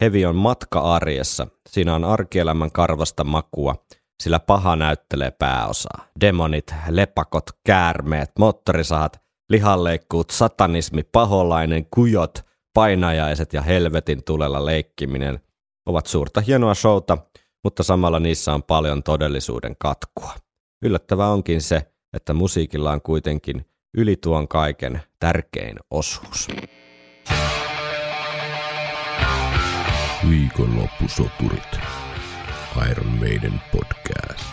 Hevi 0.00 0.26
on 0.26 0.36
matka-arjessa. 0.36 1.46
Siinä 1.68 1.94
on 1.94 2.04
arkielämän 2.04 2.72
karvasta 2.72 3.24
makua, 3.24 3.74
sillä 4.22 4.40
paha 4.40 4.76
näyttelee 4.76 5.30
pääosaa. 5.30 6.06
Demonit, 6.20 6.74
lepakot, 6.88 7.50
käärmeet, 7.66 8.30
moottorisahat, 8.38 9.20
lihanleikkuut, 9.50 10.30
satanismi, 10.30 11.02
paholainen, 11.02 11.86
kujot, 11.90 12.38
painajaiset 12.74 13.52
ja 13.52 13.62
helvetin 13.62 14.24
tulella 14.24 14.66
leikkiminen 14.66 15.40
ovat 15.86 16.06
suurta 16.06 16.40
hienoa 16.40 16.74
showta, 16.74 17.18
mutta 17.64 17.82
samalla 17.82 18.20
niissä 18.20 18.54
on 18.54 18.62
paljon 18.62 19.02
todellisuuden 19.02 19.76
katkua. 19.78 20.32
Yllättävää 20.84 21.28
onkin 21.30 21.62
se, 21.62 21.92
että 22.12 22.34
musiikilla 22.34 22.92
on 22.92 23.02
kuitenkin 23.02 23.66
yli 23.94 24.16
tuon 24.16 24.48
kaiken 24.48 25.02
tärkein 25.18 25.76
osuus. 25.90 26.48
Viikonloppusoturit. 30.28 31.78
Iron 32.90 33.06
Maiden 33.06 33.60
podcast. 33.72 34.44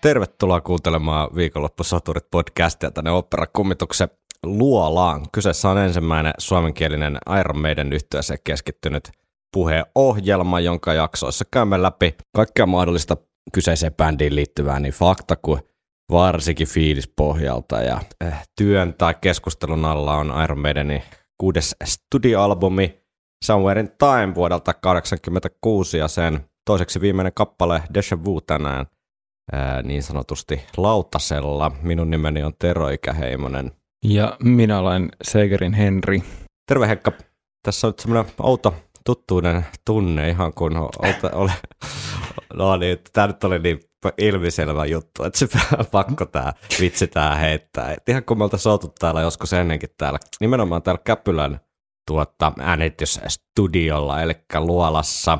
Tervetuloa 0.00 0.60
kuuntelemaan 0.60 1.28
Viikonloppusoturit 1.34 2.30
podcastia 2.30 2.90
tänne 2.90 3.10
operakummituksen 3.10 4.08
luolaan. 4.42 5.26
Kyseessä 5.32 5.68
on 5.68 5.78
ensimmäinen 5.78 6.32
suomenkielinen 6.38 7.18
Iron 7.40 7.60
Maiden 7.60 7.92
yhtyeeseen 7.92 8.38
keskittynyt 8.44 9.10
puheohjelma, 9.52 10.60
jonka 10.60 10.94
jaksoissa 10.94 11.44
käymme 11.50 11.82
läpi 11.82 12.14
kaikkea 12.36 12.66
mahdollista 12.66 13.16
kyseiseen 13.52 13.94
bändiin 13.94 14.34
liittyvää 14.34 14.80
niin 14.80 14.94
fakta 14.94 15.36
kuin 15.36 15.60
varsinkin 16.10 16.68
fiilispohjalta. 16.68 17.82
Ja 17.82 18.00
eh, 18.20 18.34
työn 18.56 18.94
tai 18.94 19.14
keskustelun 19.20 19.84
alla 19.84 20.16
on 20.16 20.32
Iron 20.44 20.60
Maidenin 20.60 21.02
kuudes 21.38 21.76
studioalbumi 21.84 23.00
Somewhere 23.44 23.80
in 23.80 23.88
Time 23.98 24.34
vuodelta 24.34 24.72
1986 24.72 25.98
ja 25.98 26.08
sen 26.08 26.40
toiseksi 26.64 27.00
viimeinen 27.00 27.32
kappale 27.34 27.82
Deja 27.94 28.24
Vu 28.24 28.40
tänään 28.40 28.86
ää, 29.52 29.82
niin 29.82 30.02
sanotusti 30.02 30.60
lautasella. 30.76 31.72
Minun 31.82 32.10
nimeni 32.10 32.42
on 32.42 32.52
Tero 32.58 32.88
Ikäheimonen. 32.88 33.72
Ja 34.04 34.36
minä 34.42 34.78
olen 34.78 35.08
Segerin 35.22 35.74
Henri. 35.74 36.22
Terve 36.66 36.88
Hekka. 36.88 37.12
Tässä 37.62 37.86
on 37.86 37.90
nyt 37.90 37.98
semmoinen 37.98 38.32
outo 38.42 38.74
tuttuuden 39.06 39.66
tunne 39.84 40.30
ihan 40.30 40.52
kun 40.52 40.76
olta, 40.76 41.30
ole, 41.32 41.52
no 42.54 42.76
niin, 42.76 42.98
tämä 43.12 43.26
nyt 43.26 43.44
oli 43.44 43.58
niin 43.58 43.80
ilmiselvä 44.18 44.86
juttu, 44.86 45.24
että 45.24 45.38
se 45.38 45.48
pakko 45.92 46.26
tämä 46.26 46.52
vitsi 46.80 47.06
tää 47.06 47.34
heittää. 47.34 47.92
Et 47.92 48.08
ihan 48.08 48.24
kun 48.24 48.38
me 48.38 48.44
oltaisiin 48.44 48.72
oltu 48.72 48.92
täällä 48.98 49.20
joskus 49.20 49.52
ennenkin 49.52 49.90
täällä, 49.98 50.18
nimenomaan 50.40 50.82
täällä 50.82 51.02
Käpylän 51.04 51.60
tuotta 52.06 52.52
äänitysstudiolla, 52.58 54.22
eli 54.22 54.34
Luolassa, 54.58 55.38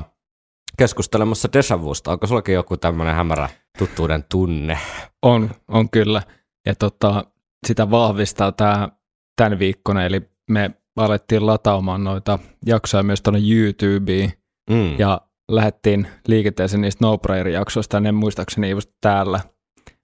keskustelemassa 0.77 1.49
Desavusta. 1.53 2.11
Onko 2.11 2.27
sullakin 2.27 2.55
joku 2.55 2.77
tämmöinen 2.77 3.15
hämärä 3.15 3.49
tuttuuden 3.77 4.23
tunne? 4.31 4.77
On, 5.21 5.49
on 5.67 5.89
kyllä. 5.89 6.21
Ja 6.65 6.75
tota, 6.75 7.23
sitä 7.67 7.91
vahvistaa 7.91 8.51
tämä 8.51 8.89
tämän 9.35 9.59
viikkona, 9.59 10.05
eli 10.05 10.21
me 10.49 10.71
alettiin 10.97 11.45
lataamaan 11.45 12.03
noita 12.03 12.39
jaksoja 12.65 13.03
myös 13.03 13.21
tuonne 13.21 13.39
YouTubeen, 13.51 14.33
mm. 14.69 14.99
ja 14.99 15.21
lähdettiin 15.51 16.07
liikenteeseen 16.27 16.81
niistä 16.81 17.05
No 17.05 17.19
jaksoista 17.53 17.97
ja 17.97 18.13
muistaakseni 18.13 18.69
just 18.69 18.91
täällä 19.01 19.39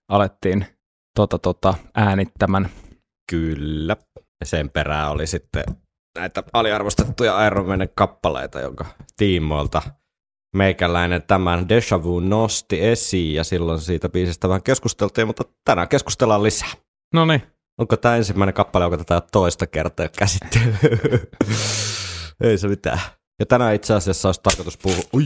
alettiin 0.10 0.66
tota, 1.16 1.40
tota, 1.40 1.74
äänittämään. 1.96 2.70
Kyllä. 3.32 3.96
Ja 4.40 4.46
sen 4.46 4.70
perään 4.70 5.12
oli 5.12 5.28
sitten 5.28 5.64
näitä 6.18 6.44
aliarvostettuja 6.54 7.46
Iron 7.46 7.68
Maiden 7.68 7.90
kappaleita, 7.96 8.62
jonka 8.62 8.86
tiimoilta 9.18 9.82
meikäläinen 10.56 11.24
tämän 11.24 11.70
Deja 11.70 12.04
Vu 12.04 12.20
nosti 12.20 12.86
esiin 12.86 13.36
ja 13.36 13.44
silloin 13.44 13.80
siitä 13.80 14.10
biisistä 14.10 14.48
vähän 14.48 14.64
keskusteltiin, 14.64 15.28
mutta 15.28 15.44
tänään 15.66 15.88
keskustellaan 15.88 16.44
lisää. 16.44 16.72
No 17.14 17.26
niin. 17.26 17.42
Onko 17.78 17.98
tämä 17.98 18.16
ensimmäinen 18.16 18.54
kappale, 18.54 18.86
onko 18.86 18.98
tätä 18.98 19.22
toista 19.32 19.68
kertaa 19.68 20.08
käsittely? 20.18 20.76
Ei 22.44 22.58
se 22.58 22.68
mitään. 22.68 23.00
Ja 23.40 23.46
tänään 23.46 23.76
itse 23.76 23.94
asiassa 23.94 24.28
olisi 24.28 24.42
tarkoitus 24.44 24.78
puhua... 24.78 25.04
Ui, 25.14 25.24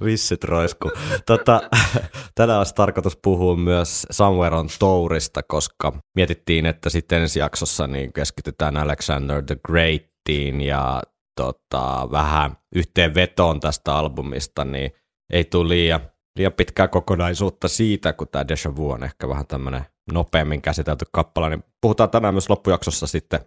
Vissit 0.04 0.44
roisku. 0.44 0.90
Tota, 1.26 1.62
tänään 2.34 2.58
olisi 2.58 2.74
tarkoitus 2.74 3.16
puhua 3.22 3.56
myös 3.56 4.06
Somewhere 4.10 4.56
on 4.56 4.68
Tourista, 4.78 5.42
koska 5.42 5.92
mietittiin, 6.16 6.66
että 6.66 6.90
sitten 6.90 7.22
ensi 7.22 7.38
jaksossa 7.38 7.86
niin 7.86 8.12
keskitytään 8.12 8.76
Alexander 8.76 9.42
the 9.42 9.56
Greatiin 9.66 10.60
ja 10.60 11.02
tota, 11.36 12.08
vähän 12.10 12.56
yhteenvetoon 12.74 13.60
tästä 13.60 13.94
albumista, 13.94 14.64
niin 14.64 14.90
ei 15.32 15.44
tule 15.44 15.68
liian, 15.68 16.00
liian 16.36 16.52
pitkää 16.52 16.88
kokonaisuutta 16.88 17.68
siitä, 17.68 18.12
kun 18.12 18.28
tämä 18.28 18.48
Deja 18.48 18.76
Vu 18.76 18.90
on 18.90 19.04
ehkä 19.04 19.28
vähän 19.28 19.46
tämmöinen 19.46 19.84
nopeammin 20.12 20.62
käsitelty 20.62 21.04
kappale, 21.12 21.50
niin 21.50 21.64
puhutaan 21.80 22.10
tänään 22.10 22.34
myös 22.34 22.50
loppujaksossa 22.50 23.06
sitten 23.06 23.40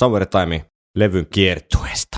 Somewhere 0.00 0.26
Time 0.26 0.70
levyn 0.96 1.26
kiertueesta. 1.26 2.13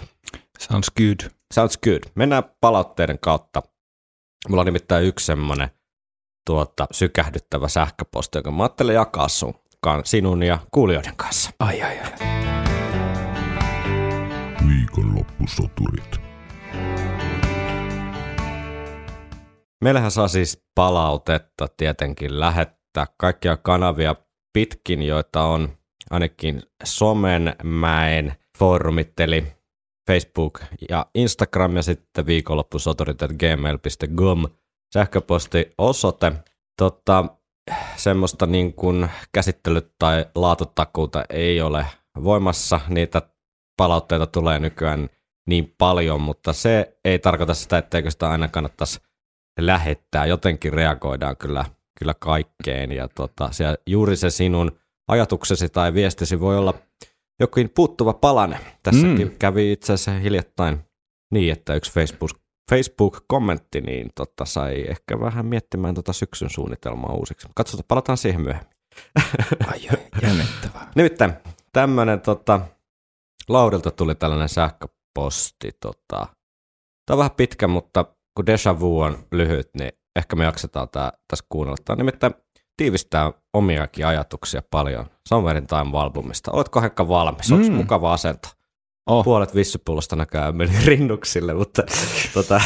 Sounds 0.61 0.91
good. 0.97 1.31
Sounds 1.55 1.78
good. 1.78 1.99
Mennään 2.15 2.44
palautteiden 2.61 3.19
kautta. 3.19 3.62
Mulla 4.49 4.61
on 4.61 4.67
nimittäin 4.67 5.05
yksi 5.05 5.27
semmoinen 5.27 5.71
tuota, 6.47 6.87
sykähdyttävä 6.93 7.69
sähköposti, 7.69 8.39
jonka 8.39 8.50
mä 8.50 8.62
ajattelin 8.62 8.94
jakaa 8.94 9.28
sun, 9.28 9.55
sinun 10.05 10.43
ja 10.43 10.59
kuulijoiden 10.71 11.17
kanssa. 11.17 11.50
Ai 11.59 11.83
ai 11.83 11.99
ai. 12.00 12.12
Viikonloppusoturit. 14.69 16.21
Meillähän 19.84 20.11
saa 20.11 20.28
siis 20.28 20.65
palautetta 20.75 21.69
tietenkin 21.77 22.41
lähettää 22.41 23.06
kaikkia 23.19 23.56
kanavia 23.56 24.15
pitkin, 24.53 25.03
joita 25.03 25.43
on 25.43 25.78
ainakin 26.11 26.62
Somenmäen 26.84 28.33
foorumit, 28.59 29.21
eli 29.21 29.56
Facebook 30.06 30.61
ja 30.89 31.06
Instagram 31.15 31.77
ja 31.77 31.83
sitten 31.83 32.27
viikonloppusoturit.gmail.com 32.27 34.44
sähköpostiosoite. 34.94 36.33
Tota, 36.78 37.25
semmoista 37.97 38.47
niin 38.47 38.75
kuin 38.75 39.09
käsittely- 39.33 39.94
tai 39.99 40.27
laatutakuuta 40.34 41.25
ei 41.31 41.61
ole 41.61 41.87
voimassa. 42.25 42.81
Niitä 42.89 43.22
palautteita 43.77 44.27
tulee 44.27 44.59
nykyään 44.59 45.09
niin 45.47 45.75
paljon, 45.78 46.21
mutta 46.21 46.53
se 46.53 46.99
ei 47.05 47.19
tarkoita 47.19 47.55
sitä, 47.55 47.78
etteikö 47.78 48.11
sitä 48.11 48.31
aina 48.31 48.49
kannattaisi 48.49 49.00
lähettää. 49.61 50.27
Jotenkin 50.27 50.73
reagoidaan 50.73 51.37
kyllä, 51.37 51.65
kyllä 51.99 52.15
kaikkeen 52.15 52.93
ja 52.93 53.09
tota, 53.09 53.50
juuri 53.87 54.17
se 54.17 54.31
sinun 54.31 54.78
ajatuksesi 55.09 55.69
tai 55.69 55.94
viestisi 55.94 56.41
voi 56.41 56.59
olla 56.59 56.75
jokin 57.41 57.70
puuttuva 57.70 58.12
palane. 58.12 58.60
Tässäkin 58.82 59.28
mm. 59.28 59.36
kävi 59.38 59.72
itse 59.72 59.92
asiassa 59.92 60.20
hiljattain 60.20 60.78
niin, 61.32 61.52
että 61.52 61.74
yksi 61.74 61.92
Facebook, 61.92 62.30
Facebook-kommentti 62.70 63.80
niin 63.80 64.10
tota, 64.14 64.44
sai 64.44 64.84
ehkä 64.88 65.20
vähän 65.20 65.46
miettimään 65.46 65.94
tota 65.94 66.12
syksyn 66.12 66.50
suunnitelmaa 66.50 67.12
uusiksi. 67.12 67.48
Katsotaan, 67.54 67.84
palataan 67.88 68.19
siihen 68.19 68.41
myöhemmin. 68.41 68.72
Ai 69.72 69.80
jännittävää. 70.22 70.92
Nimittäin 70.94 71.32
tämmöinen 71.72 72.20
tota, 72.20 72.60
Laurilta 73.48 73.91
tuli 73.91 74.14
tällainen 74.14 74.48
sähköposti. 74.48 75.70
Tota, 75.80 76.26
tämä 77.06 77.14
on 77.14 77.19
vähän 77.19 77.36
pitkä, 77.36 77.69
mutta 77.69 78.04
kun 78.34 78.46
Deja 78.46 78.80
Vu 78.80 79.00
on 79.00 79.19
lyhyt, 79.32 79.70
niin 79.78 79.92
ehkä 80.16 80.36
me 80.36 80.44
jaksetaan 80.44 80.88
tää, 80.88 81.12
tässä 81.28 81.46
kuunnella. 81.48 81.76
Tämä 81.84 81.94
on 81.94 81.98
nimittäin 81.98 82.34
tiivistää 82.76 83.32
omiakin 83.53 84.06
ajatuksia 84.06 84.62
paljon 84.70 85.06
Somewhere 85.28 85.59
in 85.59 85.66
Time-albumista. 85.66 86.50
Oletko 86.53 86.81
Henkka 86.81 87.09
valmis? 87.09 87.53
Onko 87.53 87.69
mm. 87.69 87.75
mukava 87.75 88.12
asento? 88.12 88.48
Oh. 89.06 89.25
Puolet 89.25 89.55
vissupullosta 89.55 90.17
näköjään 90.17 90.56
meni 90.56 90.73
rinnuksille, 90.87 91.55
mutta 91.55 91.82
tota, 92.34 92.61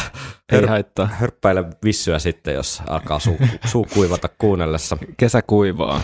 Ei 0.51 0.65
haittaa. 0.65 1.05
hörppäile 1.05 1.63
vissyä 1.83 2.19
sitten, 2.19 2.53
jos 2.53 2.81
alkaa 2.87 3.19
suu, 3.19 3.37
suu 3.71 3.87
kuivata 3.93 4.29
kuunnellessa. 4.37 4.97
Kesä 5.17 5.41
kuivaa. 5.41 6.01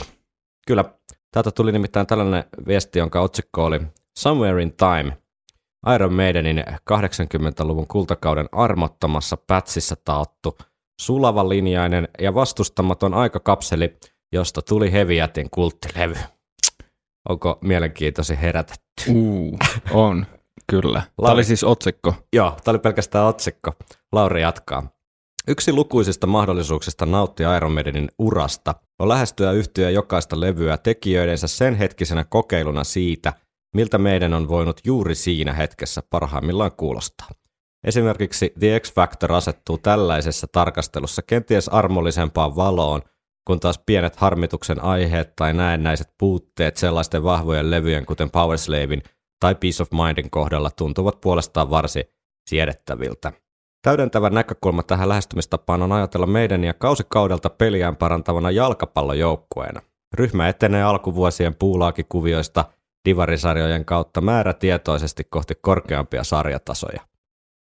Kyllä. 0.68 0.86
Täältä 1.32 1.52
tuli 1.52 1.72
nimittäin 1.72 2.08
tällainen 2.08 2.44
viesti, 2.68 3.00
jonka 3.00 3.22
otsikko 3.22 3.66
oli 3.66 3.80
Somewhere 4.18 4.62
in 4.62 4.74
Time. 4.74 5.18
Iron 5.96 6.14
Maidenin 6.14 6.64
80-luvun 6.70 7.88
kultakauden 7.88 8.50
armottomassa 8.52 9.38
pätsissä 9.38 9.96
taottu 10.06 10.58
sulava 11.02 11.50
linjainen 11.50 12.08
ja 12.20 12.34
vastustamaton 12.34 13.14
aikakapseli, 13.14 13.98
josta 14.32 14.62
tuli 14.62 14.92
Heviätin 14.92 15.50
kulttilevy. 15.50 16.16
Onko 17.30 17.58
mielenkiintoisi 17.62 18.42
herätetty? 18.42 19.04
Uh, 19.10 19.60
on, 19.92 20.26
kyllä. 20.68 21.02
Tämä 21.22 21.34
oli 21.34 21.44
siis 21.44 21.64
otsikko. 21.64 22.14
Joo, 22.34 22.58
tämä 22.64 22.74
oli 22.74 22.80
pelkästään 22.80 23.26
otsikko. 23.26 23.72
Lauri 24.12 24.42
jatkaa. 24.42 24.90
Yksi 25.48 25.74
lukuisista 25.74 26.28
mahdollisuuksista 26.28 27.06
nauttia 27.06 27.58
Iron 27.58 27.72
Maidenin 27.72 28.10
urasta 28.20 28.76
on 29.00 29.10
lähestyä 29.10 29.52
yhtyä 29.52 29.90
jokaista 29.90 30.40
levyä 30.40 30.78
tekijöidensä 30.78 31.48
sen 31.48 31.76
hetkisenä 31.76 32.24
kokeiluna 32.24 32.84
siitä, 32.84 33.34
miltä 33.76 33.98
meidän 33.98 34.34
on 34.34 34.48
voinut 34.48 34.82
juuri 34.86 35.16
siinä 35.16 35.54
hetkessä 35.54 36.04
parhaimmillaan 36.10 36.72
kuulostaa. 36.72 37.28
Esimerkiksi 37.84 38.54
The 38.60 38.80
X 38.80 38.94
Factor 38.94 39.34
asettuu 39.34 39.78
tällaisessa 39.78 40.48
tarkastelussa 40.52 41.22
kenties 41.22 41.70
armollisempaan 41.70 42.56
valoon, 42.56 43.02
kun 43.48 43.60
taas 43.60 43.80
pienet 43.86 44.16
harmituksen 44.16 44.84
aiheet 44.84 45.36
tai 45.36 45.54
näennäiset 45.54 46.08
puutteet 46.20 46.78
sellaisten 46.78 47.24
vahvojen 47.24 47.72
levyjen 47.72 48.06
kuten 48.06 48.32
Powerslavin 48.32 49.04
tai 49.40 49.56
Peace 49.56 49.84
of 49.84 49.92
Mindin 49.92 50.30
kohdalla 50.30 50.72
tuntuvat 50.72 51.22
puolestaan 51.22 51.70
varsin 51.70 52.04
siedettäviltä. 52.50 53.32
Täydentävä 53.82 54.30
näkökulma 54.30 54.84
tähän 54.84 55.10
lähestymistapaan 55.10 55.82
on 55.82 55.92
ajatella 55.92 56.28
meidän 56.28 56.64
ja 56.64 56.74
kausikaudelta 56.74 57.50
peliään 57.50 57.96
parantavana 57.96 58.52
jalkapallojoukkueena. 58.52 59.82
Ryhmä 60.14 60.50
etenee 60.50 60.84
alkuvuosien 60.84 61.56
puulaakikuvioista 61.56 62.66
divarisarjojen 63.06 63.86
kautta 63.86 64.22
määrätietoisesti 64.22 65.24
kohti 65.24 65.54
korkeampia 65.62 66.24
sarjatasoja. 66.24 67.02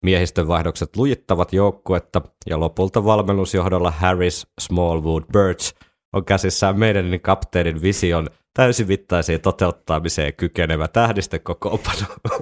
Miehistönvaihdokset 0.02 0.96
lujittavat 0.96 1.52
joukkuetta 1.52 2.22
ja 2.46 2.60
lopulta 2.60 3.04
valmennusjohdolla 3.04 3.90
Harris, 3.90 4.46
Smallwood, 4.60 5.22
Birch 5.32 5.74
on 6.12 6.24
käsissään 6.24 6.78
meidän 6.78 7.20
kapteenin 7.22 7.82
vision 7.82 8.28
täysimittaiseen 8.54 9.40
toteuttamiseen 9.40 10.34
kykenevä 10.34 10.88
tähdistökokoonpano. 10.88 12.06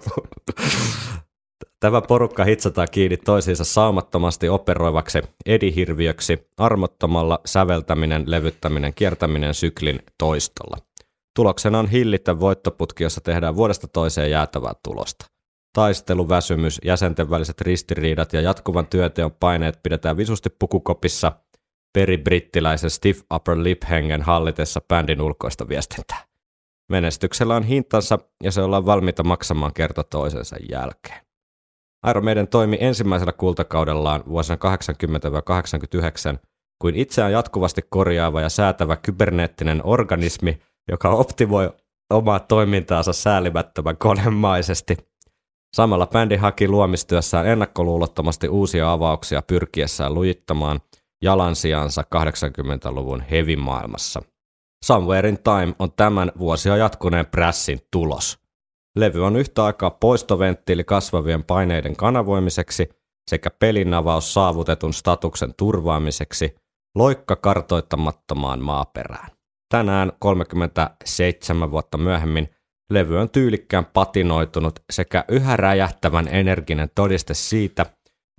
Tämä 1.81 2.01
porukka 2.01 2.45
hitsataan 2.45 2.89
kiinni 2.91 3.17
toisiinsa 3.17 3.65
saumattomasti 3.65 4.49
operoivaksi 4.49 5.23
edihirviöksi 5.47 6.49
armottomalla 6.59 7.41
säveltäminen, 7.47 8.31
levyttäminen, 8.31 8.95
kiertäminen 8.95 9.55
syklin 9.55 10.03
toistolla. 10.19 10.77
Tuloksena 11.37 11.79
on 11.79 11.89
hillittä 11.89 12.41
voittoputki, 12.41 13.03
jossa 13.03 13.21
tehdään 13.21 13.56
vuodesta 13.56 13.89
toiseen 13.89 14.31
jäätävää 14.31 14.73
tulosta. 14.83 15.27
Taistelu, 15.75 16.29
väsymys, 16.29 16.81
jäsenten 16.85 17.31
väliset 17.31 17.61
ristiriidat 17.61 18.32
ja 18.32 18.41
jatkuvan 18.41 18.87
työteon 18.87 19.32
paineet 19.41 19.82
pidetään 19.82 20.17
visusti 20.17 20.50
pukukopissa 20.59 21.32
peribrittiläisen 21.93 22.91
stiff 22.91 23.23
upper 23.35 23.59
lip 23.62 23.82
hengen 23.91 24.23
hallitessa 24.23 24.81
bändin 24.88 25.21
ulkoista 25.21 25.69
viestintää. 25.69 26.25
Menestyksellä 26.88 27.56
on 27.56 27.62
hintansa 27.62 28.19
ja 28.43 28.53
se 28.53 28.62
ollaan 28.62 28.87
valmiita 28.87 29.23
maksamaan 29.23 29.73
kerta 29.75 30.05
toisensa 30.05 30.56
jälkeen. 30.71 31.21
Iron 32.11 32.25
Maiden 32.25 32.49
toimi 32.49 32.79
ensimmäisellä 32.81 33.32
kultakaudellaan 33.32 34.23
vuosina 34.29 34.59
80-89 36.35 36.38
kuin 36.79 36.94
itseään 36.97 37.32
jatkuvasti 37.32 37.82
korjaava 37.88 38.41
ja 38.41 38.49
säätävä 38.49 38.97
kyberneettinen 38.97 39.81
organismi, 39.85 40.59
joka 40.91 41.11
optimoi 41.11 41.73
omaa 42.11 42.41
toimintaansa 42.41 43.12
säälimättömän 43.12 43.97
konemaisesti. 43.97 44.97
Samalla 45.75 46.06
bändi 46.06 46.37
haki 46.37 46.69
luomistyössään 46.69 47.47
ennakkoluulottomasti 47.47 48.49
uusia 48.49 48.93
avauksia 48.93 49.43
pyrkiessään 49.43 50.15
lujittamaan 50.15 50.81
jalansijansa 51.23 52.03
80-luvun 52.03 53.21
heavy-maailmassa. 53.21 54.23
Somewhere 54.85 55.29
in 55.29 55.38
Time 55.43 55.75
on 55.79 55.93
tämän 55.93 56.32
vuosia 56.38 56.76
jatkuneen 56.76 57.26
prässin 57.26 57.81
tulos– 57.91 58.38
Levy 58.97 59.25
on 59.25 59.37
yhtä 59.37 59.65
aikaa 59.65 59.91
poistoventtiili 59.91 60.85
kasvavien 60.85 61.44
paineiden 61.44 61.97
kanavoimiseksi 61.97 62.88
sekä 63.31 63.50
pelinavaus 63.50 64.35
saavutetun 64.35 64.94
statuksen 64.94 65.55
turvaamiseksi 65.56 66.55
loikka 66.94 67.37
kartoittamattomaan 67.37 68.61
maaperään. 68.61 69.31
Tänään 69.69 70.12
37 70.19 71.70
vuotta 71.70 71.99
myöhemmin 71.99 72.49
levy 72.94 73.19
on 73.19 73.31
tyylikkään 73.31 73.85
patinoitunut 73.85 74.81
sekä 74.91 75.25
yhä 75.29 75.56
räjähtävän 75.56 76.29
energinen 76.29 76.91
todiste 76.94 77.35
siitä, 77.35 77.87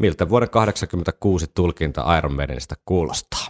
miltä 0.01 0.29
vuoden 0.29 0.49
1986 0.49 1.47
tulkinta 1.55 2.17
Iron 2.17 2.33
Maidenista 2.33 2.75
kuulostaa. 2.85 3.47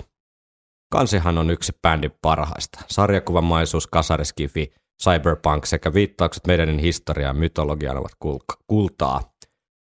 Kansihan 0.91 1.37
on 1.37 1.49
yksi 1.49 1.73
bändin 1.81 2.17
parhaista. 2.21 2.79
Sarjakuvamaisuus, 2.87 3.87
kasariskifi 3.87 4.71
cyberpunk 5.03 5.65
sekä 5.65 5.93
viittaukset 5.93 6.47
meidän 6.47 6.79
historiaan 6.79 7.35
ja 7.35 7.39
mytologiaan 7.39 7.97
ovat 7.97 8.11
kultaa. 8.67 9.33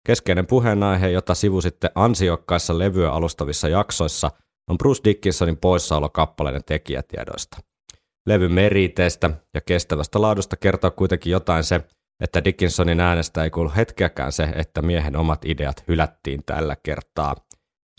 Keskeinen 0.07 0.47
puheenaihe, 0.47 1.09
jota 1.09 1.35
sivusitte 1.35 1.89
ansiokkaissa 1.95 2.79
levyä 2.79 3.11
alustavissa 3.11 3.67
jaksoissa, 3.69 4.31
on 4.69 4.77
Bruce 4.77 5.01
Dickinsonin 5.03 5.57
poissaolo 5.57 6.09
kappaleiden 6.09 6.63
tekijätiedoista. 6.65 7.57
Levyn 8.27 8.51
meriteestä 8.51 9.29
ja 9.53 9.61
kestävästä 9.61 10.21
laadusta 10.21 10.55
kertoo 10.55 10.91
kuitenkin 10.91 11.31
jotain 11.31 11.63
se, 11.63 11.81
että 12.23 12.43
Dickinsonin 12.43 12.99
äänestä 12.99 13.43
ei 13.43 13.49
kuulu 13.49 13.71
hetkeäkään 13.75 14.31
se, 14.31 14.43
että 14.43 14.81
miehen 14.81 15.15
omat 15.15 15.45
ideat 15.45 15.83
hylättiin 15.87 16.43
tällä 16.45 16.75
kertaa. 16.83 17.35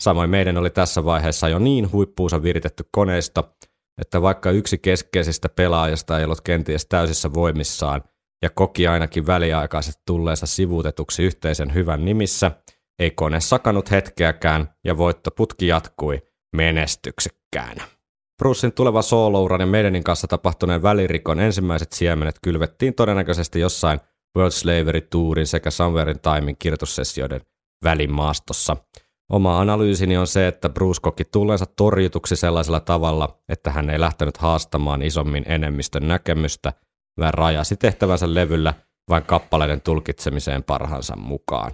Samoin 0.03 0.29
meidän 0.29 0.57
oli 0.57 0.69
tässä 0.69 1.05
vaiheessa 1.05 1.49
jo 1.49 1.59
niin 1.59 1.91
huippuunsa 1.91 2.43
viritetty 2.43 2.83
koneisto, 2.91 3.55
että 4.01 4.21
vaikka 4.21 4.51
yksi 4.51 4.77
keskeisistä 4.77 5.49
pelaajista 5.49 6.19
ei 6.19 6.25
ollut 6.25 6.41
kenties 6.41 6.85
täysissä 6.85 7.33
voimissaan 7.33 8.03
ja 8.41 8.49
koki 8.49 8.87
ainakin 8.87 9.27
väliaikaisesti 9.27 10.01
tulleensa 10.07 10.45
sivuutetuksi 10.45 11.23
yhteisen 11.23 11.73
hyvän 11.73 12.05
nimissä, 12.05 12.51
ei 12.99 13.11
kone 13.11 13.39
sakanut 13.39 13.91
hetkeäkään 13.91 14.69
ja 14.83 14.97
voittoputki 14.97 15.67
jatkui 15.67 16.21
menestyksekkäänä. 16.55 17.94
Brucein 18.37 18.73
tuleva 18.73 19.01
soolouran 19.01 19.61
ja 19.61 19.67
meidänin 19.67 20.03
kanssa 20.03 20.27
tapahtuneen 20.27 20.83
välirikon 20.83 21.39
ensimmäiset 21.39 21.91
siemenet 21.91 22.35
kylvettiin 22.43 22.93
todennäköisesti 22.93 23.59
jossain 23.59 23.99
World 24.37 24.51
Slavery 24.51 25.01
Tourin 25.01 25.47
sekä 25.47 25.71
Somewhere 25.71 26.11
in 26.11 26.19
Timein 26.19 26.55
kirjoitussessioiden 26.59 27.41
välimaastossa– 27.83 28.77
Oma 29.29 29.59
analyysini 29.59 30.17
on 30.17 30.27
se, 30.27 30.47
että 30.47 30.69
Bruce 30.69 31.01
koki 31.01 31.25
tulleensa 31.25 31.65
torjutuksi 31.65 32.35
sellaisella 32.35 32.79
tavalla, 32.79 33.39
että 33.49 33.71
hän 33.71 33.89
ei 33.89 33.99
lähtenyt 33.99 34.37
haastamaan 34.37 35.01
isommin 35.01 35.43
enemmistön 35.47 36.07
näkemystä, 36.07 36.73
vaan 37.19 37.33
rajasi 37.33 37.75
tehtävänsä 37.75 38.33
levyllä 38.33 38.73
vain 39.09 39.23
kappaleiden 39.23 39.81
tulkitsemiseen 39.81 40.63
parhaansa 40.63 41.15
mukaan. 41.15 41.71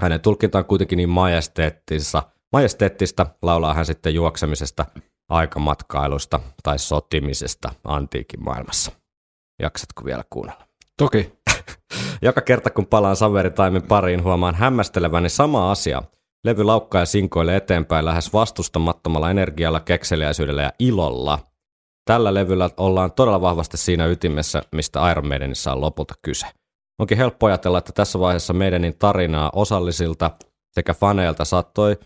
Hänen 0.00 0.20
tulkinta 0.20 0.58
on 0.58 0.64
kuitenkin 0.64 0.96
niin 0.96 1.08
majesteettista, 1.08 2.22
majesteettista 2.52 3.26
laulaa 3.42 3.74
hän 3.74 3.86
sitten 3.86 4.14
juoksemisesta, 4.14 4.86
aikamatkailusta 5.28 6.40
tai 6.62 6.78
sotimisesta 6.78 7.70
antiikin 7.84 8.44
maailmassa. 8.44 8.92
Jaksatko 9.62 10.04
vielä 10.04 10.24
kuunnella? 10.30 10.66
Toki. 10.96 11.32
Joka 12.22 12.40
kerta 12.40 12.70
kun 12.70 12.86
palaan 12.86 13.16
Saveritaimin 13.16 13.82
pariin, 13.82 14.22
huomaan 14.22 14.54
hämmästeleväni 14.54 15.28
sama 15.28 15.70
asia– 15.70 16.02
Levy 16.44 16.64
laukkaa 16.64 17.02
ja 17.02 17.06
sinkoilee 17.06 17.56
eteenpäin 17.56 18.04
lähes 18.04 18.32
vastustamattomalla 18.32 19.30
energialla, 19.30 19.80
kekseliäisyydellä 19.80 20.62
ja 20.62 20.72
ilolla. 20.78 21.38
Tällä 22.04 22.34
levyllä 22.34 22.70
ollaan 22.76 23.12
todella 23.12 23.40
vahvasti 23.40 23.76
siinä 23.76 24.06
ytimessä, 24.06 24.62
mistä 24.72 25.10
Iron 25.10 25.28
Maidenissa 25.28 25.72
on 25.72 25.80
lopulta 25.80 26.14
kyse. 26.22 26.46
Onkin 26.98 27.18
helppo 27.18 27.46
ajatella, 27.46 27.78
että 27.78 27.92
tässä 27.92 28.20
vaiheessa 28.20 28.52
meidänin 28.52 28.98
tarinaa 28.98 29.50
osallisilta 29.54 30.30
sekä 30.72 30.94
faneilta 30.94 31.44
saattoi 31.44 31.96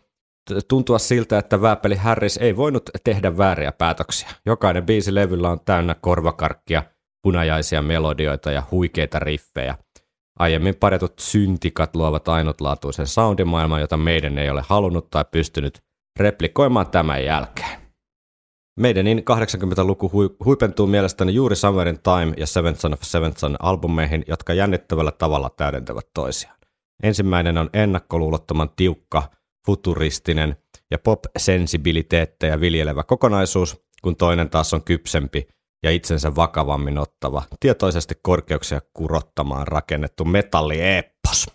tuntua 0.68 0.98
siltä, 0.98 1.38
että 1.38 1.62
vääpeli 1.62 1.96
Harris 1.96 2.36
ei 2.36 2.56
voinut 2.56 2.90
tehdä 3.04 3.38
vääriä 3.38 3.72
päätöksiä. 3.72 4.28
Jokainen 4.46 4.86
biisi 4.86 5.14
levyllä 5.14 5.50
on 5.50 5.60
täynnä 5.64 5.94
korvakarkkia, 5.94 6.82
punajaisia 7.22 7.82
melodioita 7.82 8.50
ja 8.50 8.62
huikeita 8.70 9.18
riffejä– 9.18 9.74
Aiemmin 10.38 10.76
parjatut 10.76 11.18
syntikat 11.18 11.96
luovat 11.96 12.28
ainutlaatuisen 12.28 13.06
soundimaailman, 13.06 13.80
jota 13.80 13.96
meidän 13.96 14.38
ei 14.38 14.50
ole 14.50 14.62
halunnut 14.68 15.10
tai 15.10 15.24
pystynyt 15.30 15.82
replikoimaan 16.18 16.90
tämän 16.90 17.24
jälkeen. 17.24 17.82
Meidänin 18.80 19.18
80-luku 19.18 20.10
huipentuu 20.44 20.86
mielestäni 20.86 21.34
juuri 21.34 21.56
Summer 21.56 21.98
Time 21.98 22.34
ja 22.36 22.46
Seventh 22.46 22.80
Son 22.80 22.92
of 22.92 23.02
Seventh 23.02 23.38
Son 23.38 23.56
albumeihin, 23.60 24.24
jotka 24.28 24.54
jännittävällä 24.54 25.12
tavalla 25.12 25.50
täydentävät 25.50 26.06
toisiaan. 26.14 26.56
Ensimmäinen 27.02 27.58
on 27.58 27.70
ennakkoluulottoman 27.72 28.70
tiukka, 28.76 29.22
futuristinen 29.66 30.56
ja 30.90 30.98
pop-sensibiliteettejä 30.98 32.60
viljelevä 32.60 33.02
kokonaisuus, 33.02 33.82
kun 34.02 34.16
toinen 34.16 34.50
taas 34.50 34.74
on 34.74 34.84
kypsempi 34.84 35.48
ja 35.82 35.90
itsensä 35.90 36.36
vakavammin 36.36 36.98
ottava, 36.98 37.42
tietoisesti 37.60 38.14
korkeuksia 38.22 38.80
kurottamaan 38.92 39.68
rakennettu 39.68 40.24
metallieppos. 40.24 41.46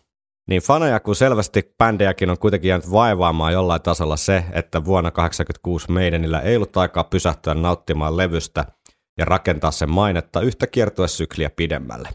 Niin 0.49 0.61
faneja 0.61 0.99
kuin 0.99 1.15
selvästi 1.15 1.75
bändejäkin 1.77 2.29
on 2.29 2.39
kuitenkin 2.39 2.69
jäänyt 2.69 2.91
vaivaamaan 2.91 3.53
jollain 3.53 3.81
tasolla 3.81 4.17
se, 4.17 4.43
että 4.51 4.85
vuonna 4.85 5.11
1986 5.11 5.91
meidänillä 5.91 6.41
ei 6.41 6.55
ollut 6.55 6.77
aikaa 6.77 7.03
pysähtyä 7.03 7.53
nauttimaan 7.53 8.17
levystä 8.17 8.65
ja 9.17 9.25
rakentaa 9.25 9.71
sen 9.71 9.91
mainetta 9.91 10.41
yhtä 10.41 10.67
kiertuesykliä 10.67 11.49
pidemmälle. 11.49 12.09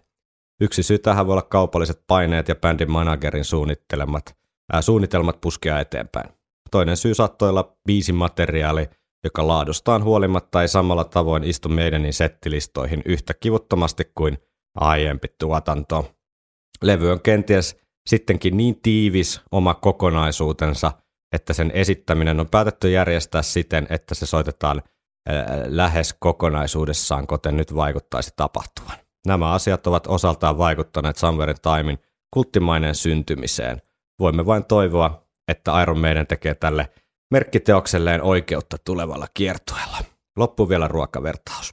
Yksi 0.60 0.82
syy 0.82 0.98
tähän 0.98 1.26
voi 1.26 1.32
olla 1.32 1.42
kaupalliset 1.42 2.02
paineet 2.06 2.48
ja 2.48 2.54
bändin 2.54 2.90
managerin 2.90 3.44
suunnittelemat, 3.44 4.36
suunnitelmat 4.80 5.40
puskea 5.40 5.80
eteenpäin. 5.80 6.30
Toinen 6.70 6.96
syy 6.96 7.14
saattoi 7.14 7.48
olla 7.48 7.76
biisimateriaali– 7.86 8.88
joka 9.24 9.48
laadustaan 9.48 10.04
huolimatta 10.04 10.62
ei 10.62 10.68
samalla 10.68 11.04
tavoin 11.04 11.44
istu 11.44 11.68
meidänin 11.68 12.12
settilistoihin 12.12 13.02
yhtä 13.04 13.34
kivuttomasti 13.34 14.12
kuin 14.14 14.38
aiempi 14.74 15.28
tuotanto. 15.38 16.12
Levy 16.82 17.10
on 17.10 17.20
kenties 17.20 17.76
sittenkin 18.06 18.56
niin 18.56 18.80
tiivis 18.82 19.40
oma 19.52 19.74
kokonaisuutensa, 19.74 20.92
että 21.32 21.52
sen 21.52 21.70
esittäminen 21.74 22.40
on 22.40 22.48
päätetty 22.48 22.90
järjestää 22.90 23.42
siten, 23.42 23.86
että 23.90 24.14
se 24.14 24.26
soitetaan 24.26 24.82
lähes 25.66 26.14
kokonaisuudessaan, 26.18 27.26
kuten 27.26 27.56
nyt 27.56 27.74
vaikuttaisi 27.74 28.32
tapahtuvan. 28.36 28.96
Nämä 29.26 29.52
asiat 29.52 29.86
ovat 29.86 30.06
osaltaan 30.06 30.58
vaikuttaneet 30.58 31.16
Somewhere 31.16 31.54
Timein 31.54 31.98
kulttimainen 32.30 32.94
syntymiseen. 32.94 33.82
Voimme 34.18 34.46
vain 34.46 34.64
toivoa, 34.64 35.26
että 35.48 35.82
Iron 35.82 35.98
Maiden 35.98 36.26
tekee 36.26 36.54
tälle 36.54 36.88
merkkiteokselleen 37.30 38.22
oikeutta 38.22 38.76
tulevalla 38.84 39.26
kiertueella. 39.34 39.98
Loppu 40.36 40.68
vielä 40.68 40.88
ruokavertaus. 40.88 41.72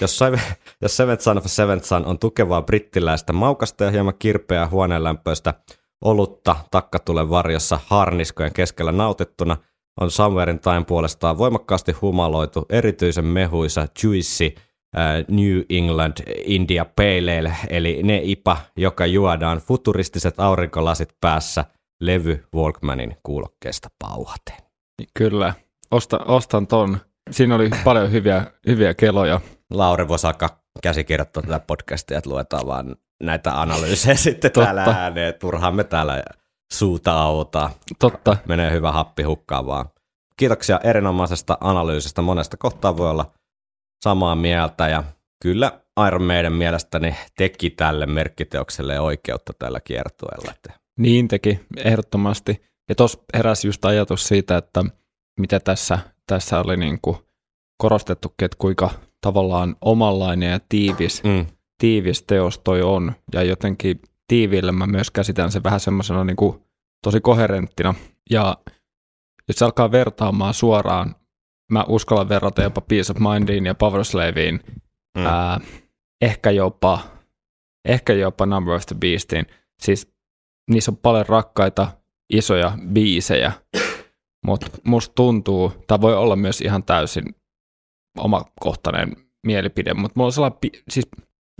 Jos, 0.00 0.20
jos 0.82 0.96
Seventh 0.96 1.22
Son 1.22 1.38
of 1.38 1.44
Seventh 1.46 1.86
Son 1.86 2.06
on 2.06 2.18
tukevaa 2.18 2.62
brittiläistä 2.62 3.32
maukasta 3.32 3.84
ja 3.84 3.90
hieman 3.90 4.14
kirpeää 4.18 4.68
huoneenlämpöistä 4.68 5.54
olutta 6.04 6.56
takkatulen 6.70 7.30
varjossa 7.30 7.80
harniskojen 7.86 8.52
keskellä 8.52 8.92
nautittuna, 8.92 9.56
on 10.00 10.10
Somewhere 10.10 10.52
in 10.52 10.60
Time 10.60 10.84
puolestaan 10.84 11.38
voimakkaasti 11.38 11.92
humaloitu, 11.92 12.66
erityisen 12.68 13.24
mehuisa, 13.24 13.88
juicy 14.02 14.54
New 15.28 15.60
England 15.68 16.16
India 16.44 16.84
Pale 16.84 17.38
Ale, 17.38 17.56
eli 17.70 18.02
ne 18.02 18.20
IPA, 18.24 18.56
joka 18.76 19.06
juodaan 19.06 19.58
futuristiset 19.58 20.40
aurinkolasit 20.40 21.08
päässä 21.20 21.64
levy 22.00 22.44
Walkmanin 22.54 23.16
kuulokkeesta 23.22 23.88
pauhaten. 23.98 24.56
Kyllä, 25.14 25.54
Osta, 25.90 26.18
ostan 26.24 26.66
ton. 26.66 26.98
Siinä 27.30 27.54
oli 27.54 27.70
paljon 27.84 28.12
hyviä, 28.12 28.46
hyviä 28.66 28.94
keloja. 28.94 29.40
Lauri 29.70 30.08
voisi 30.08 30.26
alkaa 30.26 30.60
käsikirjoittaa 30.82 31.42
tätä 31.42 31.60
podcastia, 31.60 32.18
että 32.18 32.30
luetaan 32.30 32.66
vaan 32.66 32.96
näitä 33.22 33.60
analyysejä 33.60 34.14
sitten 34.26 34.50
Totta. 34.52 34.64
täällä 34.64 34.82
ääneen. 34.82 35.34
Turhaan 35.34 35.74
me 35.74 35.84
täällä 35.84 36.22
suuta 36.72 37.22
autaa. 37.22 37.70
Totta. 37.98 38.36
Menee 38.48 38.70
hyvä 38.72 38.92
happi 38.92 39.22
hukkaan 39.22 39.66
vaan. 39.66 39.86
Kiitoksia 40.36 40.80
erinomaisesta 40.84 41.58
analyysistä. 41.60 42.22
Monesta 42.22 42.56
kohtaa 42.56 42.96
voi 42.96 43.10
olla 43.10 43.32
samaa 44.02 44.34
mieltä 44.36 44.88
ja 44.88 45.04
kyllä 45.42 45.80
Iron 46.06 46.22
Maiden 46.22 46.52
mielestäni 46.52 47.14
teki 47.36 47.70
tälle 47.70 48.06
merkkiteokselle 48.06 49.00
oikeutta 49.00 49.52
tällä 49.58 49.80
kiertueella. 49.80 50.52
Niin 50.98 51.28
teki, 51.28 51.60
ehdottomasti. 51.76 52.62
Ja 52.88 52.94
tuossa 52.94 53.18
heräsi 53.34 53.68
just 53.68 53.84
ajatus 53.84 54.28
siitä, 54.28 54.56
että 54.56 54.84
mitä 55.40 55.60
tässä, 55.60 55.98
tässä 56.26 56.60
oli 56.60 56.76
niin 56.76 56.98
kuin 57.02 57.16
korostettukin, 57.76 58.44
että 58.44 58.56
kuinka 58.58 58.90
tavallaan 59.20 59.76
omanlainen 59.80 60.50
ja 60.50 60.60
tiivis, 60.68 61.24
mm. 61.24 61.46
tiivis 61.78 62.22
teos 62.22 62.58
toi 62.58 62.82
on. 62.82 63.12
Ja 63.34 63.42
jotenkin 63.42 64.00
tiiviillä 64.28 64.72
mä 64.72 64.86
myös 64.86 65.10
käsitän 65.10 65.52
se 65.52 65.62
vähän 65.62 65.80
semmoisena 65.80 66.24
niin 66.24 66.36
kuin 66.36 66.62
tosi 67.02 67.20
koherenttina. 67.20 67.94
Ja 68.30 68.56
jos 69.48 69.62
alkaa 69.62 69.92
vertaamaan 69.92 70.54
suoraan, 70.54 71.14
mä 71.70 71.84
uskallan 71.88 72.28
verrata 72.28 72.62
jopa 72.62 72.80
Peace 72.80 73.12
of 73.12 73.18
Mindiin 73.18 73.66
ja 73.66 73.74
Power 73.74 74.04
Slaveen, 74.04 74.60
mm. 75.18 75.26
ää, 75.26 75.60
ehkä 76.22 76.50
jopa 76.50 77.00
ehkä 77.84 78.12
jopa 78.12 78.46
Number 78.46 78.74
of 78.74 78.86
the 78.86 78.96
Beastiin. 79.00 79.46
Siis 79.82 80.12
niissä 80.70 80.90
on 80.90 80.96
paljon 80.96 81.26
rakkaita, 81.26 81.88
isoja 82.32 82.78
biisejä, 82.92 83.52
mutta 84.46 84.66
musta 84.84 85.14
tuntuu, 85.14 85.72
tai 85.86 86.00
voi 86.00 86.16
olla 86.16 86.36
myös 86.36 86.60
ihan 86.60 86.82
täysin 86.82 87.24
omakohtainen 88.18 89.16
mielipide, 89.46 89.94
mutta 89.94 90.12
mulla 90.16 90.26
on 90.26 90.32
sellainen 90.32 90.58
pi- 90.60 90.82
siis 90.90 91.08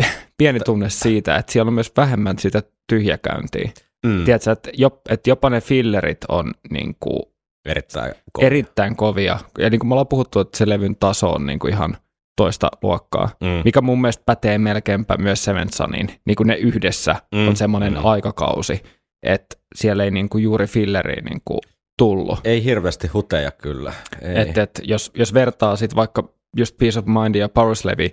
pieni 0.39 0.61
tunne 0.61 0.91
siitä, 0.91 1.37
että 1.37 1.53
siellä 1.53 1.69
on 1.69 1.75
myös 1.75 1.93
vähemmän 1.97 2.39
sitä 2.39 2.63
tyhjäkäyntiä. 2.89 3.71
Mm. 4.07 4.25
Tiedätkö, 4.25 4.53
että, 4.53 4.71
jop, 4.77 5.01
että 5.09 5.31
jopa 5.31 5.51
ne 5.51 5.61
fillerit 5.61 6.25
on 6.29 6.55
niin 6.71 6.97
kuin, 7.01 7.23
erittäin, 7.65 8.15
kovia. 8.33 8.47
erittäin 8.47 8.97
kovia. 8.97 9.39
Ja 9.59 9.71
niin 9.71 9.79
kuin 9.79 9.89
me 9.89 9.95
ollaan 9.95 10.07
puhuttu, 10.07 10.41
että 10.41 10.59
se 10.59 10.69
levyn 10.69 10.97
taso 10.97 11.31
on 11.31 11.47
niin 11.47 11.59
kuin 11.59 11.73
ihan 11.73 11.97
toista 12.37 12.71
luokkaa, 12.83 13.29
mm. 13.41 13.63
mikä 13.65 13.81
mun 13.81 14.01
mielestä 14.01 14.23
pätee 14.27 14.59
melkeinpä 14.59 15.17
myös 15.17 15.45
Sevensonin. 15.45 16.09
Niin 16.27 16.37
kuin 16.37 16.47
ne 16.47 16.55
yhdessä 16.55 17.17
mm. 17.35 17.49
on 17.49 17.57
semmoinen 17.57 17.93
mm. 17.93 18.05
aikakausi, 18.05 18.83
että 19.23 19.57
siellä 19.75 20.05
ei 20.05 20.11
niin 20.11 20.29
kuin 20.29 20.45
juuri 20.45 20.67
filleri 20.67 21.23
niin 21.23 21.43
kuin 21.45 21.59
tullut. 21.99 22.39
Ei 22.45 22.65
hirveästi 22.65 23.09
huteja 23.09 23.51
kyllä. 23.51 23.93
Ei. 24.23 24.39
Et, 24.39 24.59
et, 24.59 24.81
jos, 24.83 25.11
jos 25.15 25.35
vertaa 25.35 25.77
sitten 25.77 25.97
vaikka 25.97 26.29
just 26.57 26.79
Peace 26.79 26.99
of 26.99 27.05
Mind 27.07 27.35
ja 27.35 27.49
Power 27.49 27.77
Slave, 27.77 28.11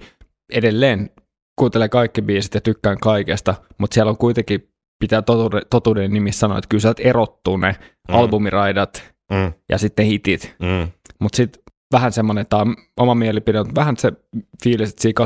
edelleen 0.54 1.10
kuuntelee 1.60 1.90
kaikki 1.90 2.22
biisit 2.22 2.54
ja 2.54 2.62
tykkään 2.62 2.98
kaikesta, 2.98 3.56
mutta 3.78 3.94
siellä 3.94 4.10
on 4.10 4.18
kuitenkin, 4.18 4.70
pitää 5.00 5.22
totuuden, 5.22 5.62
totuuden 5.70 6.14
nimissä 6.14 6.40
sanoa, 6.40 6.58
että 6.58 6.68
kyllä 6.68 6.82
sieltä 6.82 7.04
erottuu 7.04 7.58
ne 7.58 7.72
mm. 7.72 8.16
albumiraidat 8.16 9.14
mm. 9.32 9.54
ja 9.70 9.78
sitten 9.78 10.06
hitit. 10.06 10.56
Mm. 10.60 10.92
Mutta 11.20 11.38
sitten 11.38 11.64
vähän 11.94 12.12
semmoinen, 12.12 12.46
tämä 12.48 12.62
on 12.62 12.76
oma 12.98 13.16
mielipide, 13.16 13.60
mutta 13.60 13.76
vähän 13.76 13.98
se 13.98 14.12
fiilis, 14.64 14.90
että 14.90 15.02
siinä 15.02 15.26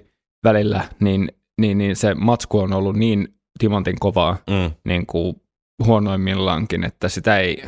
86-88 0.00 0.04
välillä, 0.44 0.84
niin, 1.00 1.32
niin, 1.60 1.78
niin 1.78 1.96
se 1.96 2.14
matsku 2.14 2.58
on 2.58 2.72
ollut 2.72 2.96
niin 2.96 3.34
timantin 3.58 3.98
kovaa 3.98 4.36
mm. 4.50 4.70
niin 4.84 5.06
kuin 5.06 5.42
huonoimmillaankin, 5.84 6.84
että 6.84 7.08
sitä 7.08 7.38
ei 7.38 7.64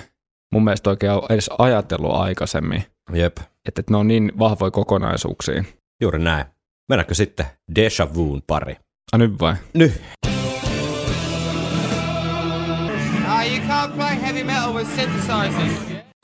mun 0.52 0.64
mielestä 0.64 0.90
oikein 0.90 1.12
ole 1.12 1.22
edes 1.30 1.50
ajatellut 1.58 2.14
aikaisemmin. 2.14 2.84
Jep. 3.12 3.38
Että, 3.38 3.80
että 3.80 3.92
ne 3.92 3.96
on 3.96 4.08
niin 4.08 4.32
vahvoja 4.38 4.70
kokonaisuuksia. 4.70 5.64
Juuri 6.02 6.18
näin. 6.18 6.44
Mennäänkö 6.88 7.14
sitten 7.14 7.46
Deja 7.74 8.14
Vuun 8.14 8.42
pari? 8.46 8.76
Ah, 9.12 9.18
nyt 9.18 9.40
vai? 9.40 9.54
Nyt. 9.74 10.02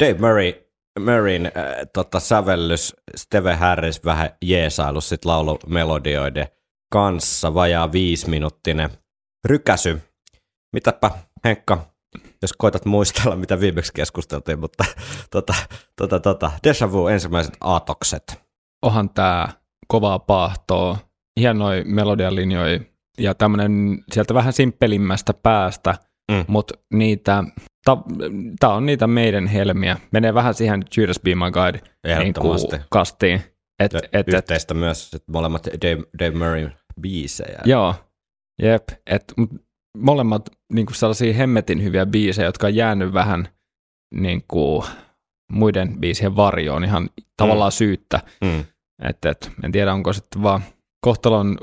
Dave 0.03 0.19
Murray, 0.21 0.55
Murrayn 0.99 1.47
äh, 1.47 1.53
tota, 1.93 2.21
sävellys, 2.21 2.97
Steve 3.17 3.55
Harris 3.55 4.05
vähän 4.05 4.31
jeesailu 4.43 5.01
sit 5.01 5.25
laulumelodioiden 5.25 6.47
kanssa, 6.93 7.55
vajaa 7.55 7.93
viisiminuuttinen 7.93 8.91
rykäsy. 9.45 10.01
Mitäpä 10.73 11.11
Henkka, 11.45 11.87
jos 12.43 12.53
koetat 12.53 12.85
muistella, 12.85 13.37
mitä 13.37 13.61
viimeksi 13.61 13.93
keskusteltiin, 13.95 14.61
mutta 14.61 14.85
tota, 15.31 15.55
tota, 15.97 16.21
tota, 16.21 16.51
Deja 16.65 16.93
Vu, 16.93 17.07
ensimmäiset 17.07 17.57
aatokset. 17.61 18.41
Onhan 18.83 19.11
tämä 19.11 19.49
kovaa 19.89 20.19
paahtoa, 20.19 20.99
hienoja 21.41 21.85
melodian 21.85 22.35
linjoja 22.35 22.81
ja 23.19 23.35
tämmöinen 23.35 24.05
sieltä 24.13 24.35
vähän 24.35 24.53
simppelimmästä 24.53 25.35
päästä, 25.35 25.95
mm. 26.31 26.45
mutta 26.49 26.75
niitä, 26.93 27.45
tämä 28.61 28.75
on 28.75 28.87
niitä 28.87 29.07
meidän 29.07 29.47
helmiä. 29.47 29.97
Menee 30.13 30.35
vähän 30.35 30.55
siihen 30.55 30.83
Judas 30.97 31.21
Be 31.21 31.35
My 31.35 31.51
Guide 31.53 31.81
niin 32.19 32.35
kastiin. 32.91 33.43
Et, 33.81 33.95
et, 33.95 34.29
yhteistä 34.29 34.75
et, 34.75 34.81
myös 34.81 35.15
että 35.15 35.33
molemmat 35.33 35.67
Dave, 35.67 36.03
Dave 36.19 36.31
Murray 36.31 36.71
biisejä. 37.01 37.59
Joo, 37.65 37.95
jep. 38.63 38.89
Et, 39.07 39.35
molemmat 39.99 40.51
niin 40.73 40.87
kuin 40.87 40.97
sellaisia 40.97 41.35
hemmetin 41.35 41.83
hyviä 41.83 42.07
biisejä, 42.07 42.47
jotka 42.47 42.67
on 42.67 42.75
jäänyt 42.75 43.13
vähän 43.13 43.49
niin 44.15 44.45
kuin, 44.49 44.87
muiden 45.53 46.01
biisien 46.01 46.37
varjoon 46.37 46.85
ihan 46.85 47.03
mm. 47.03 47.09
tavallaan 47.37 47.73
syyttä. 47.73 48.21
Mm. 48.41 48.65
Et, 49.03 49.25
et, 49.25 49.51
en 49.65 49.73
tiedä, 49.73 49.93
onko 49.93 50.13
sitten 50.13 50.43
vaan 50.43 50.63
kohtalon 51.01 51.59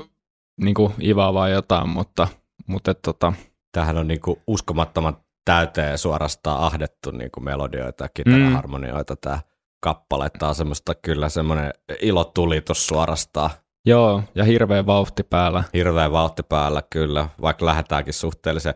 niin 0.60 0.74
kuin, 0.74 0.92
ivaa 1.02 1.34
vai 1.34 1.52
jotain, 1.52 1.88
mutta, 1.88 2.28
mutta 2.66 2.90
et, 2.90 3.02
tota... 3.02 3.32
Tämähän 3.72 3.98
on 3.98 4.08
niin 4.08 4.20
kuin, 4.20 4.42
uskomattoman 4.46 5.16
täyteen 5.44 5.98
suorastaan 5.98 6.60
ahdettu 6.60 7.10
niin 7.10 7.30
kuin 7.30 7.44
melodioita 7.44 8.04
ja 8.04 8.08
kitaraharmonioita 8.14 9.14
mm. 9.14 9.18
tämä 9.20 9.40
kappale. 9.80 10.30
Tämä 10.30 10.48
on 10.48 10.54
semmoista 10.54 10.94
kyllä 10.94 11.28
semmoinen 11.28 11.72
ilotulitus 12.00 12.86
suorastaan. 12.86 13.50
Joo, 13.86 14.22
ja 14.34 14.44
hirveä 14.44 14.86
vauhti 14.86 15.22
päällä. 15.22 15.64
Hirveä 15.74 16.12
vauhti 16.12 16.42
päällä, 16.42 16.82
kyllä. 16.90 17.28
Vaikka 17.42 17.66
lähdetäänkin 17.66 18.14
suhteellisen 18.14 18.74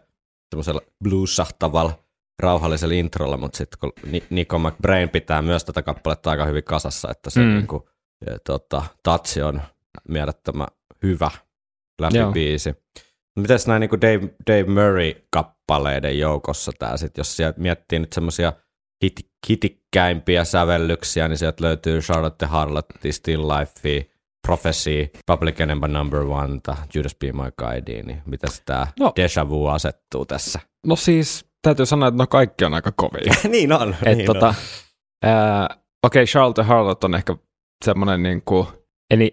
semmoisella 0.50 0.80
bluesahtavalla 1.04 1.92
rauhallisella 2.42 2.94
introlla, 2.94 3.36
mutta 3.36 3.56
sitten 3.56 3.78
kun 3.80 3.92
Nico 4.30 4.58
McBrain 4.58 5.08
pitää 5.08 5.42
myös 5.42 5.64
tätä 5.64 5.82
kappaletta 5.82 6.30
aika 6.30 6.44
hyvin 6.44 6.64
kasassa, 6.64 7.08
että 7.10 7.30
se 7.30 7.40
mm. 7.40 7.48
niinku, 7.48 7.88
ja, 8.26 8.38
tota, 8.46 8.82
tatsi 9.02 9.42
on 9.42 9.62
mielettömän 10.08 10.68
hyvä 11.02 11.30
läpi 12.00 12.18
Joo. 12.18 12.32
biisi. 12.32 12.74
Mites 13.38 13.66
näin 13.66 13.80
niin 13.80 13.90
Dave, 13.90 14.28
Dave 14.46 14.64
Murray-kappaleiden 14.64 16.18
joukossa 16.18 16.72
tämä 16.78 16.96
sitten, 16.96 17.20
jos 17.20 17.36
sieltä 17.36 17.60
miettii 17.60 17.98
nyt 17.98 18.12
semmoisia 18.12 18.52
hit, 19.04 19.30
hitikkäimpiä 19.48 20.44
sävellyksiä, 20.44 21.28
niin 21.28 21.38
sieltä 21.38 21.64
löytyy 21.64 22.00
Charlotte 22.00 22.46
Harlotte, 22.46 23.12
Still 23.12 23.48
Life, 23.48 24.06
Prophecy, 24.46 25.10
Public 25.26 25.60
Enemy 25.60 25.88
Number 25.88 26.20
One, 26.20 26.60
Judas 26.94 27.14
Be 27.14 27.32
My 27.32 27.52
Guide, 27.58 28.02
niin 28.02 28.22
mitäs 28.26 28.62
tämä 28.64 28.86
no, 29.00 29.12
Deja 29.16 29.48
Vu 29.48 29.66
asettuu 29.66 30.26
tässä? 30.26 30.60
No 30.86 30.96
siis 30.96 31.44
täytyy 31.62 31.86
sanoa, 31.86 32.08
että 32.08 32.18
no 32.18 32.26
kaikki 32.26 32.64
on 32.64 32.74
aika 32.74 32.92
kovia. 32.92 33.34
niin 33.48 33.72
on. 33.72 33.96
Et 34.02 34.16
niin 34.16 34.26
tota, 34.26 34.54
Okei, 36.02 36.22
okay, 36.22 36.24
Charlotte 36.26 36.62
Harlot 36.62 37.04
on 37.04 37.14
ehkä 37.14 37.36
semmoinen 37.84 38.22
niin 38.22 38.42
kuin 38.44 38.66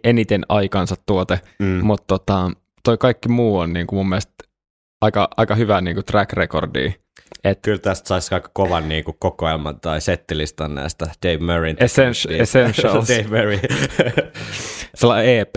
eniten 0.03 0.45
aikansa 0.49 0.95
tuote, 1.05 1.39
mm. 1.59 1.85
mutta 1.85 2.05
tota, 2.07 2.51
toi 2.89 2.97
kaikki 2.97 3.29
muu 3.29 3.57
on 3.57 3.73
niin 3.73 3.87
kuin 3.87 3.97
mun 3.97 4.09
mielestä 4.09 4.33
aika, 5.01 5.29
aika 5.37 5.55
hyvä 5.55 5.81
niin 5.81 5.95
kuin 5.95 6.05
track 6.05 6.33
recordi. 6.33 6.93
Et, 7.43 7.59
Kyllä 7.61 7.77
tästä 7.77 8.07
saisi 8.07 8.35
aika 8.35 8.49
kovan 8.53 8.89
niin 8.89 9.03
kuin 9.03 9.17
kokoelman 9.19 9.79
tai 9.79 10.01
settilistan 10.01 10.75
näistä 10.75 11.05
Dave 11.25 11.37
Murrayn. 11.37 11.77
Essentials. 12.39 13.07
Dave 13.07 13.23
Murray. 13.23 13.59
Sellainen 14.95 15.39
EP. 15.39 15.55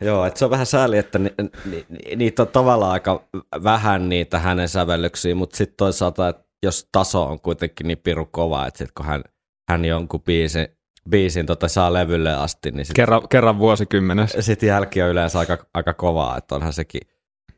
Joo, 0.00 0.24
että 0.24 0.38
se 0.38 0.44
on 0.44 0.50
vähän 0.50 0.66
sääli, 0.66 0.98
että 0.98 1.18
ni, 1.18 1.30
ni, 1.64 1.86
ni, 1.88 2.16
niitä 2.16 2.42
on 2.42 2.48
tavallaan 2.48 2.92
aika 2.92 3.24
vähän 3.62 4.08
niitä 4.08 4.38
hänen 4.38 4.68
sävellyksiä, 4.68 5.34
mutta 5.34 5.56
sitten 5.56 5.76
toisaalta, 5.76 6.28
että 6.28 6.44
jos 6.62 6.88
taso 6.92 7.22
on 7.22 7.40
kuitenkin 7.40 7.88
niin 7.88 7.98
piru 7.98 8.26
kova, 8.26 8.66
että 8.66 8.78
sit 8.78 8.92
kun 8.96 9.06
hän, 9.06 9.24
hän 9.70 9.84
jonkun 9.84 10.22
biisin, 10.22 10.68
biisin 11.10 11.46
tota 11.46 11.68
saa 11.68 11.92
levylle 11.92 12.34
asti, 12.34 12.70
niin 12.70 12.86
sit, 12.86 12.94
kerran, 12.94 13.28
kerran 13.28 13.58
vuosikymmenessä. 13.58 14.42
Sitten 14.42 14.66
jälki 14.66 15.02
on 15.02 15.08
yleensä 15.08 15.38
aika, 15.38 15.66
aika 15.74 15.94
kovaa, 15.94 16.38
että 16.38 16.54
onhan 16.54 16.72
sekin 16.72 17.00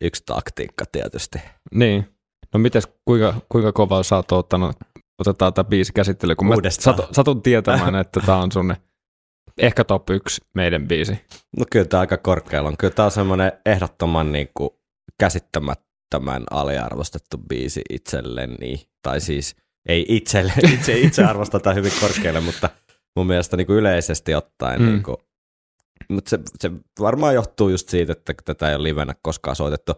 yksi 0.00 0.22
taktiikka 0.26 0.84
tietysti. 0.92 1.38
Niin. 1.74 2.06
No 2.54 2.58
mites, 2.58 2.88
kuinka, 3.04 3.34
kuinka 3.48 3.72
kovaa 3.72 4.02
sä 4.02 4.16
oot 4.16 4.32
ottanut, 4.32 4.76
otetaan 5.18 5.54
tämä 5.54 5.64
biisi 5.64 5.92
käsittely, 5.92 6.34
kun 6.34 6.54
Uudestaan. 6.54 6.96
mä 6.96 7.02
satu, 7.02 7.14
satun 7.14 7.42
tietämään, 7.42 7.94
että 7.94 8.20
tämä 8.26 8.38
on 8.38 8.52
sun 8.52 8.74
ehkä 9.58 9.84
top 9.84 10.10
1 10.10 10.40
meidän 10.54 10.88
biisi. 10.88 11.12
No 11.56 11.64
kyllä 11.70 11.86
tämä 11.86 12.00
aika 12.00 12.16
korkealla 12.16 12.68
on. 12.68 12.76
Kyllä 12.76 12.94
tämä 12.94 13.04
on 13.04 13.10
semmoinen 13.10 13.52
ehdottoman 13.66 14.32
niin 14.32 14.48
kuin 14.54 14.70
käsittämättömän 15.20 16.44
aliarvostettu 16.50 17.38
biisi 17.48 17.82
itselleni. 17.90 18.88
Tai 19.02 19.20
siis 19.20 19.56
ei 19.88 20.04
itselle, 20.08 20.52
itse, 20.74 20.98
itse 20.98 21.24
arvostan 21.24 21.74
hyvin 21.74 21.92
korkealle, 22.00 22.40
mutta 22.40 22.70
mun 23.16 23.26
mielestä 23.26 23.56
niin 23.56 23.66
kuin 23.66 23.78
yleisesti 23.78 24.35
ottaen. 24.35 24.80
Mm. 24.82 24.87
Niin 24.87 25.02
kuin, 25.02 25.16
mutta 26.08 26.30
se, 26.30 26.38
se 26.58 26.70
varmaan 27.00 27.35
johtuu 27.35 27.68
just 27.68 27.88
siitä, 27.88 28.12
että 28.12 28.35
tätä 28.44 28.68
ei 28.68 28.75
ole 28.75 28.82
livenä 28.82 29.14
koskaan 29.23 29.56
soitettu. 29.56 29.92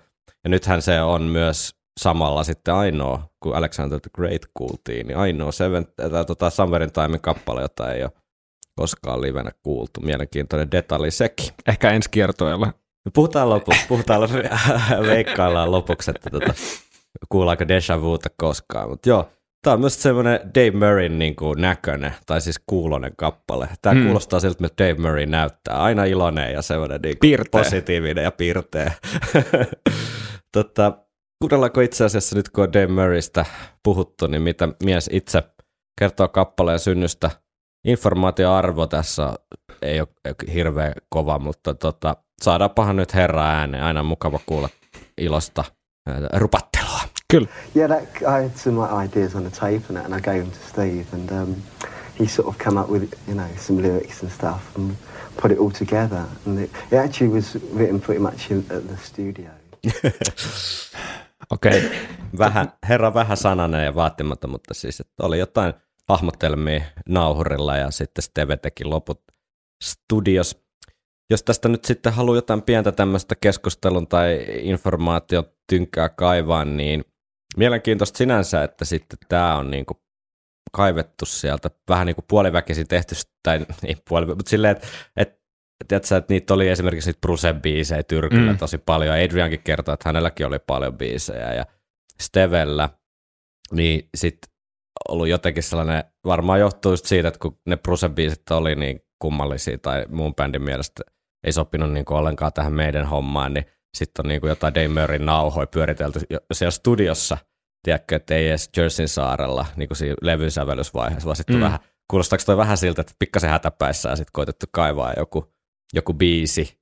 Ja 0.45 0.51
nythän 0.51 0.83
se 0.83 1.01
on 1.01 1.23
myös 1.23 1.75
samalla 2.01 2.45
sitten 2.45 2.75
ainoa, 2.75 3.31
kun 3.41 3.55
Alexander 3.55 4.01
the 4.01 4.11
Great 4.15 4.43
kuultiin, 4.55 5.07
niin 5.07 5.19
ainoa 5.19 5.53
Seven, 5.53 5.87
äh, 6.01 6.27
tota 6.27 6.51
Summerin 6.51 6.93
Timein 6.93 7.21
kappale, 7.21 7.63
jota 7.63 7.93
ei 7.93 8.03
ole 8.03 8.13
koskaan 8.77 9.21
livenä 9.21 9.51
kuultu. 9.63 10.01
Mielenkiintoinen 10.01 10.71
detalji 10.71 11.11
sekin. 11.11 11.49
Ehkä 11.67 11.91
ensi 11.91 12.11
kiertoilla. 12.11 12.73
Puhutaan 13.15 13.51
lopuksi, 13.51 13.87
puhutaan, 13.89 14.21
veikkaillaan 15.07 15.73
lopuksi, 15.77 16.11
että 16.11 16.31
tota, 16.31 16.55
kuullaanko 17.29 17.69
Deja 17.69 18.03
Vuta 18.03 18.29
koskaan. 18.37 18.89
Mutta 18.89 19.09
joo, 19.09 19.29
Tämä 19.69 19.75
on 19.75 19.81
myös 19.81 20.03
semmoinen 20.03 20.41
Dave 20.55 20.71
Murrayn 20.71 21.19
niin 21.19 21.37
kuin 21.37 21.61
näköinen, 21.61 22.15
tai 22.27 22.41
siis 22.41 22.61
kuulonen 22.67 23.13
kappale. 23.17 23.69
Tämä 23.83 23.95
hmm. 23.95 24.05
kuulostaa 24.05 24.41
siltä, 24.41 24.67
että 24.67 24.85
Dave 24.85 25.03
Murray 25.03 25.27
näyttää. 25.27 25.83
Aina 25.83 26.05
iloinen 26.05 26.53
ja 26.53 26.63
semmoinen 26.63 27.01
niin 27.03 27.17
positiivinen 27.51 28.25
ja 28.25 28.31
piirteä. 28.33 28.93
tota, 30.57 30.99
kuunnellaanko 31.43 31.81
itse 31.81 32.05
asiassa 32.05 32.37
nyt, 32.37 32.49
kun 32.49 32.65
on 32.65 32.73
Dave 32.73 32.87
Murraystä 32.87 33.45
puhuttu, 33.83 34.27
niin 34.27 34.43
mitä 34.43 34.69
mies 34.85 35.11
itse 35.13 35.43
kertoo 35.99 36.29
kappaleen 36.29 36.79
synnystä? 36.79 37.31
Informaatioarvo 37.85 38.87
tässä 38.87 39.35
ei 39.83 40.01
ole 40.01 40.09
hirveän 40.55 40.93
kova, 41.09 41.39
mutta 41.39 41.75
tota, 41.75 42.17
saadaanpahan 42.43 42.97
nyt 42.97 43.15
herra 43.15 43.45
ääneen. 43.45 43.85
Aina 43.85 44.03
mukava 44.03 44.41
kuulla 44.47 44.69
ilosta 45.19 45.65
rupattelua. 46.33 46.78
Kyllä. 47.33 47.49
Yeah, 47.77 47.91
that, 47.91 48.23
I 48.23 48.43
had 48.43 48.57
some 48.57 48.81
like, 48.81 48.93
ideas 48.93 49.35
on 49.35 49.43
the 49.43 49.51
tape 49.51 49.83
and 49.89 49.97
that, 49.97 50.05
and 50.07 50.15
I 50.15 50.21
gave 50.21 50.39
them 50.39 50.51
to 50.51 50.69
Steve, 50.69 51.07
and 51.13 51.31
um, 51.31 51.57
he 52.21 52.27
sort 52.27 52.49
of 52.49 52.59
come 52.59 52.81
up 52.81 52.91
with 52.91 53.15
you 53.29 53.35
know 53.35 53.49
some 53.57 53.83
lyrics 53.83 54.23
and 54.23 54.33
stuff 54.33 54.77
and 54.77 54.97
put 55.43 55.53
it 55.53 55.59
all 55.59 55.71
together. 55.71 56.25
And 56.47 56.59
it, 56.59 56.71
it 56.91 56.99
actually 56.99 57.35
was 57.35 57.55
written 57.75 58.01
pretty 58.01 58.21
much 58.21 58.51
in, 58.51 58.65
at 58.71 58.89
the 58.89 58.97
studio. 58.97 59.51
Okei. 61.51 61.87
Okay. 61.87 61.91
Vähän, 62.39 62.73
herra 62.89 63.15
vähän 63.15 63.37
sananen 63.37 63.85
ja 63.85 63.95
vaatimatta, 63.95 64.49
mutta 64.49 64.75
siis 64.75 65.01
että 65.01 65.27
oli 65.27 65.39
jotain 65.39 65.75
hahmotelmia 66.09 66.81
nauhurilla 67.09 67.77
ja 67.77 67.91
sitten 67.91 68.23
Steve 68.23 68.57
teki 68.57 68.85
loput 68.85 69.21
studios. 69.83 70.65
Jos 71.31 71.43
tästä 71.43 71.69
nyt 71.69 71.85
sitten 71.85 72.13
haluaa 72.13 72.37
jotain 72.37 72.63
pientä 72.63 72.93
tämmöistä 72.93 73.35
keskustelun 73.41 74.07
tai 74.07 74.47
informaation 74.49 75.45
tynkää 75.67 76.09
kaivaa, 76.09 76.65
niin 76.65 77.05
mielenkiintoista 77.59 78.19
sinänsä, 78.19 78.63
että 78.63 78.85
sitten 78.85 79.19
tämä 79.29 79.57
on 79.57 79.71
niinku 79.71 80.03
kaivettu 80.73 81.27
sieltä 81.27 81.71
vähän 81.89 82.07
niin 82.07 82.15
kuin 82.15 82.25
puoliväkisin 82.29 82.89
tehty, 82.89 83.15
tai 83.43 83.67
ei 83.87 83.97
puoli, 84.09 84.27
mutta 84.27 84.51
silleen, 84.51 84.77
että, 84.77 84.89
että 85.17 85.39
tiedätkö, 85.89 86.17
että 86.17 86.35
niitä 86.35 86.55
oli 86.55 86.69
esimerkiksi 86.69 87.09
niitä 87.09 87.21
Brusen 87.21 87.63
biisejä 87.63 88.03
Tyrkyllä 88.03 88.53
mm. 88.53 88.59
tosi 88.59 88.79
paljon. 88.79 89.15
Adriankin 89.15 89.63
kertoi, 89.65 89.93
että 89.93 90.09
hänelläkin 90.09 90.47
oli 90.47 90.59
paljon 90.59 90.99
biisejä 90.99 91.55
ja 91.55 91.67
Stevellä, 92.23 92.89
niin 93.73 94.09
sitten 94.17 94.51
ollut 95.09 95.29
jotenkin 95.29 95.63
sellainen, 95.63 96.05
varmaan 96.25 96.61
johtuu 96.61 96.93
just 96.93 97.07
siitä, 97.07 97.29
että 97.29 97.41
kun 97.41 97.59
ne 97.67 97.77
Brusen 97.77 98.15
biisit 98.15 98.51
oli 98.51 98.75
niin 98.75 99.01
kummallisia 99.19 99.79
tai 99.79 100.07
muun 100.09 100.35
bändin 100.35 100.63
mielestä 100.63 101.03
ei 101.47 101.53
sopinut 101.53 101.93
niin 101.93 102.05
kuin 102.05 102.19
ollenkaan 102.19 102.53
tähän 102.53 102.73
meidän 102.73 103.07
hommaan, 103.07 103.55
niin 103.55 103.65
sitten 103.97 104.27
on 104.27 104.29
niin 104.29 104.41
kuin 104.41 104.49
jotain 104.49 104.75
Dave 104.75 104.89
Murrayn 104.89 105.27
nauhoja 105.27 105.67
pyöritelty 105.67 106.21
siellä 106.53 106.71
studiossa, 106.71 107.39
tiedätkö, 107.83 108.17
että 108.17 108.35
ei 108.35 108.49
edes 108.49 108.71
Jerseyn 108.77 109.09
saarella 109.09 109.67
niin 109.77 109.89
kuin 109.89 109.97
siinä 109.97 110.15
levyn 110.23 110.51
sävellysvaiheessa, 110.51 111.27
vaan 111.27 111.37
sitten 111.37 111.57
mm. 111.57 111.63
vähän, 111.63 111.79
kuulostaako 112.11 112.45
toi 112.47 112.57
vähän 112.57 112.77
siltä, 112.77 113.01
että 113.01 113.13
pikkasen 113.19 113.51
hätäpäissä 113.51 114.09
ja 114.09 114.17
sitten 114.17 114.33
koitettu 114.33 114.67
kaivaa 114.71 115.13
joku, 115.17 115.55
joku 115.95 116.15
biisi, 116.15 116.79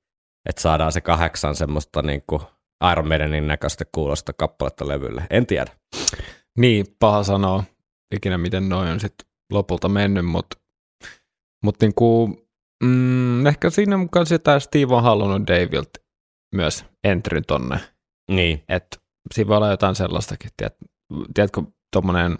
että 0.49 0.61
saadaan 0.61 0.91
se 0.91 1.01
kahdeksan 1.01 1.55
semmoista 1.55 2.01
niin 2.01 2.23
kuin 2.27 2.41
Iron 2.91 3.07
Maidenin 3.07 3.47
näköistä 3.47 3.85
kuulosta 3.91 4.33
kappaletta 4.33 4.87
levylle. 4.87 5.27
En 5.29 5.45
tiedä. 5.45 5.71
Niin, 6.57 6.85
paha 6.99 7.23
sanoa 7.23 7.63
ikinä, 8.15 8.37
miten 8.37 8.69
noin 8.69 8.89
on 8.89 8.99
sitten 8.99 9.27
lopulta 9.51 9.89
mennyt, 9.89 10.25
mutta 10.25 10.57
mut 11.63 11.75
niinku, 11.81 12.27
mm, 12.83 13.45
ehkä 13.45 13.69
siinä 13.69 13.97
mukaan 13.97 14.25
sitä 14.25 14.59
Steve 14.59 14.95
on 14.95 15.03
halunnut 15.03 15.47
Davilta 15.47 16.06
myös 16.55 16.85
entryn 17.03 17.43
tonne. 17.47 17.79
Niin. 18.31 18.63
Että 18.69 18.97
siinä 19.33 19.47
voi 19.47 19.57
olla 19.57 19.69
jotain 19.69 19.95
sellaistakin, 19.95 20.51
tiedät, 20.57 20.77
tiedätkö, 21.33 21.61
tuommoinen 21.93 22.37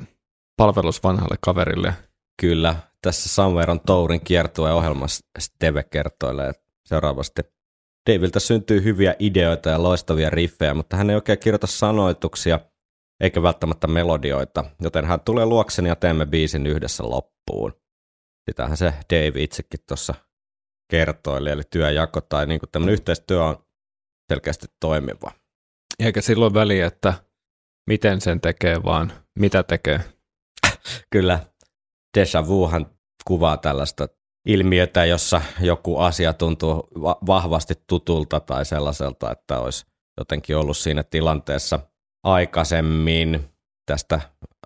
palvelus 0.58 1.04
vanhalle 1.04 1.36
kaverille. 1.42 1.94
Kyllä, 2.42 2.76
tässä 3.02 3.30
Somewhere 3.30 3.72
on 3.72 3.80
Tourin 3.80 4.22
kiertue 4.22 4.74
ohjelmassa 4.74 5.26
Steve 5.40 5.84
kertoilee 5.84 6.52
seuraavasti. 6.86 7.42
Davilta 8.10 8.40
syntyy 8.40 8.84
hyviä 8.84 9.16
ideoita 9.20 9.70
ja 9.70 9.84
loistavia 9.84 10.30
riffejä, 10.30 10.74
mutta 10.74 10.98
hän 10.98 11.10
ei 11.10 11.16
oikein 11.16 11.40
kirjoita 11.40 11.68
sanoituksia 11.68 12.60
eikä 13.20 13.44
välttämättä 13.44 13.88
melodioita, 13.88 14.64
joten 14.82 15.06
hän 15.06 15.20
tulee 15.20 15.46
luokseni 15.46 15.90
ja 15.90 15.96
teemme 15.96 16.26
biisin 16.26 16.68
yhdessä 16.68 17.04
loppuun. 17.04 17.74
Sitähän 18.50 18.78
se 18.78 18.94
Dave 19.14 19.44
itsekin 19.44 19.80
tuossa 19.88 20.14
kertoili, 20.92 21.50
eli 21.50 21.62
työjako 21.72 22.22
tai 22.22 22.46
niin 22.46 22.60
kuin 22.60 22.70
tämmöinen 22.70 22.94
yhteistyö 22.94 23.44
on 23.44 23.67
selkeästi 24.30 24.68
toimiva. 24.80 25.32
Eikä 26.00 26.22
silloin 26.22 26.54
väliä, 26.54 26.88
että 26.88 27.14
miten 27.90 28.22
sen 28.22 28.42
tekee, 28.42 28.84
vaan 28.84 29.14
mitä 29.40 29.64
tekee. 29.64 30.00
Kyllä. 31.14 31.40
Deja 32.18 32.48
vuhan 32.48 32.86
kuvaa 33.26 33.58
tällaista 33.58 34.08
ilmiötä, 34.48 35.06
jossa 35.06 35.42
joku 35.60 35.98
asia 35.98 36.34
tuntuu 36.34 36.90
va- 37.02 37.20
vahvasti 37.28 37.74
tutulta 37.88 38.40
tai 38.40 38.66
sellaiselta, 38.66 39.32
että 39.32 39.60
olisi 39.60 39.86
jotenkin 40.18 40.58
ollut 40.58 40.78
siinä 40.78 41.04
tilanteessa 41.04 41.80
aikaisemmin 42.24 43.50
tästä 43.86 44.22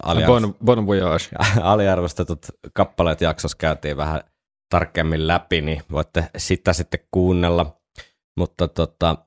aliarv- 0.06 0.26
bon, 0.26 0.56
bon 0.66 0.88
voyage. 0.88 1.26
aliarvostetut 1.62 2.46
kappaleet 2.74 3.22
jaksossa 3.22 3.58
käytiin 3.58 3.98
vähän 3.98 4.22
tarkemmin 4.70 5.28
läpi, 5.28 5.62
niin 5.62 5.84
voitte 5.92 6.30
sitä 6.38 6.74
sitten 6.74 7.00
kuunnella. 7.12 7.82
Mutta 8.38 8.68
tota, 8.68 9.18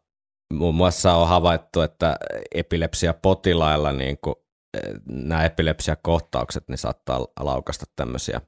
muun 0.53 0.75
muassa 0.75 1.15
on 1.15 1.29
havaittu, 1.29 1.81
että 1.81 2.17
epilepsia-potilailla 2.55 3.93
niin 3.93 4.19
kuin, 4.19 4.35
eh, 4.75 4.95
nämä 5.07 5.45
epilepsia-kohtaukset 5.45 6.69
niin 6.69 6.79
saattaa 6.79 7.27
laukasta 7.41 7.85
tämmöisiä 7.97 8.41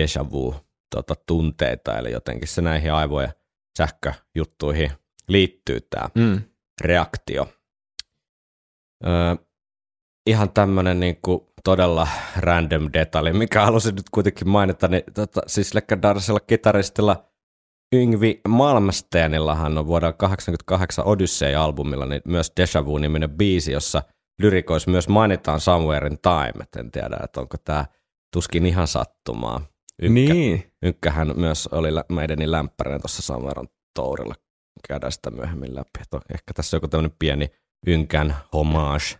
déjà 0.00 0.30
vu 0.30 0.54
tota, 0.94 1.14
tunteita, 1.26 1.98
eli 1.98 2.12
jotenkin 2.12 2.48
se 2.48 2.62
näihin 2.62 2.92
aivojen 2.92 3.32
sähköjuttuihin 3.78 4.90
liittyy 5.28 5.80
tämä 5.80 6.08
mm. 6.14 6.42
reaktio. 6.80 7.48
Öö, 9.06 9.36
ihan 10.26 10.52
tämmöinen 10.52 11.00
niin 11.00 11.18
kuin 11.22 11.46
todella 11.64 12.08
random 12.36 12.88
detalji, 12.92 13.32
mikä 13.32 13.64
halusin 13.64 13.94
nyt 13.94 14.10
kuitenkin 14.10 14.48
mainita, 14.48 14.88
niin 14.88 15.02
tota, 15.14 15.40
siis 15.46 15.74
legendaarisella 15.74 16.40
kitaristilla 16.40 17.31
Yngvi 17.92 18.40
Malmsteenillahan 18.48 19.78
on 19.78 19.86
vuodelta 19.86 20.16
88 20.16 21.04
Odyssey-albumilla 21.04 22.06
niin 22.06 22.22
myös 22.24 22.52
Deja 22.56 22.86
Vu-niminen 22.86 23.30
biisi, 23.30 23.72
jossa 23.72 24.02
lyrikoissa 24.42 24.90
myös 24.90 25.08
mainitaan 25.08 25.60
Somewhere 25.60 26.06
in 26.06 26.18
Time, 26.22 26.62
et 26.62 26.76
en 26.76 26.90
tiedä, 26.90 27.16
että 27.24 27.40
onko 27.40 27.56
tämä 27.64 27.86
tuskin 28.32 28.66
ihan 28.66 28.86
sattumaa. 28.86 29.66
Ynkkä, 30.02 30.34
niin. 30.34 30.72
Ynkkähän 30.82 31.32
myös 31.36 31.66
oli 31.66 31.88
meidänin 32.08 32.52
lämpärinä 32.52 32.98
tuossa 32.98 33.22
Somewhere 33.22 33.62
Tourilla 33.94 34.34
käydään 34.88 35.12
sitä 35.12 35.30
myöhemmin 35.30 35.74
läpi. 35.74 35.90
Et 36.00 36.22
ehkä 36.34 36.54
tässä 36.54 36.76
on 36.76 36.78
joku 36.78 36.88
tämmöinen 36.88 37.16
pieni 37.18 37.50
ynkän 37.86 38.36
homage 38.52 39.18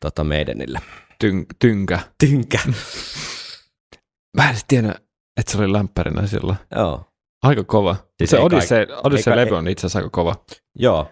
tota 0.00 0.24
meidänille. 0.24 0.80
Tyn, 1.18 1.46
tynkä. 1.58 1.98
Tynkä. 2.18 2.58
Mä 4.36 4.50
en 4.50 4.56
tiedä, 4.68 4.94
että 5.36 5.52
se 5.52 5.58
oli 5.58 5.72
lämpärinä 5.72 6.26
sillä. 6.26 6.56
Joo. 6.76 7.07
Aika 7.42 7.64
kova. 7.64 7.96
Siis 8.18 8.30
se 8.30 8.38
Odyssey, 8.38 8.86
kaik- 8.86 9.00
Odyssey 9.06 9.32
ei 9.32 9.34
ka- 9.36 9.40
levy 9.44 9.54
on 9.56 9.68
itse 9.68 9.80
asiassa 9.86 9.98
aika 9.98 10.10
kova. 10.10 10.34
Joo. 10.74 11.10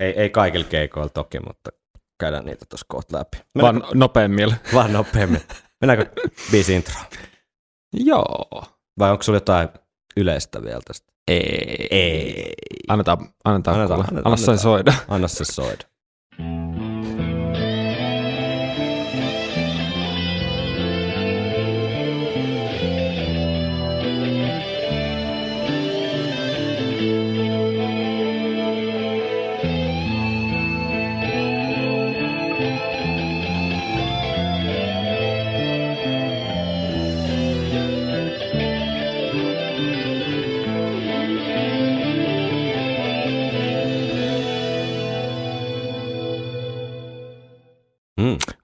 Ei, 0.00 0.12
ei 0.12 0.30
kaikilla 0.30 0.64
keikoilla 0.66 1.08
toki, 1.08 1.38
mutta 1.40 1.70
käydään 2.20 2.44
niitä 2.44 2.64
tuossa 2.68 2.86
kohta 2.88 3.18
läpi. 3.18 3.36
Vaan 3.62 3.74
Mennäänkö, 3.74 3.98
nopeammilla. 3.98 4.54
vaan 4.74 4.92
nopeammin. 4.92 5.40
Mennäänkö 5.80 6.06
biisi 6.50 6.74
intro? 6.74 6.94
Joo. 7.92 8.62
Vai 8.98 9.10
onko 9.10 9.22
sulla 9.22 9.36
jotain 9.36 9.68
yleistä 10.16 10.62
vielä 10.62 10.80
tästä? 10.86 11.12
Ei. 11.28 11.88
Ei. 11.90 12.52
Annetaan, 12.88 13.18
annetaan, 13.44 13.76
Annetaan, 13.76 13.88
kuulla. 13.88 14.08
annetaan, 14.08 14.26
Anna 14.26 14.36
sen 14.36 14.48
annetaan. 14.48 14.58
soida. 14.58 14.92
Anna 15.08 15.28
se 15.28 15.44
soida. 15.44 15.84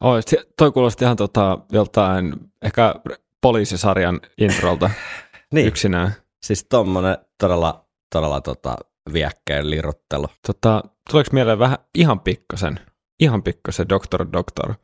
Oi, 0.06 0.20
toi 0.58 0.72
kuulosti 0.72 1.04
ihan 1.04 1.16
tota, 1.16 1.58
joltain 1.72 2.34
ehkä 2.62 2.94
poliisisarjan 3.40 4.20
introlta 4.38 4.90
Niin, 5.54 5.66
yksinään. 5.66 6.12
siis 6.42 6.66
tommonen 6.70 7.18
todella, 7.40 7.84
todella 8.12 8.40
tota, 8.40 8.76
viekkeen 9.12 9.70
lirottelu. 9.70 10.26
Tota, 10.46 10.82
tuleeko 11.10 11.30
mieleen 11.32 11.58
vähän 11.58 11.78
ihan 11.94 12.20
pikkasen, 12.20 12.80
ihan 13.20 13.42
pikkasen 13.42 13.88
Doctor 13.88 14.26
Doctor? 14.32 14.74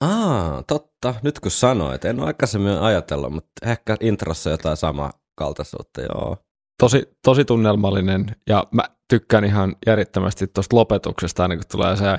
Aa, 0.00 0.62
totta. 0.62 1.14
Nyt 1.22 1.40
kun 1.40 1.50
sanoit, 1.50 2.04
en 2.04 2.20
ole 2.20 2.26
aikaisemmin 2.26 2.78
ajatellut, 2.78 3.32
mutta 3.32 3.68
ehkä 3.70 3.96
introssa 4.00 4.50
jotain 4.50 4.76
samaa 4.76 5.12
kaltaisuutta, 5.38 6.00
joo. 6.00 6.36
Tosi, 6.80 7.02
tosi 7.24 7.44
tunnelmallinen 7.44 8.36
ja 8.48 8.66
mä 8.70 8.82
tykkään 9.08 9.44
ihan 9.44 9.76
järjettömästi 9.86 10.46
tuosta 10.46 10.76
lopetuksesta 10.76 11.42
aina 11.42 11.56
kun 11.56 11.64
tulee 11.70 11.96
se 11.96 12.18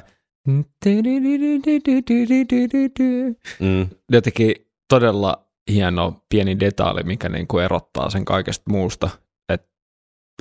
Mm. 3.60 3.88
jotenkin 4.12 4.56
todella 4.90 5.46
hieno 5.72 6.24
pieni 6.30 6.60
detaali, 6.60 7.04
mikä 7.04 7.30
niin 7.30 7.48
kuin 7.48 7.66
erottaa 7.66 8.10
sen 8.10 8.26
kaikesta 8.26 8.64
muusta. 8.70 9.10
Että 9.50 9.68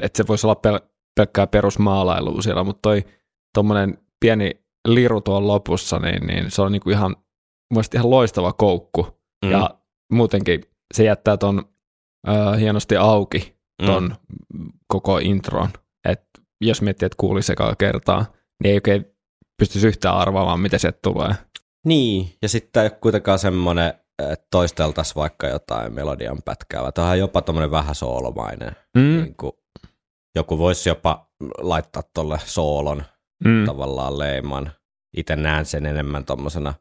et 0.03 0.17
se 0.17 0.25
voisi 0.29 0.47
olla 0.47 0.61
pel- 0.67 0.89
pelkkää 1.17 1.47
perusmaalailua 1.47 2.43
siellä, 2.43 2.65
mutta 2.65 2.83
toi 2.83 3.05
tommonen 3.55 3.99
pieni 4.21 4.51
liru 4.89 5.21
tuolla 5.21 5.49
lopussa, 5.49 5.99
niin, 5.99 6.27
niin 6.27 6.51
se 6.51 6.63
on 6.63 6.73
niin 6.73 6.83
kuin 6.83 6.95
ihan, 6.95 7.17
ihan 7.95 8.11
loistava 8.11 8.53
koukku. 8.53 9.07
Mm. 9.45 9.51
Ja 9.51 9.71
muutenkin 10.13 10.61
se 10.95 11.05
jättää 11.05 11.37
ton 11.37 11.63
äh, 12.29 12.59
hienosti 12.61 12.97
auki 12.97 13.57
ton 13.87 14.17
mm. 14.55 14.73
koko 14.87 15.19
intron. 15.19 15.69
Et 16.09 16.23
jos 16.61 16.83
miettii, 16.83 17.07
että 17.07 17.17
kuulisi 17.21 17.53
ekaa 17.53 17.75
kertaa, 17.77 18.27
niin 18.63 18.71
ei 18.71 18.77
oikein 18.77 19.14
pystyisi 19.59 19.87
yhtään 19.87 20.17
arvaamaan, 20.17 20.61
mitä 20.61 20.79
sieltä 20.79 20.99
tulee. 21.03 21.35
Niin, 21.87 22.35
ja 22.43 22.49
sitten 22.49 22.83
ei 22.83 22.87
ole 22.87 22.99
kuitenkaan 23.01 23.39
semmoinen, 23.39 23.95
että 24.33 24.47
toisteltaisiin 24.51 25.15
vaikka 25.15 25.47
jotain 25.49 25.93
melodian 25.93 26.43
pätkää, 26.45 26.93
tämä 26.93 27.11
on 27.11 27.19
jopa 27.19 27.43
tommonen 27.43 27.71
vähän 27.71 27.95
soolomainen. 27.95 28.77
Mm. 28.97 29.01
Niin 29.23 29.35
kuin, 29.37 29.53
joku 30.37 30.59
voisi 30.59 30.89
jopa 30.89 31.31
laittaa 31.59 32.03
tolle 32.15 32.39
soolon 32.45 33.05
Mm. 33.45 33.65
tavallaan 33.67 34.19
leiman. 34.19 34.73
Itse 35.17 35.37
näen 35.37 35.65
sen 35.67 35.87
enemmän 35.87 36.25
tommosena 36.25 36.75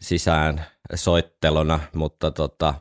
sisään 0.00 0.64
soitteluna, 0.94 1.80
mutta 1.94 2.30
tota, 2.30 2.74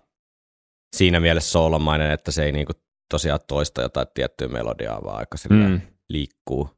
siinä 0.96 1.20
mielessä 1.20 1.52
soolomainen, 1.52 2.12
että 2.12 2.32
se 2.32 2.44
ei 2.46 2.52
niinku 2.52 2.74
tosiaan 3.12 3.40
toista 3.48 3.82
jotain 3.82 4.08
tiettyä 4.14 4.48
melodiaa, 4.48 5.04
vaan 5.04 5.18
aika 5.18 5.38
Mm. 5.50 5.82
liikkuu 6.10 6.70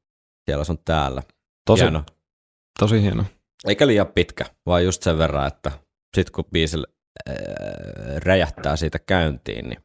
siellä 0.46 0.64
sun 0.64 0.80
täällä. 0.86 1.24
Tosi, 1.66 1.82
Hieno. 1.84 2.04
Tosi 2.80 3.02
hieno. 3.02 3.24
Eikä 3.68 3.88
liian 3.88 4.08
pitkä, 4.08 4.46
vaan 4.66 4.86
just 4.86 5.04
sen 5.04 5.18
verran, 5.18 5.48
että 5.48 5.72
sit 6.16 6.30
kun 6.30 6.46
biisi 6.54 6.78
räjähtää 8.26 8.76
siitä 8.76 9.00
käyntiin, 9.00 9.70
niin, 9.70 9.80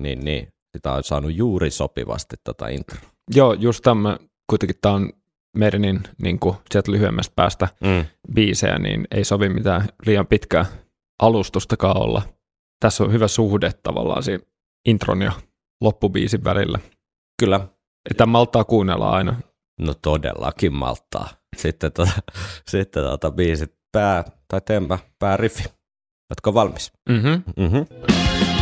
niin, 0.00 0.20
niin 0.24 0.48
sitä 0.76 0.92
on 0.92 1.02
saanut 1.04 1.34
juuri 1.34 1.70
sopivasti 1.70 2.36
tota 2.44 2.68
intro. 2.68 2.98
Joo, 3.34 3.52
just 3.52 3.82
tämä, 3.82 4.16
kuitenkin 4.50 4.76
tämä 4.82 4.94
on 4.94 5.12
Merinin 5.56 6.00
niin 6.22 6.38
kuin 6.38 6.56
sieltä 6.70 6.92
lyhyemmästä 6.92 7.32
päästä 7.36 7.68
Mm. 7.80 8.04
biisejä, 8.34 8.78
niin 8.78 9.06
ei 9.10 9.24
sovi 9.24 9.48
mitään 9.48 9.88
liian 10.06 10.26
pitkää 10.26 10.66
alustustakaan 11.22 11.96
olla. 11.96 12.22
Tässä 12.80 13.04
on 13.04 13.12
hyvä 13.12 13.28
suhde 13.28 13.70
tavallaan 13.82 14.22
siinä 14.22 14.44
intron 14.88 15.22
ja 15.22 15.32
loppubiisin 15.80 16.44
välillä. 16.44 16.78
Kyllä, 17.42 17.68
Että 18.10 18.26
maltaa 18.26 18.64
kuunnella 18.64 19.10
aina. 19.10 19.40
no 19.80 19.94
todellakin 20.02 20.72
malttaa. 20.72 21.28
Sitten, 21.56 21.92
tota, 21.92 22.12
sitten 22.70 23.02
tota, 23.02 23.30
biisit 23.30 23.74
pää 23.92 24.24
tai 24.48 24.60
tempä, 24.60 24.98
pääriffi. 25.18 25.64
Oletko 26.30 26.54
valmis? 26.54 26.92
Mm-hmm. 27.08 27.42
Mm-hmm. 27.56 28.61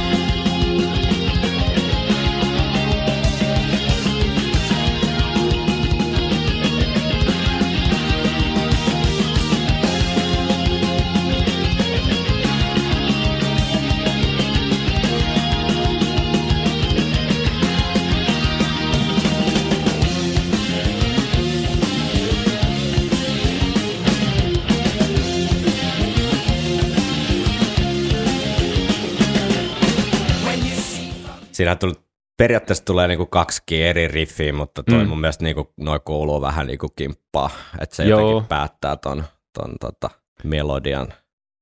Siinä 31.61 31.77
tuli, 31.77 31.93
periaatteessa 32.39 32.85
tulee 32.85 33.09
niinku 33.09 33.27
kaksi 33.27 33.63
eri 33.83 34.09
riffiä, 34.09 34.53
mutta 34.53 34.83
toi 34.83 35.03
Mm. 35.05 35.09
mun 35.09 35.21
mielestä 35.21 35.45
niinku, 35.45 35.73
noi 35.77 36.01
kuuluu 36.05 36.41
vähän 36.41 36.67
niinku 36.67 36.89
kimppaa. 36.97 37.51
Että 37.81 37.97
se 37.97 38.05
Joo. 38.05 38.21
jotenkin 38.21 38.49
päättää 38.49 38.97
ton, 38.97 39.25
ton 39.59 39.75
tota, 39.81 40.11
melodian. 40.45 41.09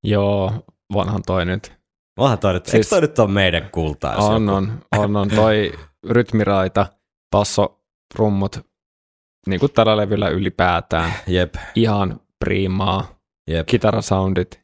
Joo, 0.04 0.52
vanhan 0.94 1.22
toi 1.26 1.44
nyt. 1.46 1.72
Onhan 2.18 2.38
toi 2.38 2.52
nyt, 2.52 2.66
siis, 2.66 2.74
eikö 2.74 2.88
toi 2.88 3.00
nyt 3.00 3.18
ole 3.18 3.30
meidän 3.30 3.68
kultaa? 3.72 4.16
On, 4.16 4.42
joku? 4.42 4.54
on, 4.56 4.72
on, 4.96 5.16
on. 5.16 5.28
Toi 5.28 5.72
rytmiraita, 6.08 6.86
basso, 7.30 7.80
rummut, 8.14 8.60
niin 9.46 9.60
kuin 9.60 9.72
tällä 9.72 9.96
levyllä 9.96 10.28
ylipäätään. 10.28 11.12
Jep, 11.26 11.54
Ihan 11.74 12.20
priimaa. 12.44 13.18
jep. 13.50 13.66
Kitarasoundit, 13.66 14.60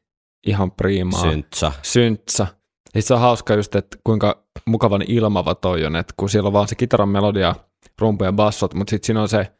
ihan 0.46 0.70
priimaa. 0.72 1.20
Syntsa. 1.20 1.72
Syntsä. 1.82 2.46
Ja 2.94 3.00
sit 3.00 3.06
se 3.08 3.14
on 3.14 3.20
hauska 3.20 3.54
just, 3.54 3.74
että 3.74 3.98
kuinka 4.04 4.44
mukavan 4.66 5.02
ilmava 5.08 5.54
toi 5.54 5.84
on, 5.84 5.96
että 5.96 6.14
kun 6.16 6.28
siellä 6.30 6.46
on 6.46 6.52
vaan 6.52 6.68
se 6.68 6.74
kitaran 6.74 7.08
melodia, 7.08 7.54
rumpu 8.00 8.24
ja 8.24 8.32
bassot, 8.32 8.74
mutta 8.74 8.90
sitten 8.90 9.06
siinä 9.06 9.22
on 9.22 9.28
se 9.28 9.52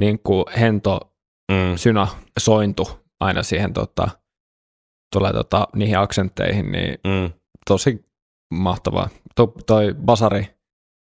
niin 0.00 0.18
kuin 0.18 0.44
hento 0.60 1.00
Mm. 1.52 1.76
synä 1.76 2.06
sointu 2.38 2.88
aina 3.20 3.42
siihen 3.42 3.72
tota, 3.72 4.08
tulee 5.12 5.32
tota, 5.32 5.68
niihin 5.76 5.98
aksentteihin, 5.98 6.72
niin 6.72 6.98
Mm. 7.06 7.32
tosi 7.68 8.04
mahtavaa. 8.54 9.08
To, 9.36 9.52
toi 9.66 9.94
basari 10.04 10.46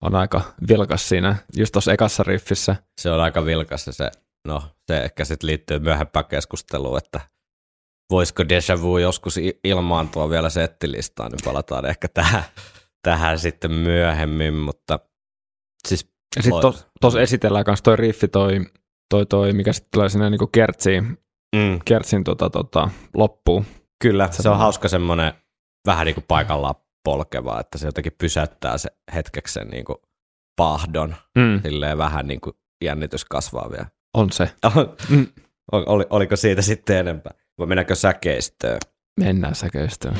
on 0.04 0.16
aika 0.16 0.42
vilkas 0.70 1.10
siinä, 1.10 1.36
just 1.56 1.72
tuossa 1.72 1.94
ekassa 1.94 2.24
riffissä. 2.24 2.76
Se 3.02 3.12
on 3.12 3.20
aika 3.22 3.46
vilkas 3.46 3.88
ja 3.88 3.94
se, 3.94 4.12
no, 4.48 4.64
se 4.88 4.98
ehkä 5.04 5.26
sitten 5.26 5.48
liittyy 5.48 5.80
myöhempään 5.80 6.26
keskusteluun, 6.26 6.98
että 6.98 7.22
voisiko 8.12 8.50
Deja 8.50 8.82
Vu 8.82 8.98
joskus 8.98 9.40
ilmaantua 9.64 10.30
vielä 10.30 10.50
settilistaan, 10.50 11.32
niin 11.32 11.40
palataan 11.46 11.86
ehkä 11.86 12.08
tähän, 12.08 12.44
tähän 13.04 13.40
sitten 13.40 13.72
myöhemmin, 13.72 14.54
mutta 14.54 15.00
siis 15.88 16.12
Ja 16.36 16.44
sitten 16.44 16.74
tuossa 17.02 17.22
esitellään 17.22 17.66
myös 17.68 17.82
toi 17.82 17.96
riffi, 17.96 18.28
toi, 18.28 18.60
toi, 19.10 19.26
toi 19.26 19.54
mikä 19.54 19.74
sitten 19.74 19.92
tulee 19.94 20.10
sinne 20.10 20.30
niinku 20.30 20.48
kertsiin, 20.48 21.18
mm, 21.56 21.80
kertsin 21.86 22.24
tota, 22.24 22.50
tota, 22.50 22.90
loppuun. 23.14 23.66
kyllä, 24.04 24.24
se 24.26 24.30
on 24.30 24.34
Semmoinen. 24.44 24.60
hauska 24.62 24.88
semmoinen 24.88 25.34
vähän 25.88 26.06
niin 26.06 26.16
kuin 26.16 26.26
paikallaan 26.28 26.76
polkeva, 27.04 27.60
että 27.60 27.78
se 27.78 27.86
jotenkin 27.86 28.16
pysäyttää 28.18 28.78
se 28.78 28.90
hetkeksi 29.14 29.54
sen 29.54 29.68
niin 29.68 29.86
kuin 29.86 29.98
pahdon. 30.56 31.16
Mm, 31.38 31.62
Silleen 31.64 31.98
vähän 31.98 32.28
niin 32.28 32.42
kuin 32.42 32.56
jännitys 32.84 33.26
kasvaa 33.26 33.72
vielä. 33.72 33.88
on 34.14 34.32
se. 34.32 34.52
Mm. 35.10 35.28
Oli, 35.72 36.06
oliko 36.10 36.36
siitä 36.36 36.62
sitten 36.62 36.98
enempää? 36.98 37.34
Vai 37.58 37.68
mennäänkö 37.68 37.96
säkeistöön? 37.96 38.80
Mennään 39.20 39.56
säkeistöön. 39.56 40.16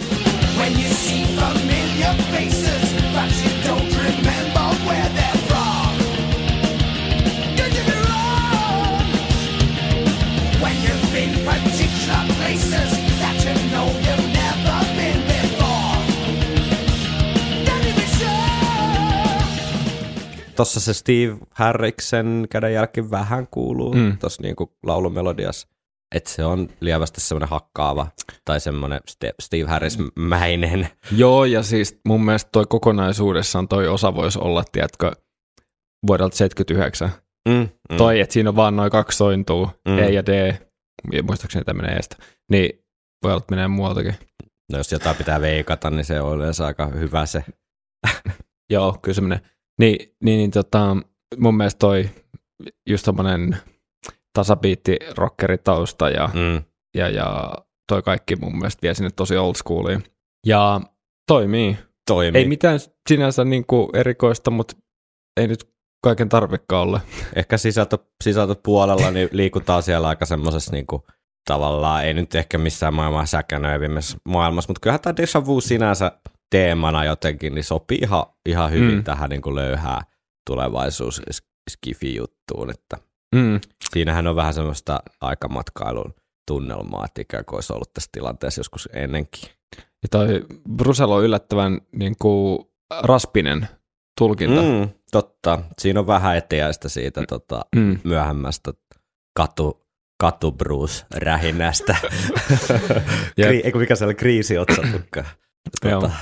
When 0.58 0.74
you 0.74 0.94
see 0.94 1.26
familiar 1.36 2.16
faces, 2.32 2.94
but 3.14 3.32
you 3.44 3.52
don't 3.64 3.96
remember 3.98 4.76
where 4.88 5.10
they're 5.16 5.38
from. 5.48 5.98
Don't 7.58 7.74
get 7.74 7.88
me 7.88 7.94
wrong. 8.04 9.02
When 10.62 10.76
you've 10.84 11.12
been 11.14 11.46
particular 11.46 12.26
places 12.38 13.00
that 13.20 13.46
you 13.46 13.70
know 13.70 13.88
you've 13.88 14.28
never 14.34 14.86
been 14.96 15.22
before. 15.28 15.98
Don't 17.66 17.86
even 17.86 18.10
sure. 18.18 19.46
Tossa 20.56 20.80
se 20.80 20.94
Steve 20.94 21.38
Harriksen 21.52 22.48
kädenjälki 22.50 23.12
vähän 23.12 23.48
kuuluu 23.48 23.94
mm. 23.94 24.00
Mm. 24.00 24.18
tuossa 24.18 24.42
niinku 24.42 24.72
laulumelodiassa. 24.84 25.75
Että 26.16 26.30
se 26.30 26.46
on 26.46 26.70
lievästi 26.82 27.22
semmoinen 27.22 27.50
hakkaava 27.50 28.08
tai 28.46 28.60
semmoinen 28.60 29.02
Ste- 29.12 29.36
Steve 29.42 29.64
Harris-mäinen. 29.70 30.88
Joo, 31.12 31.46
ja 31.46 31.64
siis 31.64 32.00
mun 32.08 32.26
mielestä 32.26 32.50
toi 32.52 32.66
kokonaisuudessaan 32.70 33.68
toi 33.68 33.88
osa 33.88 34.16
voisi 34.16 34.40
olla, 34.40 34.64
tiedätkö, 34.72 35.12
vuodelta 36.08 36.36
79. 36.38 37.10
Mm, 37.50 37.70
Mm. 37.90 37.98
Toi, 37.98 38.20
että 38.20 38.34
siinä 38.34 38.50
on 38.50 38.56
vaan 38.56 38.76
noin 38.76 38.92
kaksi 38.92 39.18
sointua, 39.18 39.72
Mm. 39.88 39.98
E 40.00 40.10
ja 40.10 40.26
D, 40.26 40.56
ja 41.12 41.24
muistaakseni 41.24 41.66
tämä 41.66 41.82
menee 41.82 41.96
Estä, 41.98 42.16
niin 42.52 42.70
voi 43.24 43.32
olla, 43.32 43.38
että 43.42 43.56
menee 43.56 43.68
muualtakin. 43.68 44.16
No 44.72 44.78
jos 44.78 44.92
jotain 44.92 45.16
pitää 45.16 45.42
veikata, 45.42 45.90
niin 45.90 46.06
se 46.06 46.22
on 46.22 46.38
yleensä 46.38 46.66
aika 46.66 46.88
hyvä 46.88 47.26
se. 47.26 47.44
Joo, 48.74 48.98
kyllä 49.02 49.16
se 49.16 49.22
menee. 49.22 49.42
Niin, 49.80 50.16
niin, 50.24 50.38
niin 50.38 50.52
tota, 50.52 50.98
mun 51.38 51.58
mielestä 51.58 51.80
toi 51.80 52.10
just 52.90 53.06
tommonen 53.06 53.58
tasabiitti 54.36 54.98
rockeritausta 55.18 56.10
ja, 56.10 56.30
mm. 56.34 56.64
Ja, 56.96 57.10
ja 57.10 57.56
toi 57.88 58.02
kaikki 58.02 58.36
mun 58.36 58.58
mielestä 58.58 58.82
vie 58.82 58.94
sinne 58.94 59.10
tosi 59.16 59.38
old 59.38 59.56
schooliin. 59.56 60.04
Ja 60.48 60.82
toimii. 61.28 61.78
Toimii. 62.08 62.42
Ei 62.42 62.48
mitään 62.48 62.80
sinänsä 63.10 63.44
niinku 63.44 63.90
erikoista, 63.94 64.52
mutta 64.52 64.76
ei 65.38 65.48
nyt 65.48 65.70
kaiken 66.04 66.30
tarvikka 66.30 66.82
olla. 66.82 67.02
Ehkä 67.36 67.58
sisältö, 67.58 67.98
sisältöpuolella 68.24 69.12
niin 69.12 69.30
liikutaan 69.32 69.84
siellä 69.84 70.08
aika 70.08 70.26
semmoisessa 70.26 70.72
niinku, 70.72 71.08
tavallaan, 71.46 72.06
ei 72.06 72.14
nyt 72.14 72.36
ehkä 72.36 72.58
missään 72.58 72.94
maailman 72.94 73.28
säkänöivimmässä 73.28 74.18
maailmassa, 74.26 74.70
mutta 74.70 74.80
kyllähän 74.80 75.02
tämä 75.02 75.18
Deja 75.18 75.46
Vu 75.46 75.62
sinänsä 75.62 76.12
teemana 76.50 77.06
jotenkin 77.06 77.56
niin 77.56 77.64
sopii 77.64 77.98
ihan, 78.02 78.26
ihan 78.46 78.72
hyvin 78.72 78.96
mm. 78.96 79.04
Tähän 79.04 79.30
niinku 79.30 79.56
löyhää 79.56 80.02
tulevaisuus 80.48 81.22
skifi-juttuun, 81.72 82.70
että 82.70 82.98
Mm. 83.36 83.60
Siinähän 83.94 84.28
on 84.28 84.36
vähän 84.36 84.54
semmoista 84.54 85.00
aikamatkailun 85.22 86.14
tunnelmaa, 86.48 87.06
että 87.06 87.22
ikään 87.22 87.46
kuin 87.46 87.58
olisi 87.58 87.74
ollut 87.74 87.94
tässä 87.94 88.10
tilanteessa 88.12 88.60
joskus 88.60 88.90
ennenkin. 88.94 89.50
Ja 89.78 90.10
toi 90.12 90.46
Brusel 90.76 91.12
on 91.12 91.24
yllättävän 91.24 91.82
niinku 91.92 92.66
raspinen 93.04 93.68
tulkinta. 94.20 94.62
Mm. 94.62 94.90
Totta, 95.12 95.60
siinä 95.80 96.00
on 96.00 96.08
vähän 96.08 96.38
etiäistä 96.38 96.90
siitä 96.90 97.24
tota, 97.30 97.66
Mm. 97.76 98.00
myöhemmästä 98.04 98.74
katu, 99.38 99.84
katu 100.22 100.52
Bruce 100.52 101.06
rähinästä. 101.16 101.96
Jep. 103.38 103.48
Kri, 103.48 103.62
eikö 103.66 103.80
mikä 103.80 103.96
se 103.96 104.06
oli 104.06 104.16
kriisiotsatutka 104.16 105.24
Joo. 105.84 106.00
tuota, 106.00 106.16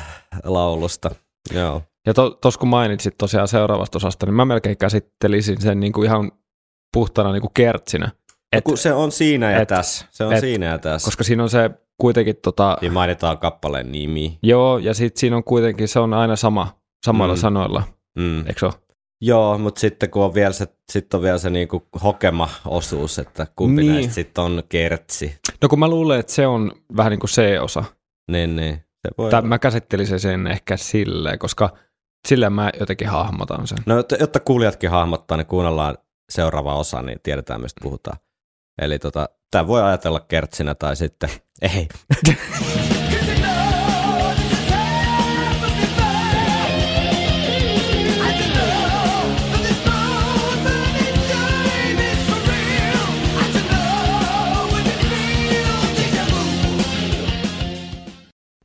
laulusta. 0.44 1.12
Joo. 1.54 1.82
Ja 2.08 2.14
tuossa 2.14 2.38
to, 2.42 2.52
kun 2.60 2.68
mainitsit 2.68 3.18
tosiaan 3.18 3.48
seuraavasta 3.48 3.98
osasta, 3.98 4.26
niin 4.26 4.34
mä 4.34 4.46
melkein 4.46 4.78
käsittelisin 4.78 5.62
sen 5.62 5.80
niinku 5.80 6.04
ihan 6.04 6.32
puhtana 6.94 7.32
niinku 7.32 7.50
kertsinä. 7.54 8.12
Et, 8.56 8.64
kun 8.64 8.78
se 8.78 8.94
on 8.94 9.12
siinä 9.12 9.52
ja 9.52 9.62
et- 9.62 9.68
tässä. 9.68 10.06
Se 10.12 10.26
on 10.26 10.34
et- 10.34 10.40
siinä 10.40 10.66
ja 10.66 10.78
tässä. 10.78 11.06
Koska 11.06 11.24
siinä 11.24 11.44
on 11.44 11.50
se 11.50 11.70
kuitenkin, 11.98 12.36
tota, 12.36 12.78
Siinä 12.80 12.94
mainitaan 12.94 13.38
kappaleen 13.38 13.92
nimi. 13.92 14.40
joo, 14.44 14.78
ja 14.78 14.94
sitten 14.94 15.20
siinä 15.20 15.36
on 15.36 15.44
kuitenkin, 15.44 15.88
se 15.88 16.00
on 16.00 16.14
aina 16.14 16.36
sama, 16.36 16.78
samoilla 17.06 17.36
Mm. 17.36 17.40
sanoilla, 17.40 17.84
Mm. 18.20 18.40
eikö 18.48 18.60
se 18.60 18.66
ole? 18.66 18.74
Joo, 19.22 19.58
mutta 19.58 19.80
sitten 19.80 20.10
kun 20.10 20.24
on 20.24 20.34
vielä 20.34 20.54
se, 20.54 20.68
sit 20.92 21.14
on 21.14 21.22
vielä 21.22 21.38
se 21.38 21.50
niinku 21.50 21.84
hokema-osuus, 22.04 23.20
että 23.20 23.48
kumpi 23.56 23.82
niin. 23.82 23.88
Niin. 23.88 23.96
näistä 23.96 24.14
sitten 24.14 24.44
on 24.44 24.64
kertsi. 24.70 25.36
No 25.62 25.70
kun 25.70 25.80
mä 25.80 25.88
luulen, 25.88 26.20
että 26.20 26.32
se 26.34 26.48
on 26.48 26.72
vähän 26.98 27.10
niin 27.10 27.20
kuin 27.20 27.30
C-osa. 27.30 27.84
Niin, 28.32 28.56
niin. 28.56 28.74
Se 28.76 29.10
voi 29.18 29.32
Tai 29.32 29.40
olla. 29.40 29.48
mä 29.50 29.60
käsittelisin 29.60 30.20
sen 30.20 30.48
ehkä 30.48 30.78
silleen, 30.78 31.40
koska 31.40 31.70
silleen 32.28 32.54
mä 32.54 32.70
jotenkin 32.80 33.08
hahmotan 33.08 33.68
sen. 33.68 33.78
No, 33.86 33.96
jotta, 33.96 34.16
jotta 34.20 34.40
kuulijatkin 34.40 34.90
hahmottaa, 34.90 35.38
niin 35.38 35.46
kuunnellaan 35.48 35.98
seuraava 36.30 36.76
osa, 36.76 37.02
niin 37.02 37.20
tiedetään, 37.24 37.62
mistä 37.62 37.80
puhutaan. 37.84 38.18
Eli 38.82 39.00
tota, 39.00 39.30
tämä 39.52 39.68
voi 39.68 39.84
ajatella 39.84 40.20
kertsinä 40.20 40.76
tai 40.76 40.96
sitten 40.96 41.30
ei. 41.76 41.88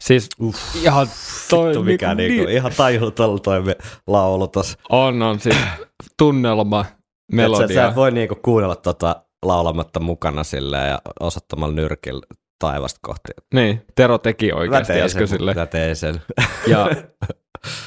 Siis 0.01 0.29
Uff. 0.43 0.77
ihan 0.77 1.09
toi 1.51 1.67
Vittu 1.69 1.83
mikä 1.83 2.15
niinku 2.15 2.33
niinku, 2.33 2.47
niin- 2.47 2.57
ihan 2.57 2.73
tajuton 2.77 3.41
toi 3.43 3.63
me- 3.63 3.77
laulu 4.07 4.49
tossa. 4.49 4.79
On, 4.91 5.23
on 5.23 5.41
siis 5.41 5.57
tunnelma, 6.19 6.85
Et 7.33 7.37
Sä, 7.37 7.37
melodia. 7.37 7.75
sä 7.83 7.89
et 7.89 7.97
voi 7.97 8.11
niinku 8.11 8.35
kuunnella 8.43 8.77
tota 8.77 9.23
laulamatta 9.45 10.01
mukana 10.01 10.45
silleen 10.45 10.89
ja 10.89 10.99
osoittamalla 11.21 11.75
nyrkillä 11.75 12.23
taivasta 12.59 12.99
kohti. 13.03 13.33
Niin, 13.55 13.83
Tero 13.95 14.19
teki 14.19 14.53
oikeasti 14.53 15.01
äsken 15.01 15.29
sille. 15.29 15.55
mä 15.55 15.67
tein 15.67 15.97
sen. 15.97 16.23
Ja 16.67 16.89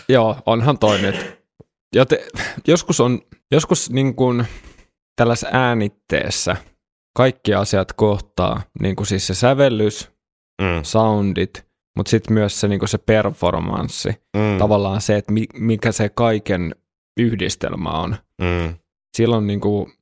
joo, 0.09 0.37
onhan 0.45 0.77
toi 0.79 1.01
nyt. 1.01 1.41
Jote, 1.95 2.27
joskus 2.67 2.99
on, 2.99 3.19
joskus 3.51 3.89
niin 3.89 4.15
kuin 4.15 4.45
tällaisessa 5.15 5.49
äänitteessä 5.51 6.55
kaikki 7.17 7.53
asiat 7.53 7.93
kohtaa, 7.93 8.61
niin 8.81 8.95
kuin 8.95 9.07
siis 9.07 9.27
se 9.27 9.33
sävellys, 9.33 10.11
Mm. 10.61 10.83
soundit, 10.83 11.65
mutta 11.97 12.09
sitten 12.09 12.33
myös 12.33 12.59
se, 12.59 12.67
niin 12.67 12.79
kuin 12.79 12.89
se 12.89 12.97
performanssi. 12.97 14.09
Mm. 14.37 14.57
Tavallaan 14.59 15.01
se, 15.01 15.15
että 15.15 15.31
mi, 15.31 15.45
mikä 15.53 15.91
se 15.91 16.09
kaiken 16.09 16.75
yhdistelmä 17.19 17.89
on. 17.89 18.15
Mm. 18.41 18.75
Silloin 19.17 19.47
niin 19.47 19.61
kuin 19.61 19.93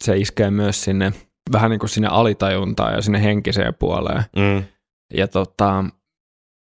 se 0.00 0.16
iskee 0.16 0.50
myös 0.50 0.84
sinne 0.84 1.12
vähän 1.52 1.70
niin 1.70 1.80
kuin 1.80 1.90
sinne 1.90 2.08
alitajuntaan 2.08 2.94
ja 2.94 3.02
sinne 3.02 3.22
henkiseen 3.22 3.74
puoleen. 3.74 4.24
Mm. 4.36 4.64
Ja 5.14 5.28
tota, 5.28 5.84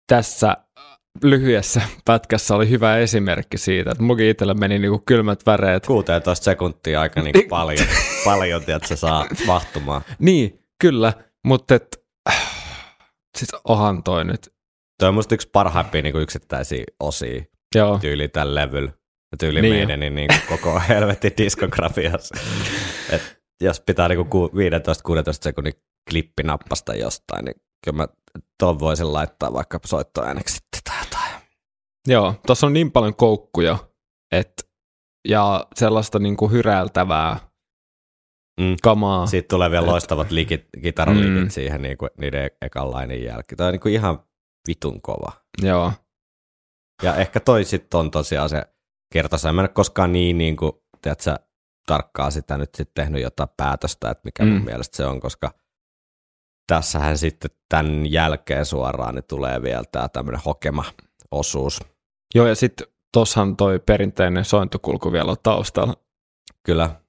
tässä 0.07 0.57
lyhyessä 1.23 1.81
pätkässä 2.05 2.55
oli 2.55 2.69
hyvä 2.69 2.97
esimerkki 2.97 3.57
siitä, 3.57 3.91
että 3.91 4.03
mukin 4.03 4.29
itsellä 4.29 4.53
meni 4.53 4.79
niinku 4.79 5.03
kylmät 5.05 5.45
väreet. 5.45 5.87
16 5.87 6.45
sekuntia 6.45 7.01
aika 7.01 7.21
niinku 7.21 7.43
paljon, 7.49 7.87
paljon 8.25 8.61
että 8.61 8.87
se 8.87 8.95
saa 8.95 9.25
mahtumaan. 9.45 10.01
Niin, 10.19 10.59
kyllä, 10.81 11.13
mutta 11.45 11.75
et, 11.75 12.03
siis 13.37 13.49
ohan 13.63 14.03
toi 14.03 14.25
nyt. 14.25 14.53
Toi 14.99 15.09
on 15.09 15.15
musta 15.15 15.35
yksi 15.35 15.49
parhaimpia 15.53 16.01
niinku 16.01 16.19
yksittäisiä 16.19 16.83
osia 16.99 17.43
Joo, 17.75 17.99
tyyli 17.99 18.27
tällä 18.27 18.61
levyllä. 18.61 18.91
Tyyli 19.39 19.61
Niin. 19.61 19.71
niin. 19.87 19.87
meidän 19.99 20.15
niin 20.15 20.29
koko 20.49 20.79
helvetin 20.89 21.31
diskografiassa. 21.37 22.35
Et 23.09 23.39
jos 23.61 23.79
pitää 23.81 24.07
niinku 24.07 24.47
15-16 24.47 24.51
sekunnin 25.41 25.73
klippi 26.09 26.43
nappasta 26.43 26.95
jostain, 26.95 27.45
niin 27.45 27.55
kyllä 27.85 27.97
mä 27.97 28.07
ton 28.59 28.79
voisin 28.79 29.13
laittaa 29.13 29.53
vaikka 29.53 29.79
soittoääneksi 29.85 30.53
sitten 30.53 30.81
tai 30.83 30.99
jotain. 31.05 31.41
joo, 32.07 32.35
tuossa 32.47 32.67
on 32.67 32.73
niin 32.73 32.91
paljon 32.91 33.15
koukkuja, 33.15 33.77
että 34.31 34.63
ja 35.27 35.67
sellaista 35.75 36.19
niinku 36.19 36.47
hyräiltävää 36.49 37.39
Mm. 38.61 38.75
kamaa. 38.83 39.25
Siitä 39.25 39.47
tulee 39.47 39.71
vielä 39.71 39.85
Et- 39.85 39.91
loistavat 39.91 40.31
likit, 40.31 40.65
kitaralikit 40.83 41.33
Mm. 41.43 41.49
siihen 41.49 41.81
niinku, 41.81 42.07
niiden 42.17 42.45
e- 42.45 42.57
ekan 42.61 42.91
lainin 42.91 43.23
jälkeen. 43.23 43.57
Tämä 43.57 43.67
on 43.67 43.73
niinku 43.73 43.89
ihan 43.89 44.23
vitun 44.67 45.01
kova. 45.01 45.31
Joo, 45.61 45.91
Ja 47.03 47.15
ehkä 47.15 47.39
toi 47.39 47.63
sitten 47.63 47.99
on 47.99 48.11
tosiaan 48.11 48.49
se 48.49 48.63
kertosa. 49.13 49.53
Mä 49.53 49.61
en 49.61 49.63
ole 49.63 49.69
koskaan 49.69 50.13
niin, 50.13 50.37
niin 50.37 50.55
kuin, 50.55 50.71
tiedätkö, 51.01 51.35
tarkkaa 51.85 52.31
sitä 52.31 52.57
nyt 52.57 52.75
sitten 52.75 53.03
tehnyt 53.03 53.21
jotain 53.21 53.49
päätöstä, 53.57 54.11
että 54.11 54.21
mikä 54.25 54.45
mm. 54.45 54.49
mun 54.51 54.63
mielestä 54.65 54.97
se 54.97 55.05
on, 55.05 55.19
koska 55.19 55.51
tässähän 56.67 57.17
sitten 57.17 57.51
tämän 57.69 58.11
jälkeen 58.11 58.65
suoraan 58.65 59.15
niin 59.15 59.23
tulee 59.29 59.61
vielä 59.61 59.83
tämä 59.91 60.09
tämmöinen 60.09 60.41
hokema-osuus. 60.45 61.79
joo 62.35 62.47
ja 62.47 62.55
sitten 62.55 62.87
tossahan 63.13 63.57
toi 63.57 63.79
perinteinen 63.79 64.45
sointukulku 64.45 65.11
vielä 65.11 65.31
on 65.31 65.37
taustalla. 65.43 65.93
Kyllä, 66.63 67.01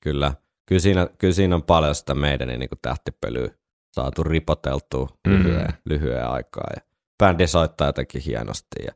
kyllä. 0.00 0.34
Kyllä 0.66 0.80
siinä, 0.80 1.08
kyllä 1.18 1.34
siinä 1.34 1.54
on 1.54 1.62
paljon 1.62 1.94
sitä 1.94 2.14
meidän 2.14 2.48
niin 2.48 2.68
kuin 2.68 2.78
tähtipölyä 2.82 3.48
saatu 3.94 4.22
ripoteltua 4.22 5.08
Mm. 5.26 5.32
lyhyen, 5.32 5.68
lyhyen 5.84 6.26
aikaa. 6.26 6.66
Ja 6.76 6.82
bändi 7.18 7.46
soittaa 7.46 7.86
jotenkin 7.88 8.22
hienosti. 8.22 8.84
Ja, 8.86 8.92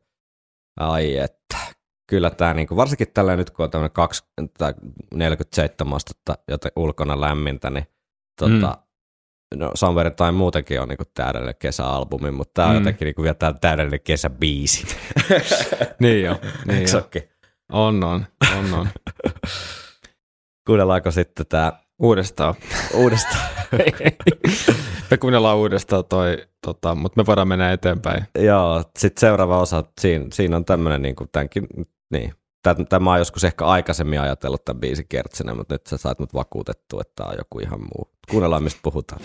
ai 0.81 1.17
että, 1.17 1.57
kyllä 2.07 2.31
tämä, 2.31 2.55
niinku, 2.55 2.77
varsinkin 2.77 3.07
tällä 3.15 3.37
nyt 3.37 3.51
kun 3.51 3.65
on 3.65 3.71
tämmöinen 3.71 3.91
47 5.15 5.97
astetta 5.97 6.39
joten 6.49 6.73
ulkona 6.77 7.21
lämmintä, 7.21 7.71
niin 7.71 7.87
tota, 8.39 8.79
mm. 9.55 9.59
no 9.59 9.71
Summer 9.75 10.11
tai 10.11 10.33
muutenkin 10.33 10.81
on 10.81 10.89
niinku 10.89 11.05
täydellinen 11.15 11.55
kesäalbumi, 11.59 12.31
mutta 12.31 12.53
tämä 12.55 12.69
on 12.69 12.75
Mm. 12.75 12.81
jotenkin 12.81 13.07
niinku 13.07 13.23
vielä 13.23 13.35
tää 13.35 13.53
täydellinen 13.61 14.01
kesäbiisi. 14.01 14.87
Niin 16.01 16.25
jo, 16.25 16.33
niin 16.67 16.79
Eikö 16.79 16.91
jo. 16.91 16.99
ookin? 16.99 17.23
On, 17.73 18.05
on, 18.05 18.27
on, 18.59 18.75
on. 18.75 18.89
Kuunnellaanko 20.67 21.11
sitten 21.11 21.47
tämä 21.47 21.73
Uudestaan. 21.99 22.55
uudestaan? 22.95 23.49
me 25.11 25.17
kuunnellaan 25.17 25.57
uudestaan 25.57 26.05
toi, 26.05 26.47
tota, 26.67 26.95
mutta 26.95 27.21
me 27.23 27.27
voidaan 27.27 27.49
mennä 27.49 27.73
eteenpäin. 27.73 28.25
Joo, 28.39 28.83
sitten 28.99 29.21
seuraava 29.21 29.59
osa, 29.61 29.85
siinä, 30.01 30.27
siinä 30.33 30.57
on 30.57 30.65
tämmöinen, 30.65 31.03
niin 31.03 31.17
kuin 31.17 31.29
tämänkin, 31.33 31.69
niin, 32.15 32.33
Tämä 32.89 33.13
on 33.13 33.19
joskus 33.19 33.45
ehkä 33.45 33.65
aikaisemmin 33.65 34.21
ajatellut 34.21 34.65
tämän 34.65 34.81
biisin 34.81 35.09
kertsenä, 35.09 35.55
mutta 35.55 35.75
nyt 35.75 35.87
sä 35.87 35.97
sait 35.97 36.19
mut 36.19 36.35
vakuutettua, 36.35 37.01
että 37.01 37.13
tämä 37.17 37.31
on 37.31 37.37
joku 37.39 37.59
ihan 37.59 37.81
muu. 37.81 38.11
Kuunnellaan, 38.31 38.63
mistä 38.63 38.81
puhutaan. 38.83 39.21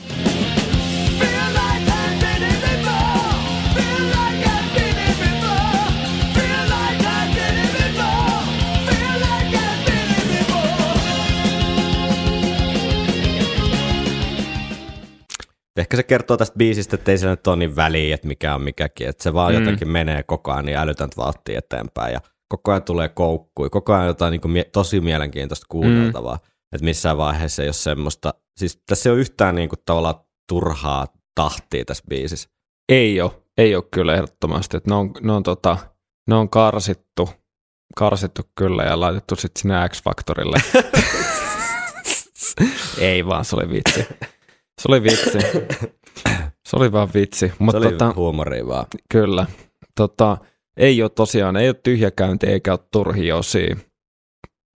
Ehkä 15.77 15.97
se 15.97 16.03
kertoo 16.03 16.37
tästä 16.37 16.57
biisistä, 16.57 16.95
että 16.95 17.11
ei 17.11 17.17
sillä 17.17 17.31
nyt 17.31 17.47
ole 17.47 17.55
niin 17.55 17.75
väliä, 17.75 18.15
että 18.15 18.27
mikä 18.27 18.55
on 18.55 18.61
mikäkin, 18.61 19.07
että 19.07 19.23
se 19.23 19.33
vaan 19.33 19.53
mm. 19.53 19.59
jotenkin 19.59 19.89
menee 19.89 20.23
koko 20.23 20.51
ajan 20.51 20.65
niin 20.65 20.77
älytöntä 20.77 21.17
vauhtia 21.17 21.59
eteenpäin 21.59 22.13
ja 22.13 22.19
koko 22.49 22.71
ajan 22.71 22.83
tulee 22.83 23.09
koukkui, 23.09 23.69
koko 23.69 23.93
ajan 23.93 24.07
jotain 24.07 24.31
niin 24.31 24.41
kuin 24.41 24.51
mie- 24.51 24.69
tosi 24.73 25.01
mielenkiintoista 25.01 25.65
kuunneltavaa, 25.69 26.35
mm. 26.35 26.49
että 26.75 26.85
missään 26.85 27.17
vaiheessa 27.17 27.61
ei 27.61 27.67
ole 27.67 27.73
semmoista, 27.73 28.33
siis 28.57 28.81
tässä 28.85 29.09
ei 29.09 29.13
ole 29.13 29.19
yhtään 29.19 29.55
niin 29.55 29.69
kuin 29.69 29.79
tavallaan 29.85 30.15
turhaa 30.49 31.07
tahtia 31.35 31.85
tässä 31.85 32.03
biisissä. 32.09 32.49
Ei 32.89 33.21
ole, 33.21 33.31
ei 33.57 33.75
ole 33.75 33.83
kyllä 33.91 34.13
ehdottomasti. 34.13 34.77
Että 34.77 34.89
ne, 34.89 34.95
on, 34.95 35.11
ne, 35.21 35.31
on 35.31 35.43
tota, 35.43 35.77
ne 36.27 36.35
on 36.35 36.49
karsittu, 36.49 37.29
karsittu 37.97 38.41
kyllä 38.55 38.83
ja 38.83 38.99
laitettu 38.99 39.35
sitten 39.35 39.61
sinne 39.61 39.89
X-Factorille. 39.89 40.61
ei 43.09 43.25
vaan, 43.25 43.45
se 43.45 43.55
oli 43.55 43.69
vitsi. 43.69 44.05
Se 44.81 44.87
oli 44.87 45.03
vitsi. 45.03 45.37
Se 46.65 46.75
oli 46.75 46.91
vaan 46.91 47.09
vitsi. 47.13 47.47
Se 47.47 47.53
Mutta 47.59 47.77
oli 47.77 47.91
tota, 47.91 48.13
huumoria 48.15 48.67
vaan. 48.67 48.85
kyllä. 49.09 49.45
Tota, 49.95 50.37
ei 50.79 51.01
ole 51.01 51.09
tosiaan, 51.09 51.55
ei 51.57 51.69
ole 51.69 51.79
tyhjäkäynti 51.83 52.47
eikä 52.47 52.71
ole 52.71 52.79
turhia 52.91 53.35
osia. 53.37 53.75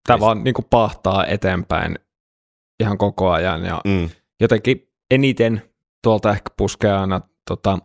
Tämä 0.06 0.20
vaan 0.20 0.44
niin 0.44 0.54
kuin 0.54 0.66
pahtaa 0.70 1.26
eteenpäin 1.26 1.98
ihan 2.80 2.98
koko 2.98 3.30
ajan 3.30 3.64
ja 3.64 3.80
Mm. 3.84 4.08
jotenkin 4.40 4.88
eniten 5.10 5.62
tuolta 6.02 6.30
ehkä 6.30 6.50
puskee 6.56 6.92
aina, 6.92 7.20
tota, 7.50 7.78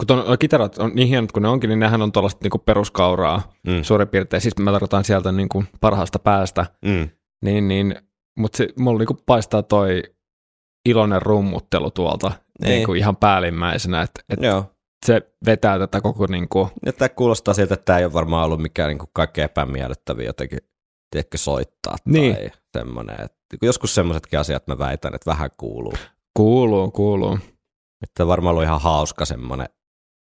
kun 0.00 0.06
ton, 0.06 0.38
kitarat 0.38 0.78
on 0.78 0.90
niin 0.94 1.08
hienot 1.08 1.32
kuin 1.32 1.42
ne 1.42 1.48
onkin, 1.48 1.68
niin 1.68 1.78
nehän 1.78 2.02
on 2.02 2.12
tuollaista 2.12 2.38
niinku 2.42 2.58
peruskauraa 2.58 3.52
Mm. 3.66 3.82
suurin 3.82 4.08
piirtein. 4.08 4.40
Siis 4.40 4.58
mä 4.58 4.70
tarkoitan 4.72 5.04
sieltä 5.04 5.32
niinku 5.32 5.64
parhaasta 5.80 6.18
päästä, 6.18 6.66
Mm. 6.84 7.08
niin, 7.44 7.68
niin 7.68 7.94
mutta 8.38 8.56
se, 8.56 8.68
mulla 8.78 8.98
niinku 8.98 9.16
paistaa 9.26 9.62
toi 9.62 10.02
iloinen 10.88 11.22
rummuttelu 11.22 11.90
tuolta 11.90 12.32
Niin. 12.60 12.70
niinku 12.70 12.94
ihan 12.94 13.16
päällimmäisenä, 13.16 14.02
että 14.02 14.20
et 14.28 14.42
Joo. 14.42 14.64
Se 15.06 15.32
vetää 15.46 15.78
tätä 15.78 16.00
koko 16.00 16.26
niinku, 16.26 16.68
Ja 16.86 16.92
tämä 16.92 17.08
kuulostaa 17.08 17.54
siltä, 17.54 17.74
että 17.74 17.84
tämä 17.84 17.98
ei 17.98 18.04
ole 18.04 18.12
varmaan 18.12 18.44
ollut 18.44 18.62
mikään 18.62 18.88
niin 18.88 18.98
kuin 18.98 19.10
kaikkein 19.12 19.44
epämiellyttäviä 19.44 20.26
jotenkin 20.26 20.58
tiedätkö, 21.10 21.38
soittaa 21.38 21.96
Niin. 22.04 22.34
tai 22.34 22.50
semmoinen. 22.78 23.14
Että 23.20 23.56
kun 23.60 23.66
joskus 23.66 23.94
semmoisetkin 23.94 24.38
asiat 24.38 24.66
mä 24.66 24.78
väitän, 24.78 25.14
että 25.14 25.30
vähän 25.30 25.50
kuuluu. 25.56 25.94
kuuluu, 26.36 26.90
kuuluu. 26.90 27.38
Että 28.02 28.26
varmaan 28.26 28.50
ollut 28.52 28.64
ihan 28.64 28.80
hauska 28.80 29.24
semmoinen, 29.24 29.68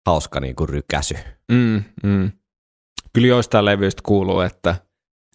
hauska 0.08 0.40
niin 0.40 0.56
kuin 0.56 0.70
rykäsy. 0.70 1.16
Mm, 1.52 1.84
mm. 2.04 2.32
Kyllä 3.14 3.28
joistain 3.28 3.66
levyistä 3.66 4.02
kuuluu, 4.06 4.40
että 4.40 4.76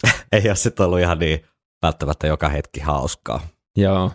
Ei 0.33 0.49
ole 0.49 0.57
sitten 0.57 0.87
ollut 0.87 1.01
ihan 1.01 1.19
niin 1.19 1.47
välttämättä 1.83 2.27
joka 2.27 2.49
hetki 2.49 2.81
hauskaa. 2.81 3.41
joo. 3.77 4.11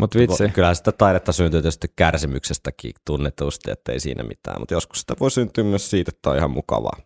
Mutta 0.00 0.18
vitsi, 0.18 0.48
Kyllä 0.48 0.74
sitä 0.74 0.92
taidetta 0.92 1.32
syntyy 1.32 1.62
tietysti 1.62 1.92
kärsimyksestäkin 1.96 2.92
tunnetusti, 3.06 3.70
että 3.70 3.92
ei 3.92 4.00
siinä 4.00 4.22
mitään, 4.22 4.60
mutta 4.60 4.74
joskus 4.74 5.00
sitä 5.00 5.14
voi 5.20 5.30
syntyä 5.30 5.64
myös 5.64 5.90
siitä, 5.90 6.10
että 6.14 6.30
on 6.30 6.36
ihan 6.36 6.50
mukavaa. 6.50 6.96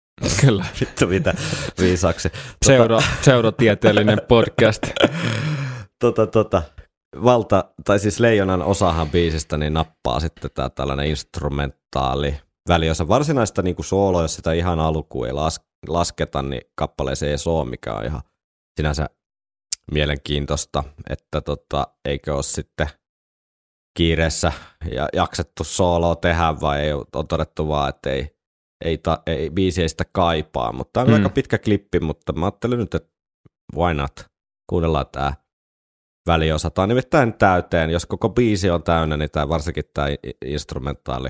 kyllä. 0.40 0.64
Vittu 0.80 1.06
mitä 1.06 1.34
viisaksi. 1.80 2.30
Pseudo, 2.64 2.98
pseudotieteellinen 3.20 4.20
podcast. 4.28 4.82
tota, 6.00 6.26
tota, 6.26 6.62
valta, 7.24 7.64
tai 7.84 7.98
siis 7.98 8.20
leijonan 8.20 8.62
osahan 8.62 9.10
biisistä 9.10 9.58
niin 9.58 9.74
nappaa 9.74 10.20
sitten 10.20 10.50
tää 10.54 10.70
tällainen 10.70 11.06
instrumentaali 11.06 12.36
väliosa. 12.68 13.08
Varsinaista 13.08 13.62
niin 13.62 13.76
kuin 13.76 13.86
sooloa, 13.86 14.22
jos 14.22 14.34
sitä 14.34 14.52
ihan 14.52 14.80
alkuun 14.80 15.26
ei 15.26 15.32
las, 15.32 15.60
lasketa, 15.88 16.42
niin 16.42 16.62
kappaleeseen 16.74 17.30
ei 17.30 17.36
ole, 17.46 17.70
mikä 17.70 17.94
on 17.94 18.04
ihan 18.04 18.22
sinänsä 18.76 19.10
mielenkiintoista, 19.92 20.84
että 21.10 21.40
tota, 21.40 21.86
eikö 22.04 22.34
ole 22.34 22.42
sitten 22.42 22.88
kiireessä 23.98 24.52
ja 24.90 25.08
jaksettu 25.12 25.64
sooloa 25.64 26.16
tehdä 26.16 26.60
vai 26.60 26.80
ei 26.80 26.92
on 26.92 27.28
todettu 27.28 27.68
vaan, 27.68 27.88
että 27.88 28.10
ei, 28.10 28.36
ei, 28.84 28.98
ta, 28.98 29.22
ei 29.26 29.50
biisi 29.50 29.82
ei 29.82 29.88
sitä 29.88 30.04
kaipaa, 30.12 30.72
mutta 30.72 30.90
tämä 30.92 31.02
on 31.02 31.08
Mm. 31.08 31.14
aika 31.14 31.28
pitkä 31.34 31.58
klippi, 31.58 32.00
mutta 32.00 32.32
mä 32.32 32.46
ajattelin 32.46 32.78
nyt, 32.78 32.94
että 32.94 33.12
why 33.76 33.94
not, 33.94 34.26
kuunnellaan 34.70 35.06
tämä 35.12 35.34
väliosa. 36.26 36.70
Tämä 36.70 36.82
on 36.82 36.88
nimittäin 36.88 37.34
täyteen, 37.34 37.90
jos 37.90 38.06
koko 38.06 38.28
biisi 38.28 38.70
on 38.70 38.82
täynnä, 38.82 39.16
niin 39.16 39.30
tämä 39.30 39.48
varsinkin 39.48 39.84
tämä 39.94 40.06
instrumentaali 40.44 41.28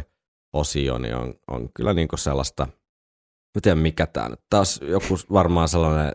osio 0.53 0.99
niin 0.99 1.17
on, 1.17 1.35
on 1.49 1.73
kyllä 1.73 1.95
niin 1.95 2.09
kuin 2.09 2.19
sellaista, 2.19 2.67
mä 3.55 3.61
tiedän 3.63 3.79
mikä 3.79 4.07
tämä 4.07 4.29
nyt, 4.29 4.41
taas 4.51 4.81
joku 4.83 5.19
varmaan 5.33 5.69
sellainen 5.69 6.13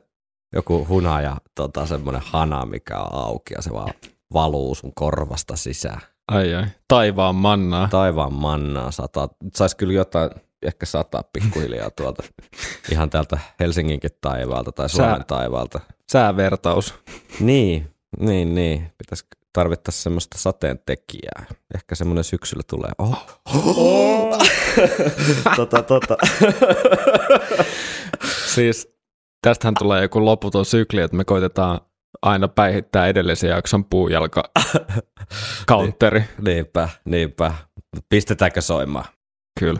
joku 0.53 0.85
hunaja, 0.89 1.37
tota, 1.55 1.85
semmoinen 1.85 2.21
hana, 2.25 2.65
mikä 2.65 2.99
on 2.99 3.13
auki 3.25 3.53
ja 3.53 3.61
se 3.61 3.73
vaan 3.73 3.93
valuu 4.33 4.75
sun 4.75 4.93
korvasta 4.95 5.55
sisään. 5.55 6.01
Ai 6.27 6.55
ai, 6.55 6.65
taivaan 6.87 7.35
mannaa. 7.35 7.87
Taivaan 7.87 8.33
mannaa 8.33 8.91
sataa. 8.91 9.29
Nyt 9.43 9.55
sais 9.55 9.75
kyllä 9.75 9.93
jotain 9.93 10.29
ehkä 10.61 10.85
sataa 10.85 11.23
pikkuhiljaa 11.33 11.89
tuolta 11.89 12.23
ihan 12.91 13.09
täältä 13.09 13.37
Helsinginkin 13.59 14.11
taivaalta 14.21 14.71
tai 14.71 14.89
Suomen 14.89 15.17
Sä- 15.17 15.23
taivaalta. 15.27 15.79
Säävertaus. 16.11 16.93
Niin, 17.39 17.87
niin, 18.19 18.55
niin. 18.55 18.91
Pitäisi 18.97 19.25
tarvittaisiin 19.53 20.03
semmoista 20.03 20.37
sateen 20.37 20.79
tekijää. 20.85 21.45
Ehkä 21.75 21.95
semmoinen 21.95 22.23
syksyllä 22.23 22.63
tulee. 22.69 22.91
Oh. 22.97 23.27
tota, 25.55 25.83
tota. 25.83 26.17
Siis 28.55 28.98
tästähän 29.41 29.73
tulee 29.79 30.01
joku 30.01 30.25
loputon 30.25 30.65
sykli, 30.65 31.01
että 31.01 31.17
me 31.17 31.25
koitetaan 31.25 31.79
aina 32.21 32.47
päihittää 32.47 33.07
edellisen 33.07 33.49
jakson 33.49 33.85
puujalka 33.85 34.43
counteri. 35.69 36.23
niinpä, 36.41 36.89
niinpä. 37.05 37.53
Pistetäänkö 38.09 38.61
soimaan? 38.61 39.05
Kyllä. 39.59 39.79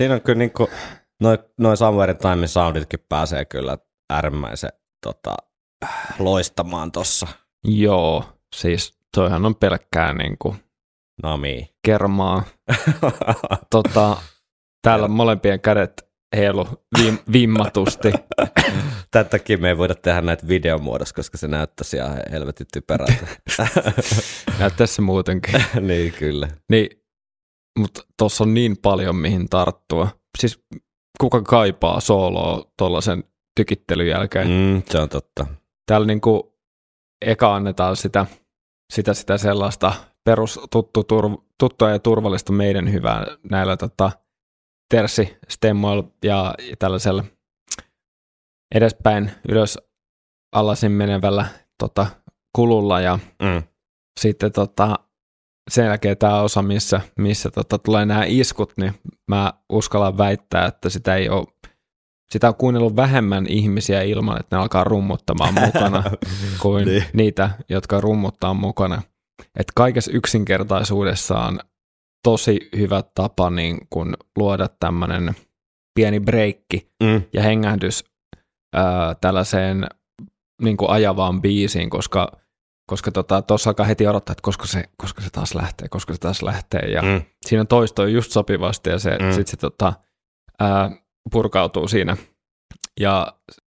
Siinä 0.00 0.14
on 0.14 0.20
kyllä 0.20 0.38
niinku, 0.38 0.70
noin 1.22 1.38
noi 1.58 1.76
Somewhere 1.76 2.14
Time 2.14 2.46
sounditkin 2.46 3.00
pääsee 3.08 3.44
kyllä 3.44 3.78
äärimmäisen 4.10 4.70
tota, 5.02 5.36
loistamaan 6.18 6.92
tossa. 6.92 7.26
Joo, 7.64 8.24
siis 8.54 8.98
toihan 9.14 9.46
on 9.46 9.54
pelkkää 9.54 10.14
niinku 10.14 10.56
Nami. 11.22 11.74
kermaa. 11.82 12.42
tota, 13.70 14.16
täällä 14.82 15.08
molempien 15.08 15.60
kädet 15.60 16.08
heilu 16.36 16.68
vim, 16.98 17.18
vimmatusti. 17.32 18.12
Tätäkin 19.10 19.62
me 19.62 19.68
ei 19.68 19.78
voida 19.78 19.94
tehdä 19.94 20.20
näitä 20.20 20.48
videomuodossa, 20.48 21.14
koska 21.14 21.38
se 21.38 21.48
näyttäisi 21.48 21.96
ihan 21.96 22.22
helvetin 22.30 22.66
typerältä. 22.72 23.26
Näyttäisi 24.58 24.94
se 24.94 25.02
muutenkin. 25.02 25.64
niin 25.80 26.12
kyllä. 26.12 26.48
Niin, 26.70 26.99
mutta 27.80 28.02
tuossa 28.18 28.44
on 28.44 28.54
niin 28.54 28.76
paljon 28.82 29.16
mihin 29.16 29.48
tarttua. 29.48 30.08
Siis 30.38 30.64
kuka 31.20 31.42
kaipaa 31.42 32.00
sooloa 32.00 32.64
tuollaisen 32.78 33.24
tykittelyn 33.56 34.08
jälkeen? 34.08 34.48
Mm, 34.48 34.82
se 34.86 34.98
on 34.98 35.08
totta. 35.08 35.46
Täällä 35.86 36.06
niinku 36.06 36.58
eka 37.26 37.54
annetaan 37.54 37.96
sitä, 37.96 38.26
sitä, 38.92 39.14
sitä 39.14 39.38
sellaista 39.38 39.92
perus 40.24 40.60
tuttu, 40.72 41.04
turv, 41.04 41.34
tuttua 41.58 41.90
ja 41.90 41.98
turvallista 41.98 42.52
meidän 42.52 42.92
hyvää 42.92 43.26
näillä 43.50 43.76
tota, 43.76 44.10
tersi 44.90 45.36
stemmoilla 45.48 46.04
ja, 46.24 46.54
ja 46.70 46.76
tällaisella 46.78 47.24
edespäin 48.74 49.30
ylös 49.48 49.78
alasin 50.52 50.92
menevällä 50.92 51.46
tota, 51.78 52.06
kululla 52.56 53.00
ja 53.00 53.18
Mm. 53.42 53.62
sitten 54.20 54.52
tota, 54.52 54.98
sen 55.70 55.84
jälkeen 55.86 56.16
tämä 56.18 56.40
osa, 56.40 56.62
missä, 56.62 57.00
missä 57.18 57.50
tota, 57.50 57.78
tulee 57.78 58.06
nämä 58.06 58.24
iskut, 58.26 58.72
niin 58.76 58.94
mä 59.28 59.52
uskallan 59.68 60.18
väittää, 60.18 60.66
että 60.66 60.88
sitä 60.88 61.16
ei 61.16 61.28
ole 61.28 61.46
sitä 62.32 62.48
on 62.48 62.54
kuunnellut 62.54 62.96
vähemmän 62.96 63.46
ihmisiä 63.48 64.02
ilman, 64.02 64.40
että 64.40 64.56
ne 64.56 64.62
alkaa 64.62 64.84
rummuttamaan 64.84 65.54
mukana 65.54 66.02
kuin 66.62 66.86
Niin. 66.88 67.04
niitä, 67.12 67.50
jotka 67.68 68.00
rummuttaa 68.00 68.54
mukana. 68.54 69.02
Et 69.56 69.66
kaikessa 69.74 70.10
yksinkertaisuudessaan 70.12 71.60
tosi 72.24 72.68
hyvä 72.76 73.02
tapa 73.14 73.50
niin 73.50 73.78
kun 73.90 74.14
luoda 74.38 74.68
tämmöinen 74.80 75.34
pieni 75.94 76.20
breikki 76.20 76.90
Mm. 77.02 77.22
ja 77.32 77.42
hengähdys 77.42 78.04
ää, 78.74 79.14
tällaiseen 79.20 79.86
niin 80.62 80.76
kuin 80.76 80.90
ajavaan 80.90 81.42
biisiin, 81.42 81.90
koska 81.90 82.32
koska 82.90 83.10
tuossa 83.12 83.42
tota, 83.42 83.54
alkaa 83.70 83.86
heti 83.86 84.06
odottaa, 84.06 84.32
että 84.32 84.42
koska 84.42 84.66
se, 84.66 84.84
koska 84.96 85.22
se 85.22 85.30
taas 85.30 85.54
lähtee, 85.54 85.88
koska 85.88 86.12
se 86.12 86.18
taas 86.20 86.42
lähtee. 86.42 86.80
Ja 86.80 87.02
Mm. 87.02 87.22
siinä 87.46 87.64
toisto 87.64 88.02
on 88.02 88.12
just 88.12 88.32
sopivasti 88.32 88.90
ja 88.90 88.98
se, 88.98 89.10
Mm. 89.10 89.32
sitten 89.32 89.46
se 89.50 89.56
tota, 89.56 89.92
ää, 90.60 90.90
purkautuu 91.32 91.88
siinä. 91.88 92.16
Ja 93.00 93.32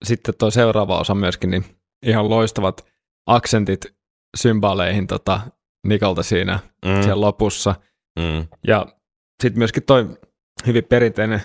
sitten 0.05 0.35
tuo 0.39 0.51
seuraava 0.51 0.99
osa 1.01 1.15
myöskin, 1.15 1.51
niin 1.51 1.65
ihan 2.07 2.31
loistavat 2.31 2.87
aksentit 3.27 3.87
symbaleihin 4.37 5.07
tota, 5.07 5.41
Nikolta 5.87 6.23
siinä 6.23 6.59
Mm. 6.87 7.03
siellä 7.03 7.21
lopussa. 7.21 7.75
Mm. 8.19 8.47
Ja 8.67 8.87
sitten 9.43 9.59
myöskin 9.59 9.83
toi 9.83 10.19
hyvin 10.67 10.85
perinteinen 10.85 11.43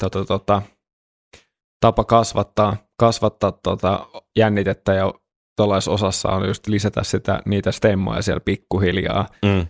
tota, 0.00 0.24
tota, 0.24 0.62
tapa 1.80 2.04
kasvattaa, 2.04 2.76
kasvattaa 3.00 3.52
tota, 3.52 4.06
jännitettä 4.36 4.94
ja 4.94 5.14
osassa 5.88 6.28
on 6.28 6.48
just 6.48 6.66
lisätä 6.66 7.02
sitä, 7.02 7.42
niitä 7.46 7.72
stemmoja 7.72 8.22
siellä 8.22 8.40
pikkuhiljaa, 8.40 9.28
Mm. 9.44 9.66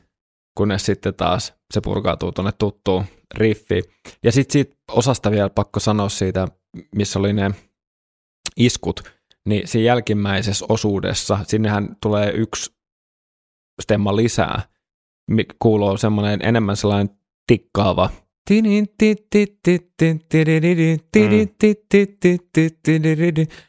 kunnes 0.57 0.87
sitten 0.87 1.15
taas 1.15 1.55
se 1.75 1.81
purkautuu 1.81 2.33
tuonne 2.33 2.53
tuttuun 2.59 3.05
riffiin. 3.35 3.85
Ja 4.23 4.33
sitten 4.33 4.53
siitä 4.53 4.77
osasta 4.91 5.31
vielä 5.31 5.51
pakko 5.51 5.81
sanoa 5.81 6.09
siitä, 6.09 6.49
missä 6.95 7.19
oli 7.19 7.33
ne 7.33 7.51
iskut, 8.57 9.01
niin 9.45 9.69
siinä 9.69 9.85
jälkimmäisessä 9.87 10.67
osuudessa, 10.69 11.39
sinnehän 11.43 11.97
tulee 12.03 12.31
yksi 12.31 12.75
stemma 13.83 14.17
lisää, 14.17 14.63
kuuluu 15.59 15.97
semmoinen 15.97 16.41
enemmän 16.43 16.77
sellainen 16.77 17.17
tikkaava 17.47 18.11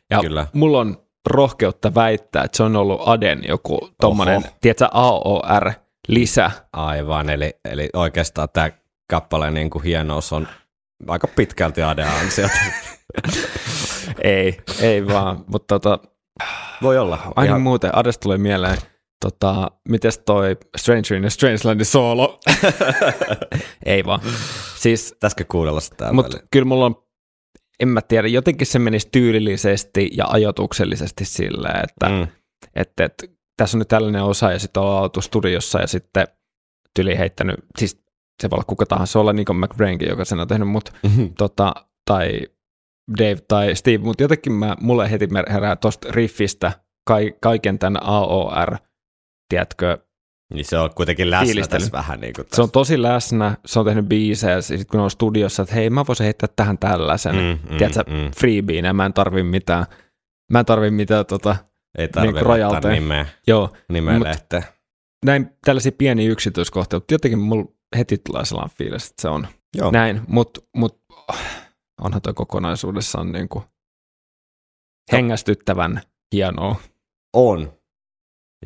ja 0.09 0.21
Kyllä. 0.21 0.47
mulla 0.53 0.79
on 0.79 1.04
rohkeutta 1.27 1.95
väittää, 1.95 2.43
että 2.43 2.57
se 2.57 2.63
on 2.63 2.75
ollut 2.75 3.01
Aden 3.05 3.43
joku 3.47 3.89
tommonen, 4.01 4.37
Oho. 4.37 4.47
tiedätkö, 4.61 4.87
AOR 4.91 5.71
lisä. 6.07 6.51
Aivan, 6.73 7.29
eli, 7.29 7.53
eli 7.65 7.89
oikeastaan 7.93 8.47
tämä 8.53 8.69
kappaleen 9.09 9.53
niin 9.53 9.69
kuin 9.69 9.83
hienous 9.83 10.33
on 10.33 10.47
aika 11.07 11.27
pitkälti 11.27 11.83
Adea 11.83 12.11
ansiota. 12.21 12.57
ei, 14.23 14.57
ei 14.81 15.07
vaan, 15.07 15.43
mutta 15.47 15.79
tota, 15.79 15.99
Voi 16.81 16.97
olla. 16.97 17.17
aina 17.35 17.49
Ihan- 17.49 17.61
muuten 17.61 17.95
Ades 17.95 18.17
tulee 18.17 18.37
mieleen, 18.37 18.77
tota, 19.25 19.71
mites 19.89 20.17
toi 20.17 20.57
Stranger 20.77 21.13
in 21.13 21.25
a 21.25 21.29
Strangelandin 21.29 21.85
soolo? 21.85 22.39
ei 23.85 24.05
vaan. 24.05 24.19
Siis 24.75 25.11
Pitäisikö 25.13 25.45
kuunnella 25.51 25.79
sitä 25.79 26.13
Mutta 26.13 26.37
kyllä 26.51 26.65
mulla 26.65 26.85
on, 26.85 27.04
en 27.79 27.87
mä 27.87 28.01
tiedä, 28.01 28.27
jotenkin 28.27 28.67
se 28.67 28.79
menisi 28.79 29.09
tyylillisesti 29.11 30.09
ja 30.17 30.25
ajotuksellisesti 30.27 31.25
silleen, 31.25 31.83
että 31.83 32.09
Mm. 32.09 32.15
mm. 32.15 32.27
et, 32.75 32.99
et, 32.99 33.13
tässä 33.57 33.77
on 33.77 33.79
nyt 33.79 33.87
tällainen 33.87 34.23
osa 34.23 34.51
ja 34.51 34.59
sitten 34.59 34.83
ollaan 34.83 35.03
oltu 35.03 35.21
studiossa 35.21 35.79
ja 35.79 35.87
sitten 35.87 36.27
tyli 36.95 37.17
heittänyt, 37.17 37.55
siis 37.77 38.03
se 38.41 38.49
voi 38.49 38.55
olla 38.55 38.63
kuka 38.67 38.85
tahansa, 38.85 39.19
olla 39.19 39.33
Nico 39.33 39.53
McBrainkin, 39.53 40.09
joka 40.09 40.25
sen 40.25 40.39
on 40.39 40.47
tehnyt, 40.47 40.67
mutta 40.67 40.91
tota, 41.37 41.73
tai 42.05 42.41
Dave 43.17 43.37
tai 43.47 43.75
Steve, 43.75 43.97
mutta 43.97 44.23
jotenkin 44.23 44.53
mä, 44.53 44.75
mulle 44.81 45.11
heti 45.11 45.27
herää 45.49 45.75
tuosta 45.75 46.07
riffistä 46.11 46.71
kai, 47.07 47.33
kaiken 47.41 47.79
tämän 47.79 48.03
AOR, 48.03 48.77
tiedätkö, 49.49 49.97
Niin 50.53 50.65
se 50.65 50.77
on 50.77 50.89
kuitenkin 50.95 51.31
läsnä 51.31 51.45
Fiilistely. 51.45 51.79
tässä 51.79 51.91
vähän 51.91 52.19
niin 52.21 52.33
kuin 52.33 52.47
se 52.53 52.61
on 52.61 52.71
tosi 52.71 53.01
läsnä, 53.01 53.57
se 53.65 53.79
on 53.79 53.85
tehnyt 53.85 54.05
biisejä, 54.05 54.53
ja 54.53 54.61
sitten 54.61 54.87
kun 54.87 54.99
on 54.99 55.11
studiossa, 55.11 55.63
että 55.63 55.75
hei, 55.75 55.89
mä 55.89 56.05
voisin 56.07 56.23
heittää 56.23 56.49
tähän 56.55 56.77
tällaisen, 56.77 57.35
mm, 57.35 57.41
mm, 57.71 57.77
tiedätkö, 57.77 58.03
mm. 58.07 58.31
freebiein, 58.39 58.85
ja 58.85 58.93
mä 58.93 59.05
en 59.05 59.13
tarvi 59.13 59.43
mitään, 59.43 59.85
mä 60.51 60.59
en 60.59 60.65
tarvi 60.65 60.91
mitään, 60.91 61.25
tota, 61.25 61.55
Ei 61.97 62.07
tarvitse 62.07 62.33
niinku 62.33 62.49
laittaa 62.49 62.69
rojalteja. 62.69 62.93
nimeä, 62.93 63.25
joo, 63.47 63.69
nimeä 63.89 64.19
lehteen. 64.23 64.63
näin 65.25 65.49
tällaisia 65.65 65.91
pieniä 65.97 66.29
yksityiskohtia, 66.31 66.97
mutta 66.97 67.13
jotenkin 67.13 67.39
mulla 67.39 67.65
heti 67.97 68.17
tulee 68.17 68.45
sellainen 68.45 68.77
fiilis, 68.77 69.09
että 69.09 69.21
se 69.21 69.29
on 69.29 69.47
Joo. 69.77 69.91
näin, 69.91 70.21
mutta 70.27 70.61
mut, 70.75 71.01
oh, 71.29 71.37
onhan 72.01 72.21
toi 72.21 72.33
kokonaisuudessaan 72.33 73.31
niin 73.31 73.49
kuin 73.49 73.63
hengästyttävän 75.11 76.01
hienoa. 76.35 76.75
On. 77.33 77.73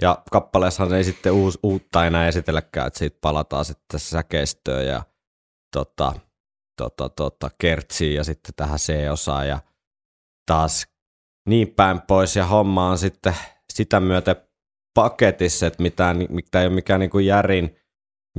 Ja 0.02 0.24
kappaleessahan 0.32 0.94
ei 0.94 1.04
sitten 1.04 1.32
uus, 1.32 1.60
uutta 1.64 2.06
enää 2.06 2.28
esitelläkään, 2.28 2.88
että 2.88 3.00
siitä 3.00 3.18
palataan 3.22 3.66
sitten 3.66 4.00
säkeistöön 4.00 4.88
ja 4.88 5.04
tota, 5.74 6.14
tota, 6.78 7.10
tota, 7.10 7.50
kertsiin 7.58 8.16
ja 8.16 8.24
sitten 8.24 8.54
tähän 8.56 8.80
C-osaan 8.80 9.48
ja 9.48 9.60
taas 10.46 10.88
niin 11.50 11.68
päin 11.68 12.02
pois. 12.02 12.36
Ja 12.36 12.46
homma 12.46 12.90
on 12.90 12.98
sitten 12.98 13.36
sitä 13.74 14.00
myöten 14.00 14.36
paketissa, 14.94 15.68
että 15.68 15.84
mitään, 15.84 16.18
mitä 16.30 16.62
ei 16.62 16.68
ole 16.68 16.76
mikään 16.76 17.00
niin 17.00 17.10
kuin 17.10 17.26
järin, 17.26 17.76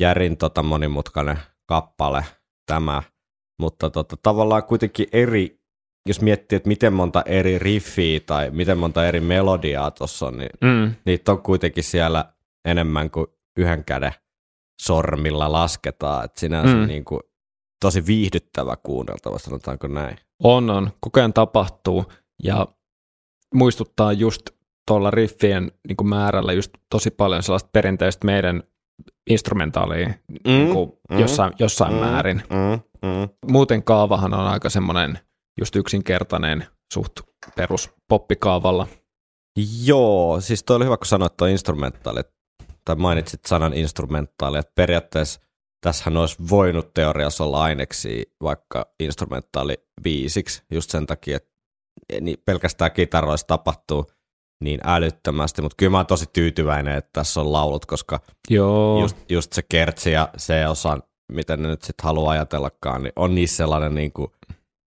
järin 0.01 0.37
tota 0.37 0.63
monimutkainen 0.63 1.39
kappale 1.67 2.25
tämä, 2.67 3.03
mutta 3.61 3.91
tota, 3.91 4.17
tavallaan 4.23 4.65
kuitenkin 4.65 5.07
eri, 5.13 5.60
jos 6.09 6.21
miettii, 6.21 6.57
että 6.57 6.69
miten 6.69 6.93
monta 6.93 7.23
eri 7.27 7.59
riffiä 7.59 8.21
tai 8.27 8.51
miten 8.51 8.79
monta 8.79 9.07
eri 9.09 9.21
melodiaa 9.21 9.91
tuossa 9.91 10.27
on, 10.27 10.37
niin 10.39 10.51
Mm. 10.61 10.95
niitä 11.05 11.33
on 11.33 11.43
kuitenkin 11.43 11.85
siellä 11.85 12.25
enemmän 12.65 13.11
kuin 13.11 13.27
yhden 13.57 13.85
käden 13.85 14.13
sormilla 14.83 15.53
lasketaan, 15.53 16.25
että 16.25 16.41
sinänsä 16.41 16.75
Mm. 16.77 16.87
niin 16.87 17.05
kuin, 17.05 17.21
tosi 17.85 18.07
viihdyttävä 18.07 18.77
kuunneltava, 18.83 19.39
sanotaanko 19.39 19.87
näin. 19.89 20.17
On, 20.43 20.71
on. 20.71 20.91
Koko 21.01 21.21
ajan 21.21 21.33
tapahtuu 21.33 22.05
ja 22.43 22.67
muistuttaa 23.55 24.13
just 24.13 24.43
tuolla 24.89 25.11
riffien 25.11 25.73
niin 25.89 25.97
kuin 25.97 26.09
määrällä 26.09 26.53
just 26.53 26.71
tosi 26.91 27.11
paljon 27.11 27.43
sellaista 27.43 27.71
perinteistä 27.73 28.27
meidän 28.27 28.63
instrumentaalia 29.31 30.09
mm, 30.09 30.15
niin 30.45 30.73
kuin 30.75 30.93
mm, 31.11 31.19
jossain, 31.19 31.53
jossain 31.59 31.93
mm, 31.95 31.99
määrin. 32.01 32.43
Mm, 32.51 32.81
mm. 33.09 33.29
Muuten 33.53 33.83
kaavahan 33.83 34.35
on 34.35 34.47
aika 34.47 34.69
semmoinen 34.71 35.19
just 35.61 35.77
yksinkertainen 35.77 36.67
suht 36.93 37.13
perus 37.57 37.91
poppikaavalla. 38.09 38.87
Joo, 39.85 40.41
siis 40.41 40.63
toi 40.63 40.77
oli 40.77 40.85
hyvä, 40.85 40.97
kun 40.97 41.07
sanoit 41.07 41.37
tuo 41.37 41.47
instrumentaali, 41.47 42.21
tai 42.85 42.97
mainitsit 42.97 43.45
sanan 43.45 43.75
instrumentaali, 43.75 44.59
että 44.59 44.73
periaatteessa 44.75 45.41
tässähän 45.81 46.17
olisi 46.17 46.37
voinut 46.51 46.95
teoriassa 46.95 47.45
olla 47.45 47.63
aineksi 47.63 48.33
vaikka 48.43 48.87
instrumentaali 49.01 49.77
biisiksi, 50.03 50.63
just 50.71 50.91
sen 50.91 51.07
takia, 51.07 51.37
että 51.37 51.51
niin 52.21 52.43
pelkästään 52.45 52.93
kitaroissa 52.93 53.47
tapahtuu 53.47 54.07
niin 54.65 54.81
älyttömästi, 54.85 55.63
mutta 55.63 55.77
kyllä 55.77 55.91
mä 55.91 55.97
oon 55.97 56.07
tosi 56.07 56.27
tyytyväinen, 56.33 56.97
että 56.97 57.11
tässä 57.13 57.41
on 57.41 57.53
laulut, 57.53 57.87
koska 57.87 58.21
Joo, 58.51 59.01
just, 59.01 59.17
just 59.31 59.53
se 59.53 59.63
kertsi 59.63 60.13
ja 60.13 60.29
se 60.37 60.69
osan 60.69 61.03
miten 61.31 61.63
ne 61.63 61.69
nyt 61.69 61.83
sitten 61.83 62.05
haluaa 62.05 62.33
ajatellakaan, 62.33 63.03
niin 63.03 63.13
on 63.17 63.35
niissä 63.35 63.57
sellainen 63.57 63.95
niin 63.95 64.13
kuin 64.13 64.31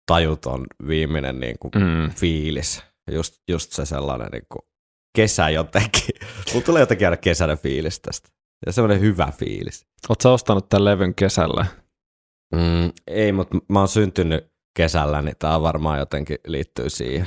tajuton 0.06 0.66
viimeinen 0.88 1.40
niin 1.40 1.58
kuin 1.58 1.72
Mm. 1.74 2.10
fiilis. 2.10 2.82
Just, 3.10 3.34
just 3.50 3.72
se 3.72 3.86
sellainen 3.86 4.28
niin 4.32 4.46
kuin 4.52 4.62
kesä 5.16 5.50
jotenkin. 5.50 6.14
Mulla 6.52 6.64
tulee 6.66 6.80
jotenkin 6.80 7.06
aina 7.06 7.16
kesäinen 7.16 7.58
fiilis 7.58 8.00
tästä. 8.00 8.28
Ja 8.66 8.72
semmoinen 8.72 9.00
hyvä 9.00 9.32
fiilis. 9.38 9.86
Oletko 10.08 10.22
sä 10.22 10.30
ostanut 10.30 10.68
tämän 10.68 10.84
levyn 10.84 11.14
kesällä? 11.14 11.66
Mm, 12.54 12.92
ei, 13.06 13.32
mutta 13.32 13.58
mä 13.68 13.78
oon 13.78 13.88
syntynyt 13.88 14.52
kesällä, 14.76 15.22
niin 15.22 15.36
tää 15.38 15.62
varmaan 15.62 15.98
jotenkin 15.98 16.38
liittyy 16.46 16.90
siihen. 16.90 17.26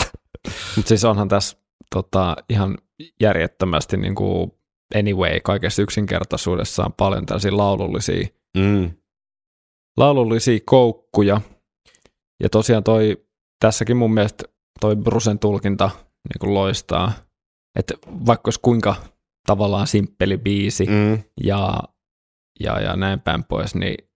Mutta 0.76 0.88
siis 0.88 1.04
onhan 1.04 1.28
tässä 1.28 1.56
tota, 1.94 2.36
ihan 2.48 2.78
järjettömästi 3.20 3.96
niin 3.96 4.14
kuin 4.14 4.52
anyway, 4.94 5.40
kaikessa 5.44 5.82
yksinkertaisuudessaan 5.82 6.92
paljon 6.92 7.26
tällaisia 7.26 7.56
laulullisia, 7.56 8.26
Mm, 8.56 8.90
laulullisia 9.96 10.58
koukkuja. 10.64 11.40
Ja 12.42 12.48
tosiaan 12.48 12.84
toi, 12.84 13.26
tässäkin 13.60 13.96
mun 13.96 14.14
mielestä 14.14 14.44
toi 14.80 14.96
Brusen 14.96 15.38
tulkinta 15.38 15.90
niin 16.28 16.38
kuin 16.40 16.54
loistaa. 16.54 17.12
Että 17.78 17.94
vaikka 18.26 18.46
olisi 18.46 18.60
kuinka 18.60 18.94
tavallaan 19.46 19.86
simppeli 19.86 20.38
biisi 20.38 20.86
mm, 20.86 21.22
ja, 21.44 21.82
ja, 22.60 22.80
ja 22.80 22.96
näin 22.96 23.20
päin 23.20 23.44
pois, 23.44 23.74
niin 23.74 24.08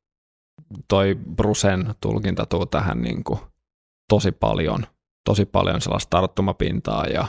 toi 0.88 1.14
Brusen 1.36 1.94
tulkinta 2.00 2.46
tuo 2.46 2.66
tähän 2.66 3.02
niin 3.02 3.24
kuin 3.24 3.38
tosi 4.08 4.32
paljon, 4.32 4.86
tosi 5.24 5.44
paljon 5.44 5.80
sellaista 5.80 6.10
tarttumapintaa 6.10 7.06
ja 7.06 7.26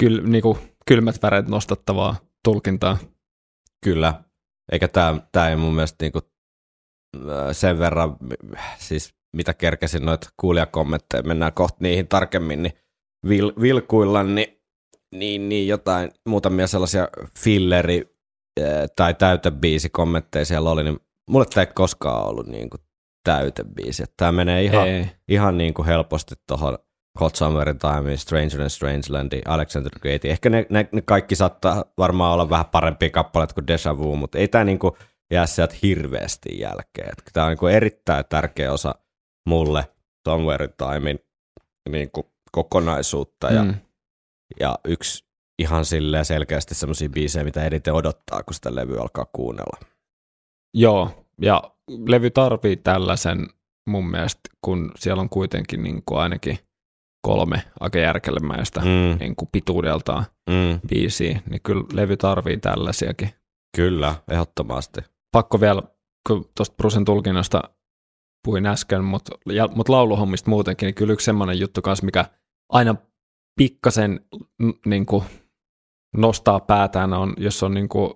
kyl, 0.00 0.22
niin 0.26 0.42
kuin 0.42 0.58
kylmät 0.86 1.22
väreet 1.22 1.48
nostattavaa 1.48 2.16
tulkintaa. 2.44 2.98
kyllä. 3.84 4.24
Eikä 4.72 4.88
tää 5.32 5.48
ei 5.50 5.56
mun 5.56 5.74
mielestä 5.74 6.04
niinku, 6.04 6.20
äh, 7.16 7.48
sen 7.52 7.78
verran, 7.78 8.16
siis 8.78 9.17
mitä 9.36 9.54
kerkesin 9.54 10.06
noita 10.06 10.28
kuulijakommentteja, 10.36 11.22
mennään 11.22 11.52
kohta 11.52 11.76
niihin 11.80 12.08
tarkemmin, 12.08 12.62
niin 12.62 12.72
vil, 13.28 13.52
vilkuilla, 13.60 14.22
niin, 14.22 14.62
niin, 15.14 15.48
niin 15.48 15.68
jotain 15.68 16.10
muutamia 16.28 16.66
sellaisia 16.66 17.08
filleri 17.38 18.16
äh, 18.60 18.66
tai 18.96 19.14
täytebiisi-kommentteja 19.14 20.44
siellä 20.44 20.70
oli, 20.70 20.84
niin 20.84 20.98
mulle 21.30 21.46
tämä 21.46 21.62
ei 21.62 21.72
koskaan 21.74 22.28
ollut 22.28 22.46
niin 22.46 22.70
kuin 22.70 22.80
täytebiisi. 23.24 24.04
Tämä 24.16 24.32
menee 24.32 24.62
ihan, 24.62 24.88
Ei. 24.88 25.06
ihan 25.28 25.58
niin 25.58 25.74
kuin 25.74 25.86
helposti 25.86 26.34
tuohon 26.46 26.78
Hot 27.20 27.36
Summerin 27.36 27.78
Time, 27.78 28.16
Stranger 28.16 28.60
in 28.60 28.70
Strangelandi, 28.70 29.40
Alexander 29.46 29.92
Great. 30.00 30.24
Ehkä 30.24 30.50
ne, 30.50 30.66
ne, 30.70 30.88
ne, 30.92 31.02
kaikki 31.02 31.34
saattaa 31.34 31.84
varmaan 31.98 32.34
olla 32.34 32.50
vähän 32.50 32.66
parempia 32.66 33.10
kappaleita 33.10 33.54
kuin 33.54 33.66
Deja 33.66 33.98
Vu, 33.98 34.16
mutta 34.16 34.38
ei 34.38 34.48
tämä 34.48 34.64
niin 34.64 34.78
kuin 34.78 34.92
jää 35.32 35.46
sieltä 35.46 35.74
hirveästi 35.82 36.58
jälkeen. 36.60 37.12
Tämä 37.32 37.46
on 37.46 37.50
niin 37.50 37.58
kuin 37.58 37.74
erittäin 37.74 38.24
tärkeä 38.28 38.72
osa 38.72 38.94
mulle 39.48 39.84
Somewhere 40.28 40.64
in 40.64 40.70
Timein 40.76 41.18
niin 41.88 42.10
kuin 42.10 42.26
kokonaisuutta 42.52 43.46
ja, 43.52 43.62
Mm. 43.64 43.74
ja 44.60 44.78
yksi 44.84 45.24
ihan 45.58 45.84
silleen 45.84 46.24
selkeästi 46.24 46.74
semmoisia 46.74 47.08
biisejä, 47.08 47.44
mitä 47.44 47.64
eniten 47.64 47.94
odottaa, 47.94 48.42
kun 48.42 48.54
sitä 48.54 48.74
levyä 48.74 49.00
alkaa 49.00 49.26
kuunnella. 49.32 49.78
Joo, 50.74 51.24
ja 51.40 51.62
levy 52.06 52.30
tarvii 52.30 52.76
tällaisen 52.76 53.46
mun 53.88 54.10
mielestä, 54.10 54.40
kun 54.62 54.92
siellä 54.98 55.20
on 55.20 55.28
kuitenkin 55.28 55.82
niin 55.82 56.02
kuin 56.06 56.20
ainakin 56.20 56.58
kolme 57.26 57.62
aika 57.80 57.98
järkelemäistä 57.98 58.80
Mm, 58.80 59.18
niin 59.20 59.36
kuin 59.36 59.48
pituudeltaan 59.52 60.24
mm, 60.50 60.80
biisiä, 60.88 61.40
niin 61.50 61.60
kyllä 61.62 61.84
levy 61.92 62.16
tarvii 62.16 62.56
tällaisiakin. 62.56 63.30
kyllä, 63.76 64.14
ehdottomasti. 64.30 65.00
Pakko 65.32 65.60
vielä, 65.60 65.82
kun 66.28 66.50
tuosta 66.56 66.74
Brusen 66.76 67.04
tulkinnasta 67.04 67.62
puhuin 68.44 68.66
äsken, 68.66 69.04
mutta 69.04 69.32
mut 69.74 69.88
lauluhommista 69.88 70.50
muutenkin, 70.50 70.86
niin 70.86 70.94
kyllä 70.94 71.12
yksi 71.12 71.24
semmoinen 71.24 71.60
juttu 71.60 71.82
kanssa, 71.82 72.04
mikä 72.04 72.24
aina 72.72 72.94
pikkasen 73.58 74.20
n- 74.62 74.90
niin 74.90 75.06
kuin 75.06 75.24
nostaa 76.16 76.60
päätään, 76.60 77.12
on, 77.12 77.34
jos 77.36 77.62
on 77.62 77.74
niin 77.74 77.88
kuin 77.88 78.14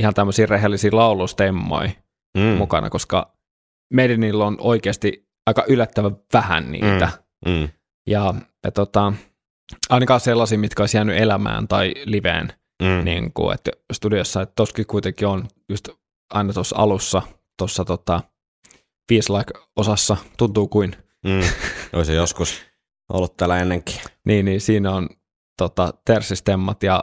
ihan 0.00 0.14
tämmöisiä 0.14 0.46
rehellisiä 0.46 0.90
laulustemmoja 0.92 1.90
Mm, 2.36 2.42
mukana, 2.42 2.90
koska 2.90 3.34
Meidinillä 3.92 4.44
on 4.46 4.56
oikeasti 4.60 5.28
aika 5.46 5.64
yllättävän 5.68 6.16
vähän 6.32 6.72
niitä. 6.72 7.08
Mm, 7.46 7.68
Ja, 8.06 8.34
ja 8.64 8.70
tota, 8.72 9.12
ainakaan 9.90 10.20
sellaisia, 10.20 10.58
mitkä 10.58 10.82
olisi 10.82 10.96
jäänyt 10.96 11.16
elämään 11.16 11.68
tai 11.68 11.94
liveen, 12.04 12.52
mm, 12.82 13.04
niin 13.04 13.32
kuin, 13.32 13.54
että 13.54 13.70
studiossa, 13.92 14.42
että 14.42 14.52
toskin 14.56 14.86
kuitenkin 14.86 15.28
on 15.28 15.48
just 15.68 15.88
aina 16.34 16.52
tuossa 16.52 16.76
alussa, 16.76 17.22
tuossa 17.58 17.84
tota, 17.84 18.20
Feels 19.08 19.30
Like-osassa, 19.30 20.16
tuntuu 20.38 20.68
kuin, 20.68 20.96
mm. 21.26 21.40
Olisi 21.92 22.14
joskus 22.14 22.62
ollut 23.12 23.36
täällä 23.36 23.58
ennenkin. 23.58 23.96
niin, 24.26 24.44
niin 24.44 24.60
siinä 24.60 24.92
on 24.92 25.08
tota, 25.58 25.94
tersistemmat 26.06 26.82
ja 26.82 27.02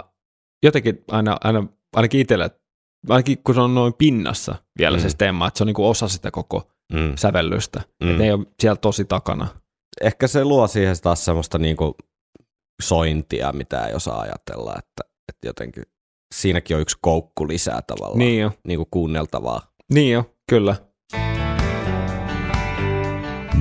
jotenkin 0.63 1.03
aina, 1.11 1.37
aina 1.43 1.67
ainakin 1.95 2.19
itselle, 2.21 2.51
ainakin 3.09 3.43
kun 3.43 3.55
se 3.55 3.61
on 3.61 3.75
noin 3.75 3.93
pinnassa 3.93 4.55
vielä 4.79 4.97
mm. 4.97 5.01
se 5.01 5.07
Mm. 5.07 5.11
stemma, 5.11 5.47
että 5.47 5.57
se 5.57 5.63
on 5.63 5.67
niin 5.67 5.75
kuin 5.75 5.87
osa 5.87 6.07
sitä 6.07 6.31
koko 6.31 6.67
Mm. 6.93 7.13
sävellystä, 7.15 7.81
mm. 8.03 8.09
Että 8.09 8.19
ne 8.19 8.25
ei 8.25 8.31
ole 8.31 8.45
siellä 8.59 8.75
tosi 8.75 9.05
takana. 9.05 9.47
Ehkä 10.01 10.27
se 10.27 10.45
luo 10.45 10.67
siihen 10.67 10.95
taas 11.01 11.25
semmoista 11.25 11.57
niinku 11.57 11.95
sointia, 12.81 13.51
mitä 13.51 13.85
ei 13.87 13.93
osaa 13.95 14.19
ajatella, 14.21 14.71
että, 14.79 15.03
että 15.29 15.47
jotenkin 15.47 15.83
siinäkin 16.35 16.75
on 16.75 16.81
yksi 16.81 16.97
koukku 17.01 17.47
lisää 17.47 17.81
tavallaan 17.81 18.19
Niin 18.19 18.41
jo, 18.41 18.51
niinku 18.67 18.87
kuunneltavaa. 18.91 19.61
niin 19.93 20.11
jo, 20.13 20.35
kyllä. 20.49 20.75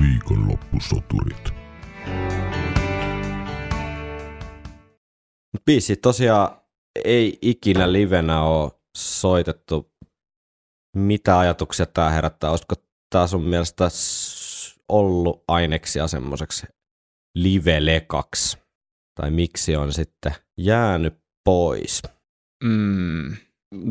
Viikonloppusoturit. 0.01 1.53
Biisi 5.65 5.95
tosiaan 5.95 6.61
ei 7.05 7.37
ikinä 7.41 7.91
livenä 7.91 8.43
ole 8.43 8.71
soitettu. 8.97 9.91
Mitä 10.97 11.39
ajatuksia 11.39 11.85
tämä 11.85 12.09
herättää? 12.09 12.49
Olisiko 12.49 12.75
tämä 13.09 13.27
sun 13.27 13.43
mielestä 13.43 13.87
ollut 14.89 15.43
aineksia 15.47 16.07
semmoiseksi 16.07 16.67
live-lekaksi? 17.37 18.57
Tai 19.19 19.31
miksi 19.31 19.75
on 19.75 19.93
sitten 19.93 20.35
jäänyt 20.57 21.17
pois? 21.45 22.01
Mm. 22.63 23.35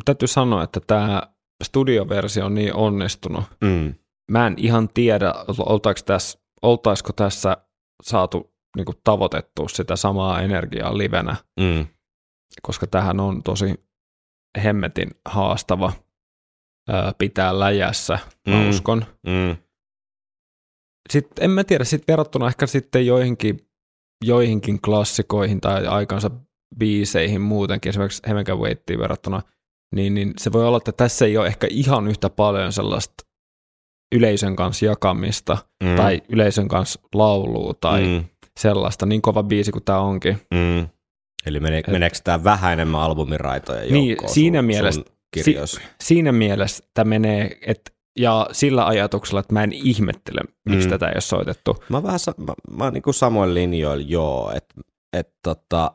Täytyy 0.04 0.28
sanoa, 0.28 0.62
että 0.62 0.80
tämä 0.80 1.22
studioversio 1.64 2.46
on 2.46 2.54
niin 2.54 2.74
onnistunut. 2.74 3.44
Mm. 3.60 3.94
Mä 4.30 4.46
en 4.46 4.54
ihan 4.56 4.88
tiedä, 4.88 5.34
oltaisiko 5.58 6.06
tässä, 6.06 6.38
oltaisiko 6.62 7.12
tässä 7.12 7.56
saatu 8.02 8.54
niin 8.76 8.84
kuin, 8.84 8.96
tavoitettua 9.04 9.68
sitä 9.68 9.96
samaa 9.96 10.40
energiaa 10.42 10.98
livenä, 10.98 11.36
Mm. 11.60 11.86
koska 12.62 12.86
tähän 12.86 13.20
on 13.20 13.42
tosi 13.42 13.74
hemmetin 14.64 15.10
haastava 15.28 15.92
ää, 16.88 17.12
pitää 17.18 17.58
läjässä, 17.58 18.18
mä 18.48 18.62
Mm. 18.62 18.68
uskon. 18.68 19.04
Mm. 19.26 19.56
Sitten 21.10 21.44
en 21.44 21.50
mä 21.50 21.64
tiedä, 21.64 21.84
sitten 21.84 22.12
verrattuna 22.12 22.46
ehkä 22.48 22.66
sitten 22.66 23.06
joihinkin, 23.06 23.68
joihinkin 24.24 24.80
klassikoihin 24.80 25.60
tai 25.60 25.86
aikansa 25.86 26.30
biiseihin 26.78 27.40
muutenkin, 27.40 27.90
esimerkiksi 27.90 28.22
Heaven 28.26 28.58
Waittiin 28.58 28.98
verrattuna, 28.98 29.42
niin, 29.94 30.14
niin 30.14 30.32
se 30.38 30.52
voi 30.52 30.66
olla, 30.66 30.76
että 30.76 30.92
tässä 30.92 31.24
ei 31.24 31.36
ole 31.36 31.46
ehkä 31.46 31.66
ihan 31.70 32.08
yhtä 32.08 32.30
paljon 32.30 32.72
sellaista 32.72 33.14
yleisön 34.12 34.56
kanssa 34.56 34.86
jakamista 34.86 35.58
Mm. 35.84 35.96
tai 35.96 36.20
yleisön 36.28 36.68
kanssa 36.68 37.00
laulua 37.14 37.74
tai 37.80 38.02
mm. 38.06 38.24
sellaista, 38.60 39.06
niin 39.06 39.22
kova 39.22 39.42
biisi 39.42 39.72
kuin 39.72 39.84
tämä 39.84 39.98
onkin. 40.00 40.38
Mm. 40.54 40.88
Eli 41.46 41.60
mene, 41.60 41.82
meneekö 41.90 42.16
tämä 42.24 42.44
vähän 42.44 42.72
enemmän 42.72 43.00
albumiraitoja 43.00 43.92
Niin, 43.92 44.08
joukkoon 44.08 44.32
siinä 44.34 44.58
sun, 44.58 44.64
mielessä- 44.66 45.02
sun 45.06 45.16
kirjoissa? 45.34 45.80
Siinä 46.00 46.32
mielessä 46.32 46.84
tämä 46.94 47.08
menee, 47.08 47.58
että 47.66 47.90
ja 48.18 48.46
sillä 48.52 48.86
ajatuksella, 48.86 49.40
että 49.40 49.52
mä 49.52 49.62
en 49.62 49.72
ihmettele, 49.72 50.40
miksi 50.68 50.86
Mm. 50.86 50.90
tätä 50.90 51.06
ei 51.08 51.12
ole 51.14 51.20
soitettu. 51.20 51.84
Mä 51.88 52.02
vähän 52.02 52.18
mä, 52.36 52.54
mä 52.76 52.90
niinku 52.90 53.12
samoin 53.12 53.54
linjoilla, 53.54 54.04
joo, 54.08 54.52
että 54.56 54.74
et 55.12 55.28
tota, 55.44 55.92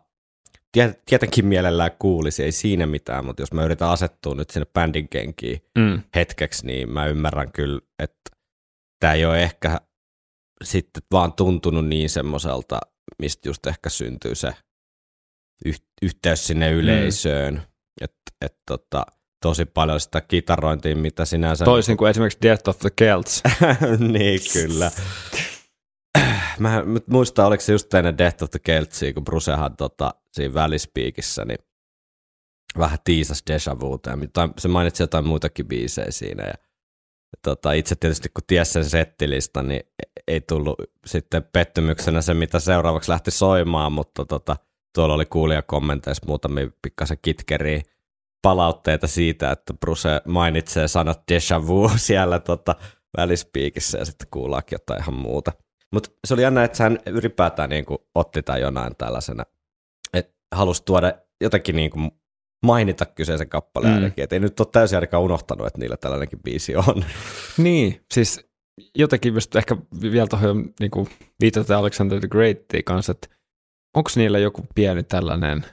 tietenkin 1.06 1.46
mielellään 1.46 1.92
kuulisi, 2.00 2.44
ei 2.44 2.52
siinä 2.52 2.86
mitään, 2.86 3.26
mutta 3.26 3.42
jos 3.42 3.54
mä 3.54 3.64
yritän 3.66 3.90
asettua 3.90 4.36
nyt 4.36 4.50
sinne 4.50 4.66
bändin 4.74 5.10
kenkiin 5.10 5.62
Mm. 5.78 6.02
hetkeksi, 6.16 6.66
niin 6.66 6.90
mä 6.92 7.06
ymmärrän 7.08 7.52
kyllä, 7.52 7.82
että 8.00 8.32
tämä 9.00 9.14
ei 9.14 9.26
ole 9.26 9.44
ehkä 9.44 9.82
sitten 10.64 11.04
vaan 11.12 11.34
tuntunut 11.34 11.88
niin 11.88 12.10
semmoiselta, 12.10 12.80
mistä 13.20 13.50
just 13.50 13.68
ehkä 13.68 13.90
syntyy 13.90 14.36
se 14.36 14.54
yh- 15.66 15.82
yhteys 16.02 16.48
sinne 16.48 16.72
yleisöön, 16.72 17.62
että 18.02 18.22
et 18.42 18.58
tota, 18.68 19.06
tosi 19.42 19.66
paljon 19.66 20.00
sitä 20.00 20.22
kitarointia, 20.22 20.96
mitä 20.96 21.26
sinänsä... 21.26 21.66
Toisin 21.66 21.98
kuin 21.98 22.10
esimerkiksi 22.10 22.40
Death 22.42 22.70
of 22.70 22.80
the 22.80 22.90
Celts. 23.02 23.44
niin, 24.14 24.40
kyllä. 24.54 24.92
Mä 26.60 26.78
en 26.80 26.94
nyt 26.94 27.08
muista, 27.08 27.46
oliko 27.46 27.62
se 27.62 27.72
just 27.72 27.94
ennen 27.94 28.18
Death 28.18 28.44
of 28.44 28.50
the 28.52 28.60
Keltsia, 28.60 29.14
kun 29.14 29.24
Brucehan 29.24 29.78
tota, 29.78 30.14
siinä 30.36 30.54
välispiikissä, 30.54 31.46
niin 31.46 31.58
vähän 32.78 33.00
tiisas 33.04 33.44
Deja 33.48 33.80
Vuta, 33.80 34.10
ja 34.10 34.18
se 34.58 34.68
mainitsi 34.68 35.04
jotain 35.04 35.28
muitakin 35.28 35.68
biisejä 35.68 36.12
siinä, 36.12 36.44
ja 36.44 36.54
tota, 37.42 37.72
itse 37.72 37.96
tietysti 37.96 38.30
kun 38.30 38.44
ties 38.48 38.74
sen 38.74 38.86
settilista, 38.86 39.64
niin 39.64 39.84
ei 40.28 40.42
tullut 40.42 40.76
sitten 41.06 41.44
pettymyksenä 41.54 42.22
se, 42.22 42.34
mitä 42.34 42.60
seuraavaksi 42.60 43.12
lähti 43.12 43.32
soimaan, 43.32 43.92
mutta 43.92 44.26
tota, 44.26 44.56
tuolla 44.96 45.14
oli 45.14 45.26
kuulija 45.26 45.62
kommenteissa 45.62 46.26
muutamia 46.28 46.70
pikkasen 46.82 47.18
kitkeriä 47.22 47.82
palautteita 48.42 49.08
siitä, 49.08 49.52
että 49.52 49.74
Bruce 49.74 50.22
mainitsee 50.28 50.88
sanat 50.88 51.22
déjà 51.32 51.68
vu 51.68 51.92
siellä 51.98 52.40
tota, 52.40 52.76
välispiikissä 53.18 53.98
ja 53.98 54.06
sitten 54.06 54.28
kuullaakin 54.32 54.76
jotain 54.76 55.02
ihan 55.02 55.14
muuta. 55.14 55.52
Mutta 55.94 56.10
se 56.28 56.34
oli 56.34 56.42
jännä, 56.42 56.64
että 56.64 56.84
hän 56.84 57.00
ylipäätään 57.06 57.70
niin 57.70 57.86
otti 58.16 58.44
tämän 58.44 58.62
jonain 58.62 58.96
tällaisena, 58.96 59.44
halusi 60.56 60.86
tuoda 60.86 61.14
jotenkin 61.42 61.76
niin 61.76 61.92
kuin 61.92 62.12
mainita 62.66 63.06
kyseisen 63.06 63.50
kappaleen 63.50 63.94
mm. 63.94 63.96
ainakin, 63.96 64.24
että 64.24 64.36
ei 64.36 64.40
nyt 64.40 64.60
ole 64.60 64.68
täysin 64.72 64.98
ainakaan 64.98 65.24
unohtanut, 65.24 65.68
että 65.68 65.80
niillä 65.80 65.98
tällainenkin 65.98 66.40
biisi 66.44 66.76
on. 66.76 67.06
Niin, 67.58 68.06
siis 68.14 68.50
jotenkin 68.96 69.34
just 69.34 69.56
ehkä 69.56 69.78
vielä 70.12 70.28
tuohon 70.28 70.74
niin 70.80 70.92
viitata 71.42 71.78
Alexander 71.78 72.20
the 72.20 72.28
Greatiin 72.28 72.84
kanssa, 72.84 73.12
että 73.12 73.28
onko 73.96 74.10
niillä 74.16 74.40
joku 74.40 74.66
pieni 74.76 75.04
tällainen 75.04 75.66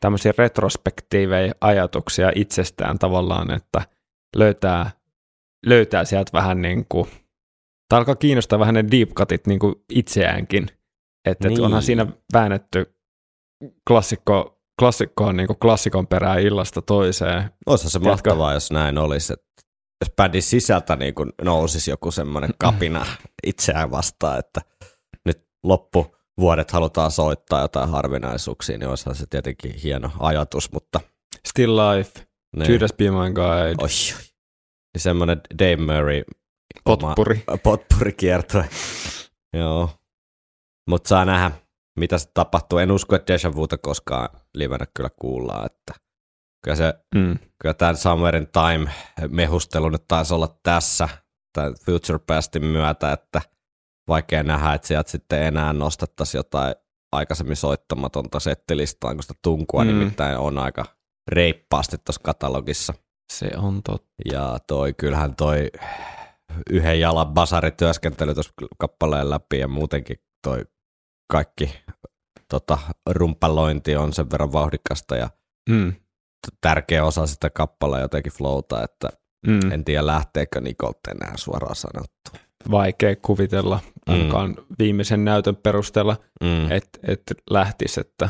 tämmöisiä 0.00 0.32
retrospektiivejä 0.38 1.54
ajatuksia 1.60 2.32
itsestään 2.34 2.98
tavallaan, 2.98 3.50
että 3.50 3.82
löytää, 4.36 4.90
löytää 5.66 6.04
sieltä 6.04 6.32
vähän 6.32 6.62
niin 6.62 6.86
kuin, 6.88 7.08
tai 7.88 7.98
alkaa 7.98 8.16
kiinnostaa 8.16 8.58
vähän 8.58 8.74
ne 8.74 8.84
deep 8.90 9.10
cutit 9.10 9.46
niin 9.46 9.58
kuin 9.58 9.74
itseäänkin, 9.92 10.66
että 11.24 11.48
niin. 11.48 11.60
onhan 11.60 11.82
siinä 11.82 12.06
väännetty 12.32 12.94
klassikko 13.88 14.60
klassikko 14.80 15.24
on 15.24 15.36
niin 15.36 15.48
klassikon 15.62 16.06
perää 16.06 16.38
illasta 16.38 16.82
toiseen. 16.82 17.50
Olisi 17.66 17.90
se 17.90 17.98
mahtavaa, 17.98 18.52
jos 18.52 18.70
näin 18.70 18.98
olisi, 18.98 19.32
että 19.32 19.46
jos 20.00 20.12
bändin 20.16 20.42
sisältä 20.42 20.96
niin 20.96 21.14
kuin 21.14 21.32
nousisi 21.42 21.90
joku 21.90 22.10
semmoinen 22.10 22.50
kapina 22.58 23.06
itseään 23.46 23.90
vastaan, 23.90 24.38
että 24.38 24.60
nyt 25.24 25.46
loppu 25.64 26.16
vuodet 26.40 26.70
halutaan 26.70 27.10
soittaa 27.10 27.60
jotain 27.60 27.90
harvinaisuuksia, 27.90 28.78
niin 28.78 28.88
olisihan 28.88 29.14
se 29.14 29.26
tietenkin 29.30 29.74
hieno 29.74 30.10
ajatus, 30.18 30.72
mutta... 30.72 31.00
Still 31.48 31.76
Life, 31.76 32.12
niin. 32.56 32.72
Judas 32.72 32.92
Be 32.92 33.10
My 33.10 33.32
Guide. 33.34 33.74
Oi, 33.82 33.88
oi. 34.16 34.22
Niin 34.94 35.02
semmoinen 35.02 35.40
Dave 35.58 35.76
Murray 35.76 36.22
potpuri, 36.84 37.44
potpuri 37.62 38.12
kiertue. 38.12 38.68
Joo. 39.56 39.90
Mutta 40.90 41.08
saa 41.08 41.24
nähdä, 41.24 41.50
mitä 42.00 42.18
se 42.18 42.30
tapahtuu. 42.34 42.78
En 42.78 42.90
usko, 42.90 43.16
että 43.16 43.32
Deja 43.32 43.54
Vuta 43.54 43.78
koskaan 43.78 44.28
livenä 44.54 44.86
kyllä 44.94 45.10
kuullaan, 45.20 45.66
että 45.66 45.94
kyllä, 46.64 46.76
se, 46.76 46.94
mm. 47.14 47.38
kyllä 47.58 47.74
tämän 47.74 47.96
Summer 47.96 48.36
in 48.36 48.48
Time 48.52 48.90
mehustelu 49.28 49.88
nyt 49.88 50.04
taisi 50.08 50.34
olla 50.34 50.58
tässä 50.62 51.08
tämän 51.52 51.74
Future 51.84 52.18
Pastin 52.26 52.64
myötä, 52.64 53.12
että 53.12 53.42
vaikea 54.08 54.42
nähdä, 54.42 54.74
että 54.74 54.88
sieltä 54.88 55.10
sitten 55.10 55.42
enää 55.42 55.72
nostettaisiin 55.72 56.38
jotain 56.38 56.74
aikaisemmin 57.12 57.56
soittamatonta 57.56 58.40
settilistaan, 58.40 59.16
kun 59.16 59.22
sitä 59.22 59.34
tunkua 59.42 59.84
mm. 59.84 59.88
nimittäin 59.88 60.38
on 60.38 60.58
aika 60.58 60.84
reippaasti 61.28 61.96
tuossa 61.98 62.20
katalogissa. 62.24 62.94
Se 63.32 63.50
on 63.56 63.82
totta. 63.82 64.10
Ja 64.32 64.58
toi, 64.66 64.94
kyllähän 64.94 65.36
toi 65.36 65.70
yhden 66.70 67.00
jalan 67.00 67.26
basarityöskentely 67.26 68.34
tuossa 68.34 68.52
kappaleen 68.78 69.30
läpi 69.30 69.58
ja 69.58 69.68
muutenkin 69.68 70.16
toi 70.42 70.64
kaikki 71.30 71.74
tota, 72.48 72.78
rumpalointi 73.10 73.96
on 73.96 74.12
sen 74.12 74.30
verran 74.30 74.52
vauhdikasta 74.52 75.16
ja 75.16 75.30
mm. 75.70 75.92
tärkeä 76.60 77.04
osa 77.04 77.26
sitä 77.26 77.50
kappalea 77.50 78.00
jotenkin 78.00 78.32
flowta, 78.32 78.84
että 78.84 79.08
mm. 79.46 79.72
en 79.72 79.84
tiedä 79.84 80.06
lähteekö 80.06 80.60
Nikolte 80.60 81.10
enää 81.10 81.32
suoraan 81.36 81.76
sanottu. 81.76 82.30
Vaikea 82.70 83.16
kuvitella, 83.16 83.80
ainakaan 84.06 84.50
mm. 84.50 84.64
viimeisen 84.78 85.24
näytön 85.24 85.56
perusteella, 85.56 86.16
mm. 86.40 86.70
että 86.70 86.98
et 87.08 87.22
lähtisi. 87.50 88.00
Että. 88.00 88.28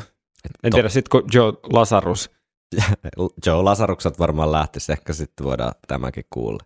En 0.63 0.73
tiedä, 0.73 0.89
sitten 0.89 1.11
kun 1.11 1.31
Joe 1.35 1.53
Lazarus 1.73 2.31
Joe 3.47 3.63
Lasarukset 3.63 4.19
varmaan 4.19 4.53
lähtisi, 4.53 4.93
ehkä 4.93 5.13
sitten 5.13 5.47
voidaan 5.47 5.73
tämäkin 5.89 6.25
kuulla. 6.31 6.65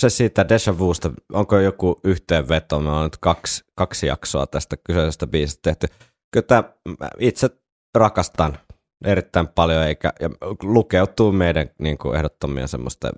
Se 0.00 0.10
siitä 0.10 0.48
Deja 0.48 0.78
Vusta, 0.78 1.10
onko 1.32 1.58
joku 1.58 2.00
yhteenveto? 2.04 2.80
Me 2.80 2.90
on 2.90 3.04
nyt 3.04 3.16
kaksi, 3.16 3.64
kaksi 3.74 4.06
jaksoa 4.06 4.46
tästä 4.46 4.76
kyseisestä 4.86 5.26
biisistä 5.26 5.60
tehty 5.62 5.86
kyllä 6.32 6.74
itse 7.18 7.50
rakastan 7.94 8.58
erittäin 9.04 9.48
paljon 9.48 9.82
eikä, 9.82 10.12
ja 10.20 10.30
lukeutuu 10.62 11.32
meidän 11.32 11.70
niin 11.78 11.98
kuin 11.98 12.16
ehdottomia 12.16 12.66
semmoista 12.66 13.10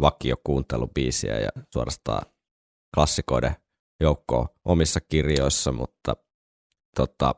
vakiokuuntelubiisiä 0.00 1.40
ja 1.40 1.48
suorastaan 1.74 2.26
klassikoiden 2.94 3.56
joukkoa 4.00 4.48
omissa 4.64 5.00
kirjoissa, 5.00 5.72
mutta 5.72 6.16
tota, 6.96 7.34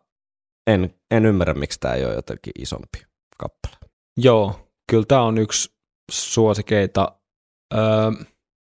en, 0.66 0.94
en 1.10 1.26
ymmärrä, 1.26 1.54
miksi 1.54 1.80
tämä 1.80 1.94
ei 1.94 2.04
ole 2.04 2.14
jotenkin 2.14 2.52
isompi 2.58 3.02
kappale. 3.38 3.76
Joo, 4.16 4.68
kyllä 4.90 5.04
tämä 5.08 5.22
on 5.22 5.38
yksi 5.38 5.72
suosikeita. 6.10 7.20
Öö, 7.74 8.10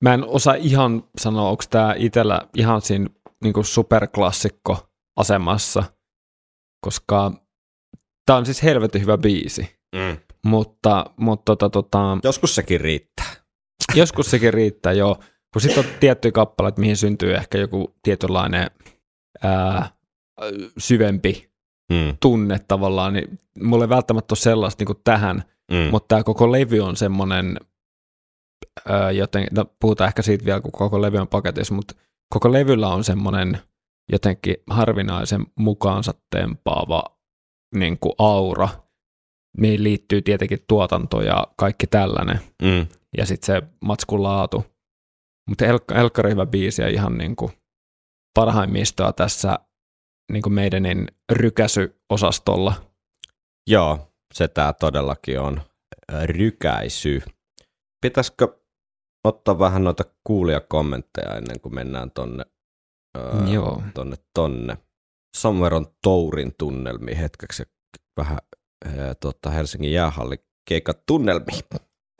mä 0.04 0.14
en 0.14 0.26
osaa 0.26 0.54
ihan 0.54 1.04
sanoa, 1.18 1.50
onko 1.50 1.64
tämä 1.70 1.95
itsellä 1.97 2.41
ihan 2.58 2.82
siinä 2.82 3.08
niin 3.43 3.66
superklassikko 3.66 4.88
asemassa– 5.18 5.84
koska 6.82 7.32
tämä 8.26 8.38
on 8.38 8.45
siis 8.45 8.64
helvetin 8.64 9.02
hyvä 9.02 9.18
biisi. 9.18 9.80
Mm. 9.95 10.18
Mutta, 10.45 11.06
mutta 11.18 11.56
tota, 11.56 11.70
tota, 11.70 12.18
joskus 12.24 12.56
sekin 12.56 12.82
riittää. 12.82 13.26
Joskus 13.95 14.32
sekin 14.32 14.54
riittää, 14.54 14.93
joo. 14.93 15.20
Kun 15.54 15.62
sitten 15.62 15.86
on 15.86 15.91
tiettyjä 16.00 16.32
kappaleita, 16.32 16.82
mihin 16.82 16.97
syntyy 16.97 17.36
ehkä 17.36 17.58
joku 17.58 17.95
tietynlainen 18.04 18.72
ää, 19.43 19.91
syvempi 20.78 21.52
mm. 21.91 22.18
tunne 22.20 22.60
tavallaan, 22.68 23.14
niin 23.14 23.39
mulla 23.64 23.84
ei 23.84 23.89
välttämättä 23.89 24.32
ole 24.32 24.39
sellaista 24.39 24.82
niin 24.82 24.86
kuin 24.88 25.02
tähän, 25.04 25.43
mm. 25.72 25.78
mutta 25.91 26.08
tämä 26.08 26.24
koko 26.24 26.52
levy 26.52 26.80
on 26.80 26.95
semmoinen, 26.95 27.58
joten, 29.16 29.47
no, 29.51 29.66
puhutaan 29.82 30.07
ehkä 30.07 30.22
siitä 30.22 30.45
vielä, 30.45 30.62
kun 30.62 30.72
koko 30.72 31.01
levy 31.01 31.18
on 31.18 31.28
paketissa, 31.28 31.74
mutta 31.74 31.95
koko 32.34 32.51
levyllä 32.51 32.88
on 32.88 33.03
semmoinen 33.03 33.57
jotenkin 34.12 34.55
harvinaisen 34.70 35.45
mukaansa 35.55 36.14
tempaava 36.36 37.03
niin 37.76 37.99
kuin 37.99 38.14
aura, 38.18 38.70
mihin 39.57 39.84
liittyy 39.84 40.22
tietenkin 40.22 40.60
tuotanto 40.68 41.22
ja 41.22 41.47
kaikki 41.57 41.88
tällainen. 41.88 42.39
Mm. 42.62 42.88
Ja 43.18 43.26
sitten 43.26 43.45
se 43.45 43.68
matskun 43.82 44.24
laatu. 44.24 44.66
Mutta 45.49 45.66
Elk- 45.66 45.97
Elkkari 45.97 46.32
hyvä 46.32 46.45
biisi 46.45 46.82
ja 46.82 46.88
ihan 46.88 47.18
niin 47.18 47.36
kuin 47.36 47.51
parhaimmistoa 48.39 49.14
tässä 49.14 49.60
niin 50.32 50.41
kuin 50.41 50.53
meidänin 50.53 51.07
rykäsyosastolla. 51.32 52.74
Joo, 53.70 54.14
se 54.34 54.47
tämä 54.47 54.74
todellakin 54.74 55.39
on 55.39 55.62
rykäisy. 56.26 57.22
Pitäisikö 58.02 58.47
ottaa 59.24 59.60
vähän 59.60 59.84
noita 59.84 60.04
kuulijakommentteja 60.24 61.36
ennen 61.36 61.60
kuin 61.60 61.76
mennään 61.76 62.12
tonne 62.12 62.45
öö, 63.18 63.54
Joo. 63.54 63.84
tonne 63.93 64.16
tonne. 64.34 64.78
Somewhere 65.38 65.76
on 65.76 65.86
Tourin 66.04 66.54
tunnelmi 66.58 67.18
hetkeksi 67.18 67.64
vähän 68.18 68.39
öö, 68.88 69.14
tota 69.16 69.50
Helsingin 69.50 69.91
jäähalli 69.91 70.38
keikat 70.70 71.06
tunnelmi. 71.06 71.45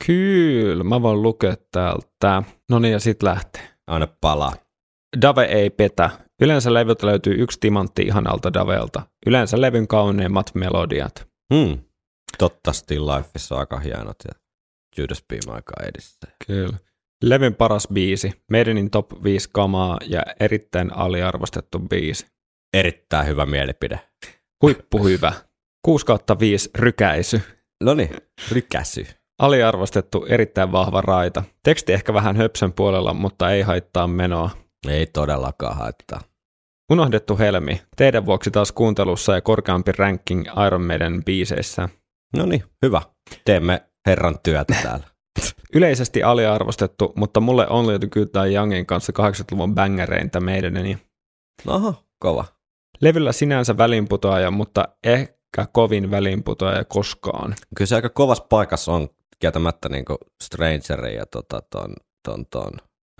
Kyllä, 0.06 0.84
mä 0.84 1.02
voin 1.02 1.22
lukea 1.22 1.54
täältä. 1.72 2.42
No 2.70 2.78
niin, 2.78 2.92
ja 2.92 2.98
sit 2.98 3.22
lähtee. 3.22 3.68
Aina 3.86 4.08
palaa. 4.20 4.52
Dave 5.22 5.44
ei 5.44 5.70
petä. 5.70 6.10
Yleensä 6.42 6.74
levyltä 6.74 7.06
löytyy 7.06 7.34
yksi 7.42 7.60
timantti 7.60 8.02
ihanalta 8.02 8.52
Davelta. 8.52 9.02
Yleensä 9.26 9.60
levyn 9.60 9.88
kauneimmat 9.88 10.54
melodiat. 10.54 11.28
Hmm. 11.54 11.78
Totta, 12.38 12.72
Still 12.72 13.06
Lifeissa 13.06 13.58
aika 13.58 13.78
hienot 13.78 14.16
ja 14.28 14.40
Judas 14.98 15.24
Be 15.28 15.34
My 15.46 15.60
Guideissa. 15.62 16.26
Kyllä. 16.46 16.78
Levyn 17.24 17.54
paras 17.54 17.88
biisi, 17.92 18.42
Meidänin 18.50 18.90
top 18.90 19.24
5 19.24 19.48
kamaa 19.52 19.98
ja 20.06 20.22
erittäin 20.40 20.96
aliarvostettu 20.96 21.78
biisi. 21.78 22.26
Erittäin 22.74 23.26
hyvä 23.26 23.46
mielipide. 23.46 24.00
Huippu 24.62 25.04
hyvä. 25.04 25.32
6 25.84 26.06
kautta 26.06 26.38
5 26.38 26.70
rykäisy. 26.74 27.40
No 27.84 27.94
niin, 27.94 28.10
rykäsy. 28.50 29.06
Aliarvostettu, 29.38 30.26
erittäin 30.28 30.72
vahva 30.72 31.00
raita. 31.00 31.42
Teksti 31.62 31.92
ehkä 31.92 32.14
vähän 32.14 32.36
höpsön 32.36 32.72
puolella, 32.72 33.14
mutta 33.14 33.50
ei 33.50 33.62
haittaa 33.62 34.06
menoa. 34.06 34.50
Ei 34.88 35.06
todellakaan 35.06 35.76
haittaa. 35.76 36.20
Unohdettu 36.92 37.38
helmi. 37.38 37.82
Teidän 37.96 38.26
vuoksi 38.26 38.50
taas 38.50 38.72
kuuntelussa 38.72 39.34
ja 39.34 39.40
korkeampi 39.40 39.92
ranking 39.92 40.44
Iron 40.66 40.82
Maiden 40.82 41.24
biiseissä. 41.24 41.88
No 42.36 42.46
niin, 42.46 42.62
hyvä. 42.82 43.02
Teemme 43.44 43.89
herran 44.06 44.38
työtä 44.42 44.74
täällä. 44.82 45.06
Yleisesti 45.74 46.22
aliarvostettu, 46.22 47.12
mutta 47.16 47.40
mulle 47.40 47.68
on 47.68 47.86
löyty 47.86 48.08
kyllä 48.08 48.46
Youngin 48.46 48.86
kanssa 48.86 49.12
80-luvun 49.18 49.74
bängereintä 49.74 50.40
meidän. 50.40 50.74
Niin... 50.74 51.00
Oho, 51.66 52.04
kova. 52.18 52.44
Levyllä 53.00 53.32
sinänsä 53.32 53.76
välinputoaja, 53.76 54.50
mutta 54.50 54.88
ehkä 55.04 55.66
kovin 55.72 56.10
välinputoaja 56.10 56.84
koskaan. 56.84 57.54
Kyllä 57.76 57.86
se 57.86 57.94
aika 57.94 58.08
kovas 58.08 58.40
paikassa 58.40 58.92
on 58.92 59.08
kieltämättä 59.38 59.88
niin 59.88 60.04
Strangerin 60.42 61.14
ja 61.16 61.26
tota, 61.26 61.62
ton, 61.70 61.94
ton, 62.28 62.46
ton, 62.46 62.72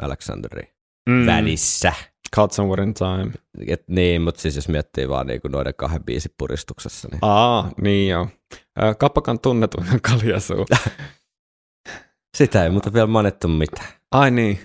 Alexanderin 0.03 0.69
Mm. 1.11 1.27
välissä. 1.27 1.93
Cut 2.37 2.53
Somewhere 2.53 2.83
in 2.85 2.95
Time. 2.95 3.33
Et 3.67 3.89
niin, 3.89 4.23
mutta 4.23 4.41
siis 4.41 4.57
jos 4.57 4.69
miettii 4.69 5.09
vaan 5.09 5.27
niinku 5.27 5.49
noiden 5.49 5.75
kahden 5.77 6.05
biisin 6.05 6.35
puristuksessa, 6.39 7.09
niin 7.11 7.19
Aa, 7.23 7.71
niin 7.83 8.09
joo. 8.11 8.29
Kappakan 8.99 9.41
tunnetuin 9.41 9.87
on 9.93 10.01
kaljasuu. 10.11 10.67
sitä 12.37 12.65
ei 12.65 12.71
mutta 12.71 12.93
vielä 12.93 13.07
mainittu 13.07 13.49
mitään. 13.49 13.89
Ai 14.13 14.31
niin, 14.31 14.61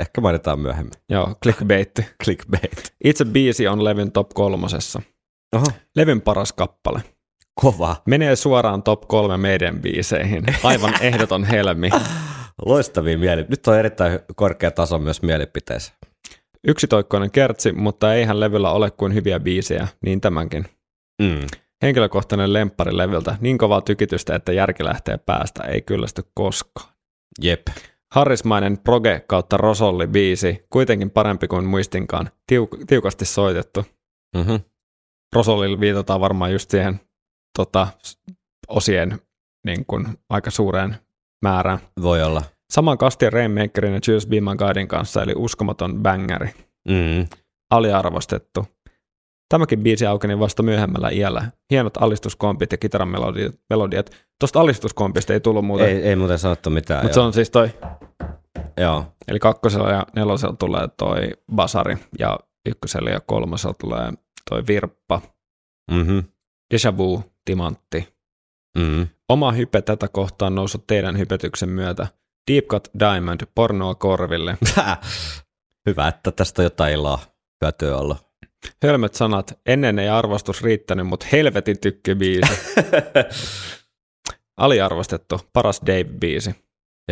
Ehkä 0.00 0.20
mainitaan 0.20 0.60
myöhemmin. 0.60 0.92
joo, 1.08 1.34
clickbait. 1.42 1.90
Clickbait. 2.24 2.94
Itse 3.04 3.24
biisi 3.24 3.68
on 3.68 3.84
levyn 3.84 4.12
top 4.12 4.28
kolmosessa. 4.34 5.02
Oho. 5.56 5.66
Levyn 5.96 6.20
paras 6.20 6.52
kappale. 6.52 7.02
Kova. 7.60 7.96
Menee 8.06 8.36
suoraan 8.36 8.82
top 8.82 9.08
kolme 9.08 9.36
meidän 9.36 9.80
biiseihin. 9.82 10.44
Aivan 10.62 10.94
ehdoton 11.02 11.44
helmi. 11.44 11.90
Loistavia 12.66 13.18
mieli. 13.18 13.44
Nyt 13.48 13.66
on 13.66 13.78
erittäin 13.78 14.20
korkea 14.36 14.70
taso 14.70 14.98
myös 14.98 15.22
mielipiteissä. 15.22 15.92
Yksitoikkoinen 16.66 17.30
kertsi, 17.30 17.72
mutta 17.72 18.14
eihän 18.14 18.40
levyllä 18.40 18.70
ole 18.70 18.90
kuin 18.90 19.14
hyviä 19.14 19.40
biisejä, 19.40 19.88
niin 20.04 20.20
tämänkin. 20.20 20.64
Mm. 21.22 21.46
Henkilökohtainen 21.82 22.52
lemppari 22.52 22.96
levyltä, 22.96 23.36
niin 23.40 23.58
kovaa 23.58 23.80
tykitystä, 23.80 24.34
että 24.34 24.52
järki 24.52 24.84
lähtee 24.84 25.18
päästä, 25.18 25.62
ei 25.62 25.82
kyllästy 25.82 26.22
koskaan. 26.34 26.92
Jep. 27.42 27.66
Harrismainen 28.14 28.78
proge 28.78 29.24
kautta 29.26 29.56
rosolli 29.56 30.06
biisi, 30.06 30.66
kuitenkin 30.70 31.10
parempi 31.10 31.48
kuin 31.48 31.64
muistinkaan, 31.64 32.30
Tiuk- 32.52 32.84
tiukasti 32.86 33.24
soitettu. 33.24 33.84
Mm-hmm. 34.36 34.60
Rosollilla 35.34 35.80
viitataan 35.80 36.20
varmaan 36.20 36.52
just 36.52 36.70
siihen 36.70 37.00
tota, 37.58 37.88
osien 38.68 39.18
niin 39.66 39.86
kuin, 39.86 40.06
aika 40.30 40.50
suureen 40.50 40.96
määrään. 41.42 41.78
Voi 42.02 42.22
olla. 42.22 42.42
Saman 42.70 42.98
kastin 42.98 43.32
Rainmakerin 43.32 43.92
ja 43.92 44.00
Juice 44.08 44.28
Be 44.28 44.40
My 44.40 44.56
Guidin 44.58 44.88
kanssa, 44.88 45.22
eli 45.22 45.32
uskomaton 45.36 46.02
bangeri. 46.02 46.54
Mm. 46.88 47.26
aliarvostettu. 47.70 48.66
Tämäkin 49.48 49.82
biisi 49.82 50.06
aukeni 50.06 50.38
vasta 50.38 50.62
myöhemmällä 50.62 51.08
iällä. 51.10 51.50
Hienot 51.70 51.96
alistuskompit 51.96 52.72
ja 52.72 52.78
kitaran 52.78 53.08
melodiat. 53.70 54.10
Tuosta 54.40 54.60
alistuskompista 54.60 55.32
ei 55.32 55.40
tullut 55.40 55.64
muuten, 55.64 55.88
Ei, 55.88 56.02
ei 56.02 56.16
muuten 56.16 56.38
sanottu 56.38 56.70
mitään. 56.70 57.02
mutta 57.04 57.14
se 57.14 57.20
on 57.20 57.32
siis 57.32 57.50
toi, 57.50 57.70
joo. 58.80 59.04
eli 59.28 59.38
kakkosella 59.38 59.90
ja 59.90 60.06
nelosella 60.16 60.56
tulee 60.58 60.88
toi 60.98 61.30
basari 61.54 61.96
ja 62.18 62.38
ykkösellä 62.68 63.10
ja 63.10 63.20
kolmosella 63.20 63.74
tulee 63.80 64.12
toi 64.50 64.66
virppa, 64.66 65.20
Mm-hmm. 65.90 66.24
Deja 66.70 66.96
Vu, 66.96 67.24
timantti. 67.44 68.08
Mm-hmm. 68.78 69.06
Oma 69.28 69.52
hype 69.52 69.82
tätä 69.82 70.08
kohtaan 70.08 70.54
noussut 70.54 70.86
teidän 70.86 71.18
hypetyksen 71.18 71.68
myötä. 71.68 72.06
Deep 72.50 72.64
Cut 72.66 72.88
Diamond, 72.98 73.40
pornoa 73.54 73.94
korville. 73.94 74.58
Hyvä, 75.88 76.08
että 76.08 76.30
tästä 76.32 76.62
on 76.62 76.64
jotain 76.64 76.94
iloa 76.94 77.18
hyötyä 77.64 77.96
olla. 77.96 78.16
Hölmöt 78.84 79.14
sanat, 79.14 79.58
ennen 79.66 79.98
ei 79.98 80.08
arvostus 80.08 80.62
riittänyt, 80.62 81.06
mutta 81.06 81.26
helvetin 81.32 81.80
tykki 81.80 82.14
biisi. 82.14 82.52
Aliarvostettu, 84.56 85.40
paras 85.52 85.80
Dave-biisi. 85.86 86.54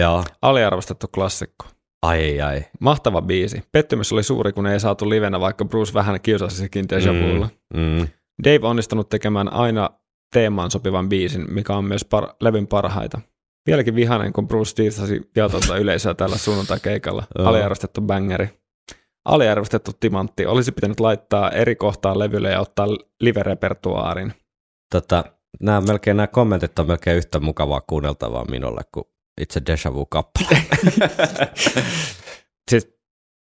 Joo. 0.01 0.25
Aliarvostettu 0.43 1.07
klassikko. 1.15 1.67
Ai 2.03 2.41
ai. 2.41 2.65
Mahtava 2.81 3.23
biisi. 3.23 3.63
Pettymys 3.73 4.13
oli 4.13 4.23
suuri, 4.23 4.53
kun 4.53 4.67
ei 4.67 4.81
saatu 4.81 5.11
livenä, 5.11 5.41
vaikka 5.41 5.65
Bruce 5.65 5.95
vähän 5.95 6.21
kiusasi 6.21 6.57
sekin 6.57 6.89
Deja. 6.89 7.13
Mm. 7.13 7.49
Mm. 7.75 8.09
Dave 8.45 8.67
onnistunut 8.67 9.09
tekemään 9.09 9.53
aina 9.53 9.91
teemaan 10.33 10.71
sopivan 10.71 11.09
biisin, 11.09 11.55
mikä 11.55 11.77
on 11.77 11.85
myös 11.85 12.07
par- 12.15 12.35
levyn 12.41 12.67
parhaita. 12.67 13.21
Vieläkin 13.67 13.95
vihainen, 13.95 14.33
kun 14.33 14.49
Bruce 14.49 14.83
diissasi 14.83 15.31
viatonta 15.37 15.77
yleisöä 15.77 16.15
tällä 16.15 16.37
sunnuntai-keikalla. 16.37 17.25
Aliarvostettu 17.39 18.01
bangeri. 18.01 18.49
Aliarvostettu 19.27 19.91
timantti. 20.01 20.47
Olisi 20.47 20.73
pitänyt 20.73 21.01
laittaa 21.01 21.51
eri 21.51 21.77
kohtaan 21.77 22.19
levylle 22.19 22.51
ja 22.51 22.61
ottaa 22.61 22.87
live-repertuaarin. 23.21 24.33
Tota, 24.95 25.25
nämä, 25.61 25.81
melkein, 25.81 26.17
nämä 26.17 26.27
kommentit 26.27 26.79
on 26.79 26.87
melkein 26.87 27.17
yhtä 27.17 27.41
mukavaa 27.41 27.81
kuunneltavaa 27.81 28.45
minulle 28.45 28.81
kuin 28.93 29.05
itse 29.41 29.63
Deja 29.67 29.95
Vu-kappale. 29.95 30.59
Siis 32.71 32.89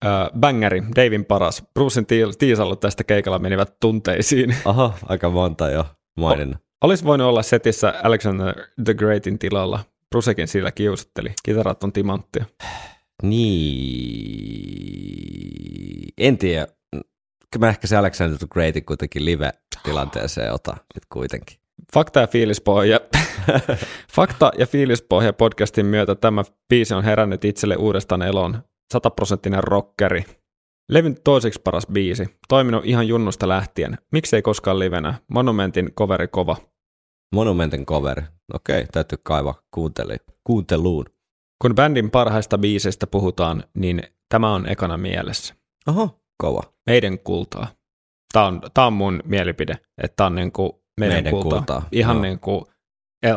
äh, 0.04 0.30
bangeri, 0.40 0.82
Davin 0.96 1.24
paras. 1.24 1.62
Brucein 1.74 2.06
tii- 2.06 2.36
tiisallut 2.38 2.80
tästä 2.80 3.04
keikalla 3.04 3.38
menivät 3.38 3.76
tunteisiin. 3.80 4.56
Aha, 4.64 4.92
aika 5.06 5.30
monta 5.30 5.70
jo 5.70 5.86
maininnut. 6.20 6.58
Olisi 6.84 7.04
voinut 7.04 7.26
olla 7.26 7.42
setissä 7.42 7.94
Alexander 8.02 8.54
the 8.84 8.94
Greatin 8.94 9.38
tilalla. 9.38 9.80
Brucekin 10.10 10.48
sillä 10.48 10.72
kiusatteli. 10.72 11.32
Kitarat 11.42 11.84
on 11.84 11.92
timanttia. 11.92 12.44
Niin, 13.22 14.48
en 16.18 16.38
tiedä. 16.38 16.66
Kyllä 17.50 17.66
mä 17.66 17.68
ehkä 17.68 17.86
se 17.86 17.96
Alexander 17.96 18.38
the 18.38 18.46
Greatin 18.50 18.84
kuitenkin 18.84 19.24
live-tilanteeseen 19.24 20.52
otan 20.52 20.76
sit 20.94 21.02
kuitenkin. 21.12 21.58
Fakta 21.92 22.20
ja 22.20 22.26
fiilispohja. 22.26 23.00
Fakta 24.14 24.50
ja 24.58 24.66
fiilispohja 24.66 25.32
podcastin 25.32 25.86
myötä 25.86 26.14
tämä 26.14 26.44
biisi 26.68 26.94
on 26.94 27.04
herännyt 27.04 27.44
itselle 27.44 27.76
uudestaan 27.76 28.22
eloon. 28.22 28.62
Sataprosenttinen 28.92 29.64
rockeri. 29.64 30.24
Levyn 30.88 31.16
toiseksi 31.24 31.60
paras 31.64 31.86
biisi. 31.92 32.26
Toiminut 32.48 32.84
ihan 32.84 33.08
junnusta 33.08 33.48
lähtien. 33.48 33.98
Miksei 34.12 34.42
koskaan 34.42 34.78
livenä. 34.78 35.14
Monumentin 35.28 35.92
coveri 35.94 36.28
kova. 36.28 36.56
Monumentin 37.34 37.86
cover. 37.86 38.22
Okei, 38.54 38.86
täytyy 38.92 39.18
kaivaa 39.22 39.62
kuunteli, 39.70 40.16
kuunteluun. 40.44 41.04
Kun 41.62 41.74
bändin 41.74 42.10
parhaista 42.10 42.58
biiseistä 42.58 43.06
puhutaan, 43.06 43.64
niin 43.74 44.02
tämä 44.28 44.54
on 44.54 44.68
ekana 44.68 44.96
mielessä. 44.96 45.54
Oho, 45.88 46.20
kova. 46.42 46.62
Meidän 46.86 47.18
kultaa. 47.18 47.66
Tämä 48.32 48.46
on, 48.46 48.60
tämä 48.74 48.86
on 48.86 48.92
mun 48.92 49.22
mielipide, 49.24 49.72
että 50.02 50.16
tämä 50.16 50.26
on 50.26 50.34
niin 50.34 50.52
kuin 50.52 50.72
meidän, 51.00 51.16
Meidän 51.16 51.32
kultaa. 51.32 51.58
kultaa, 51.58 51.88
Ihan 51.92 52.16
joo. 52.16 52.22
niin 52.22 52.40
kuin, 52.40 52.64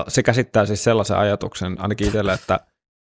se 0.07 0.24
käsittää 0.24 0.65
siis 0.65 0.84
sellaisen 0.84 1.17
ajatuksen, 1.17 1.82
ainakin 1.82 2.07
itselle, 2.07 2.34
että 2.34 2.59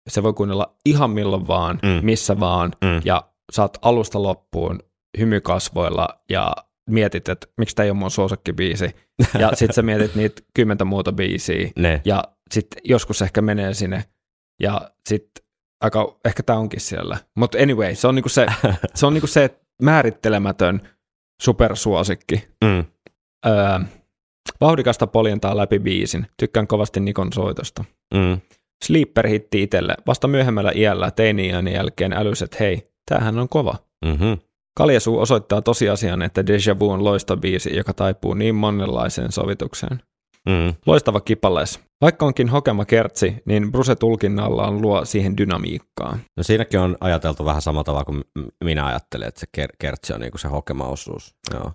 se 0.08 0.22
voi 0.22 0.32
kuunnella 0.32 0.76
ihan 0.86 1.10
milloin 1.10 1.46
vaan, 1.48 1.78
Mm. 1.82 2.04
missä 2.06 2.40
vaan, 2.40 2.72
mm. 2.84 3.00
ja 3.04 3.30
saat 3.52 3.78
alusta 3.82 4.22
loppuun 4.22 4.78
hymykasvoilla 5.18 6.08
ja 6.30 6.52
mietit, 6.90 7.28
että 7.28 7.46
miksi 7.58 7.76
tämä 7.76 7.84
ei 7.84 7.90
ole 7.90 7.98
mun 7.98 8.10
suosikkibiisi. 8.10 8.96
Ja 9.38 9.48
sitten 9.54 9.74
sä 9.74 9.82
mietit 9.82 10.14
niitä 10.14 10.42
kymmentä 10.54 10.84
muuta 10.84 11.12
biisiä, 11.12 11.70
Ne. 11.76 12.00
ja 12.04 12.24
sitten 12.50 12.80
joskus 12.84 13.22
ehkä 13.22 13.42
menee 13.42 13.74
sinne, 13.74 14.04
ja 14.60 14.90
sitten 15.08 15.44
aika, 15.80 16.18
ehkä 16.24 16.42
tämä 16.42 16.58
onkin 16.58 16.80
siellä. 16.80 17.18
Mutta 17.36 17.58
anyway, 17.58 17.94
se 17.94 18.08
on 18.08 18.14
niinku 18.14 18.28
se, 18.28 18.46
se, 18.94 19.06
on 19.06 19.14
niinku 19.14 19.26
se 19.26 19.60
määrittelemätön 19.82 20.80
supersuosikki. 21.42 22.48
Mm. 22.64 22.84
Öö, 23.46 23.78
vauhdikasta 24.60 25.06
poljentaa 25.06 25.56
läpi 25.56 25.78
biisin. 25.78 26.26
Tykkään 26.36 26.66
kovasti 26.66 27.00
Nikon 27.00 27.32
soitosta. 27.32 27.84
Mm. 28.14 28.40
Sleeper 28.84 29.26
hitti 29.26 29.62
itselle. 29.62 29.94
Vasta 30.06 30.28
myöhemmällä 30.28 30.72
iällä 30.74 31.10
teini 31.10 31.72
jälkeen 31.72 32.12
älys, 32.12 32.42
että 32.42 32.56
hei, 32.60 32.90
tämähän 33.10 33.38
on 33.38 33.48
kova. 33.48 33.74
Mm-hmm. 34.04 34.38
Kaljasuu 34.76 35.18
osoittaa 35.18 35.62
tosiasian, 35.62 36.22
että 36.22 36.46
Deja 36.46 36.78
Vu 36.78 36.90
on 36.90 37.04
loistobiisi, 37.04 37.76
joka 37.76 37.94
taipuu 37.94 38.34
niin 38.34 38.54
monenlaiseen 38.54 39.32
sovitukseen. 39.32 40.02
Mm. 40.48 40.74
Loistava 40.86 41.20
kipales. 41.20 41.80
Vaikka 42.00 42.26
onkin 42.26 42.48
hokema 42.48 42.84
kertsi, 42.84 43.36
niin 43.44 43.72
Bruse 43.72 43.96
tulkinnallaan 43.96 44.82
luo 44.82 45.04
siihen 45.04 45.36
dynamiikkaa. 45.36 46.18
No 46.36 46.42
siinäkin 46.42 46.80
on 46.80 46.96
ajateltu 47.00 47.44
vähän 47.44 47.62
samalla 47.62 47.84
tavalla 47.84 48.04
kuin 48.04 48.24
minä 48.64 48.86
ajattelin, 48.86 49.28
että 49.28 49.40
se 49.40 49.46
ker- 49.58 49.74
kertsi 49.78 50.12
on 50.12 50.20
niinku 50.20 50.38
se 50.38 50.48
hokema-osuus. 50.48 51.34
Joo. 51.54 51.72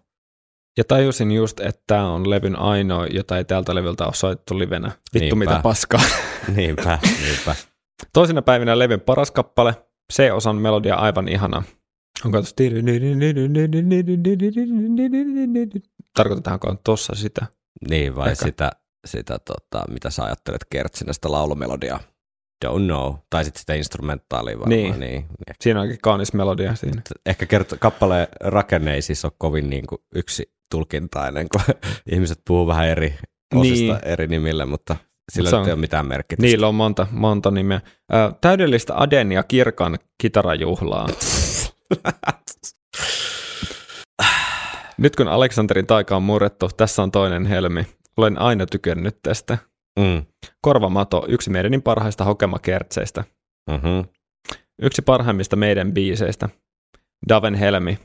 Ja 0.77 0.83
tajusin 0.83 1.31
just, 1.31 1.59
että 1.59 1.81
tämä 1.87 2.11
on 2.11 2.29
levyn 2.29 2.59
ainoa, 2.59 3.07
jota 3.07 3.37
ei 3.37 3.45
tältä 3.45 3.75
levyltä 3.75 4.05
ole 4.05 4.13
soittu 4.13 4.59
livenä. 4.59 4.91
Vittu 5.13 5.35
Niinpä. 5.35 5.51
mitä 5.51 5.59
paskaa. 5.63 6.01
Niinpä, 6.55 6.99
niinpä. 7.21 7.55
Toisina 8.13 8.41
päivinä 8.41 8.79
levyn 8.79 9.01
paras 9.01 9.31
kappale. 9.31 9.75
C-osan 10.13 10.55
melodia 10.55 10.95
aivan 10.95 11.27
ihana. 11.27 11.63
Onko 12.25 12.37
tuossa... 12.37 12.55
Tarkoitetaanko 16.13 16.75
tossa 16.83 17.15
sitä? 17.15 17.45
Niin, 17.89 18.15
vai 18.15 18.31
Ehkä. 18.31 18.45
sitä, 18.45 18.71
sitä 19.07 19.39
tota, 19.39 19.85
mitä 19.89 20.09
sä 20.09 20.23
ajattelet 20.23 20.65
kertsinästä 20.69 21.31
laulumelodiaa? 21.31 21.99
Don't 22.65 22.85
know. 22.85 23.13
Tai 23.29 23.43
sitten 23.43 23.59
sitä 23.59 23.73
instrumentaalia 23.73 24.59
varmaan. 24.59 24.69
Niin. 24.69 24.99
niin. 24.99 25.25
Siinä 25.61 25.81
onkin 25.81 25.97
kaunis 26.01 26.33
melodia 26.33 26.75
siinä. 26.75 27.01
Ehkä 27.25 27.45
kert- 27.45 27.77
kappaleen 27.79 28.27
rakenne 28.41 28.93
ei 28.93 29.01
siis 29.01 29.25
ole 29.25 29.33
kovin 29.37 29.69
niin 29.69 29.87
kuin 29.87 30.01
yksi 30.15 30.51
tulkintainen, 30.71 31.47
kun 31.49 31.75
ihmiset 32.11 32.39
puhuu 32.47 32.67
vähän 32.67 32.87
eri 32.87 33.15
osista 33.55 33.93
Niin. 33.93 34.05
eri 34.07 34.27
nimillä, 34.27 34.65
mutta 34.65 34.95
sillä 35.31 35.47
nyt 35.49 35.53
on- 35.59 35.65
ei 35.65 35.71
ole 35.73 35.79
mitään 35.79 36.05
merkitystä. 36.07 36.47
Niillä 36.47 36.67
on 36.67 36.75
monta, 36.75 37.07
monta 37.11 37.51
nimeä. 37.51 37.81
Ö, 38.13 38.33
täydellistä 38.41 38.93
Aden 38.97 39.31
ja 39.31 39.43
Kirkan 39.43 39.97
kitarajuhlaa. 40.21 41.07
Nyt 44.97 45.15
kun 45.15 45.27
Aleksanterin 45.27 45.87
taika 45.87 46.15
on 46.15 46.23
murrettu, 46.23 46.69
tässä 46.77 47.03
on 47.03 47.11
toinen 47.11 47.45
helmi. 47.45 47.87
Olen 48.17 48.41
aina 48.41 48.65
tykännyt 48.65 49.17
tästä. 49.23 49.57
Mm. 49.99 50.25
Korvamato, 50.61 51.25
yksi 51.27 51.49
meidänin 51.49 51.81
parhaista 51.81 52.23
hokemakertseistä. 52.23 53.23
Mm-hmm. 53.71 54.09
Yksi 54.81 55.01
parhaimmista 55.01 55.55
meidän 55.55 55.93
biiseistä. 55.93 56.49
Daven 57.29 57.55
Helmi. 57.55 57.99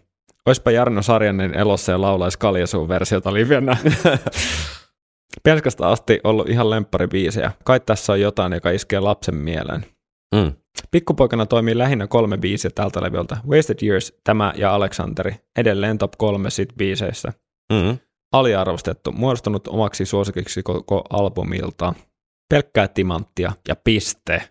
Oispa 0.47 0.71
Jarno 0.71 1.03
Sarjanen 1.03 1.55
elossa 1.55 1.93
ja 1.93 2.01
laulaisi 2.01 2.39
Kaljasuun 2.39 2.89
versiota 2.89 3.35
livenä. 3.35 3.77
Penskasta 5.45 5.91
asti 5.91 6.21
ollut 6.25 6.49
ihan 6.49 6.71
lempparibiisejä. 6.71 7.53
Kai 7.65 7.81
tässä 7.81 8.13
on 8.13 8.21
jotain, 8.21 8.53
joka 8.53 8.71
iskee 8.71 9.01
lapsen 9.01 9.35
mieleen. 9.35 9.87
Mm. 10.35 10.53
Pikkupoikana 10.91 11.47
toimii 11.47 11.79
lähinnä 11.79 12.07
kolme 12.07 12.39
biisiä 12.39 12.71
tältä 12.75 13.03
levyltä. 13.03 13.37
Wasted 13.49 13.79
Years, 13.83 14.13
tämä 14.25 14.53
ja 14.57 14.75
Aleksanteri. 14.75 15.35
Edelleen 15.59 15.99
top 15.99 16.13
kolme 16.19 16.51
sit 16.51 16.69
biiseissä. 16.77 17.33
Mm. 17.73 17.99
Aliarvostettu, 18.33 19.13
muodostunut 19.13 19.69
omaksi 19.69 20.07
suosikiksi 20.07 20.63
koko 20.63 21.05
albumilta. 21.11 21.95
Pelkkää 22.51 22.89
timanttia 22.89 23.53
ja 23.69 23.77
piste. 23.77 24.43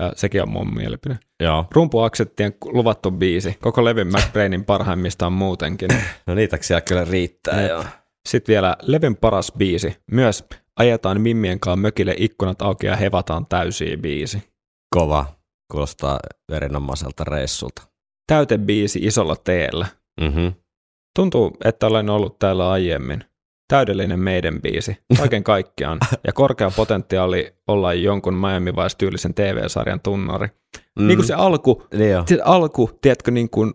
Ja 0.00 0.12
sekin 0.16 0.42
on 0.42 0.48
mun 0.48 0.74
mielipide. 0.74 1.18
Joo. 1.40 1.66
Rumpuaksettien 1.70 2.54
luvattu 2.64 3.10
biisi. 3.10 3.58
Koko 3.60 3.84
levyn 3.84 4.06
McBrainin 4.06 4.64
parhaimmista 4.64 5.26
on 5.26 5.32
muutenkin. 5.32 5.88
No 6.26 6.34
niitä 6.34 6.58
siellä 6.60 6.80
kyllä 6.80 7.04
riittää, 7.04 7.68
joo. 7.68 7.84
Sitten 8.28 8.52
vielä 8.52 8.76
levyn 8.82 9.16
paras 9.16 9.52
biisi. 9.58 9.96
Myös 10.10 10.44
ajetaan 10.76 11.20
Mimmien 11.20 11.60
kanssa 11.60 11.76
mökille 11.76 12.14
ikkunat 12.18 12.62
auki 12.62 12.86
ja 12.86 12.96
hevataan 12.96 13.46
täysiä 13.46 13.96
biisi. 13.96 14.53
Kova. 14.94 15.26
Kuulostaa 15.72 16.20
erinomaiselta 16.52 17.24
reissulta. 17.24 17.82
Täytebiisi 18.26 18.98
isolla 19.02 19.36
teellä. 19.36 19.86
Mm-hmm. 20.20 20.52
Tuntuu, 21.16 21.56
että 21.64 21.86
olen 21.86 22.10
ollut 22.10 22.38
täällä 22.38 22.70
aiemmin. 22.70 23.24
Täydellinen 23.68 24.20
meidän 24.20 24.62
biisi, 24.62 24.98
kaiken 25.16 25.44
kaikkiaan, 25.44 25.98
ja 26.26 26.32
korkea 26.32 26.70
potentiaali 26.76 27.54
olla 27.66 27.94
jonkun 27.94 28.34
Miami 28.34 28.72
Vice-tyylisen 28.72 29.34
TV-sarjan 29.34 30.00
tunnari. 30.00 30.48
Mm. 30.98 31.06
Niin 31.06 31.16
kuin 31.18 31.26
se 31.26 31.34
alku, 31.34 31.86
Niin 31.94 32.28
se 32.28 32.38
alku, 32.44 32.90
tiedätkö, 33.02 33.30
niin 33.30 33.50
kuin 33.50 33.74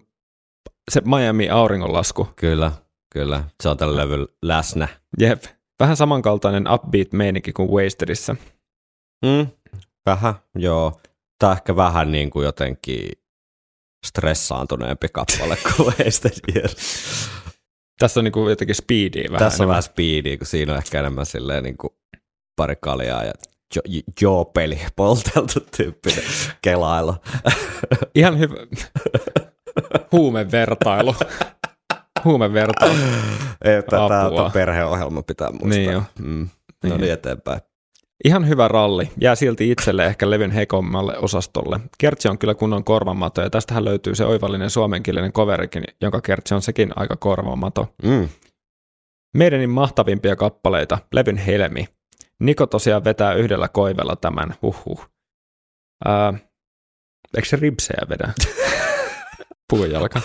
se 0.91 1.01
Miami 1.05 1.49
auringonlasku. 1.49 2.27
Kyllä, 2.35 2.71
kyllä. 3.13 3.43
Se 3.63 3.69
on 3.69 3.77
tällä 3.77 4.01
levyllä 4.01 4.27
läsnä. 4.41 4.87
Jep. 5.19 5.43
Vähän 5.79 5.97
samankaltainen 5.97 6.71
upbeat 6.71 7.13
meininki 7.13 7.53
kuin 7.53 7.69
Wastedissa. 7.69 8.35
Mm. 9.25 9.47
Vähän, 10.05 10.33
joo. 10.55 10.99
Tämä 11.39 11.51
on 11.51 11.57
ehkä 11.57 11.75
vähän 11.75 12.11
niin 12.11 12.29
kuin 12.29 12.45
jotenkin 12.45 13.11
stressaantuneempi 14.05 15.07
kappale 15.13 15.57
kuin 15.75 15.93
Wasted 16.05 16.55
Years. 16.55 16.75
Tässä 17.99 18.19
on 18.19 18.23
niin 18.23 18.31
kuin 18.31 18.49
jotenkin 18.49 18.75
speedia 18.75 19.23
vähän. 19.31 19.39
Tässä 19.39 19.55
on 19.55 19.57
enemmän. 19.57 19.69
vähän 19.69 19.83
speedia, 19.83 20.37
kun 20.37 20.47
siinä 20.47 20.71
on 20.73 20.77
ehkä 20.77 20.99
enemmän 20.99 21.25
silleen 21.25 21.63
niin 21.63 21.77
kuin 21.77 21.93
pari 22.55 22.75
kaljaa 22.81 23.23
ja 23.23 23.33
jo- 23.75 24.01
joo-peli 24.21 24.79
polteltu 24.95 25.59
tyyppinen 25.77 26.23
kelailu. 26.61 27.15
Ihan 28.15 28.39
hyvä. 28.39 28.55
Huumevertailu. 30.11 31.15
Huumevertailu. 32.25 32.95
Että 33.61 33.97
tämä 34.09 34.27
on 34.27 34.51
perheohjelma 34.51 35.21
pitää 35.21 35.49
muistaa. 35.51 35.69
Niin 35.69 35.91
jo. 35.91 36.03
Mm. 36.19 36.49
No 36.83 36.89
Niin. 36.89 37.01
niin 37.01 37.13
eteenpäin. 37.13 37.61
Ihan 38.23 38.47
hyvä 38.47 38.67
ralli. 38.67 39.11
Jää 39.21 39.35
silti 39.35 39.71
itselle 39.71 40.05
ehkä 40.05 40.29
levyn 40.29 40.51
heikommalle 40.51 41.17
osastolle. 41.17 41.79
Kertsi 41.97 42.27
on 42.27 42.37
kyllä 42.37 42.55
kunnon 42.55 42.83
korvamato, 42.83 43.41
ja 43.41 43.49
tästähän 43.49 43.85
löytyy 43.85 44.15
se 44.15 44.25
oivallinen 44.25 44.69
suomenkielinen 44.69 45.33
coverikin, 45.33 45.83
jonka 46.01 46.21
kertsi 46.21 46.55
on 46.55 46.61
sekin 46.61 46.91
aika 46.95 47.15
korvamato. 47.15 47.93
Mm. 48.03 48.29
Meidänin 49.37 49.69
mahtavimpia 49.69 50.35
kappaleita, 50.35 50.97
levyn 51.13 51.37
helmi. 51.37 51.87
Niko 52.39 52.65
tosiaan 52.67 53.03
vetää 53.03 53.33
yhdellä 53.33 53.67
koivella 53.67 54.15
tämän, 54.15 54.55
huhhuh. 54.61 55.09
Ää, 56.05 56.33
eikö 57.35 57.47
se 57.47 57.55
ripsejä 57.55 58.01
vedä? 58.09 58.33
Puujalka. 59.69 60.21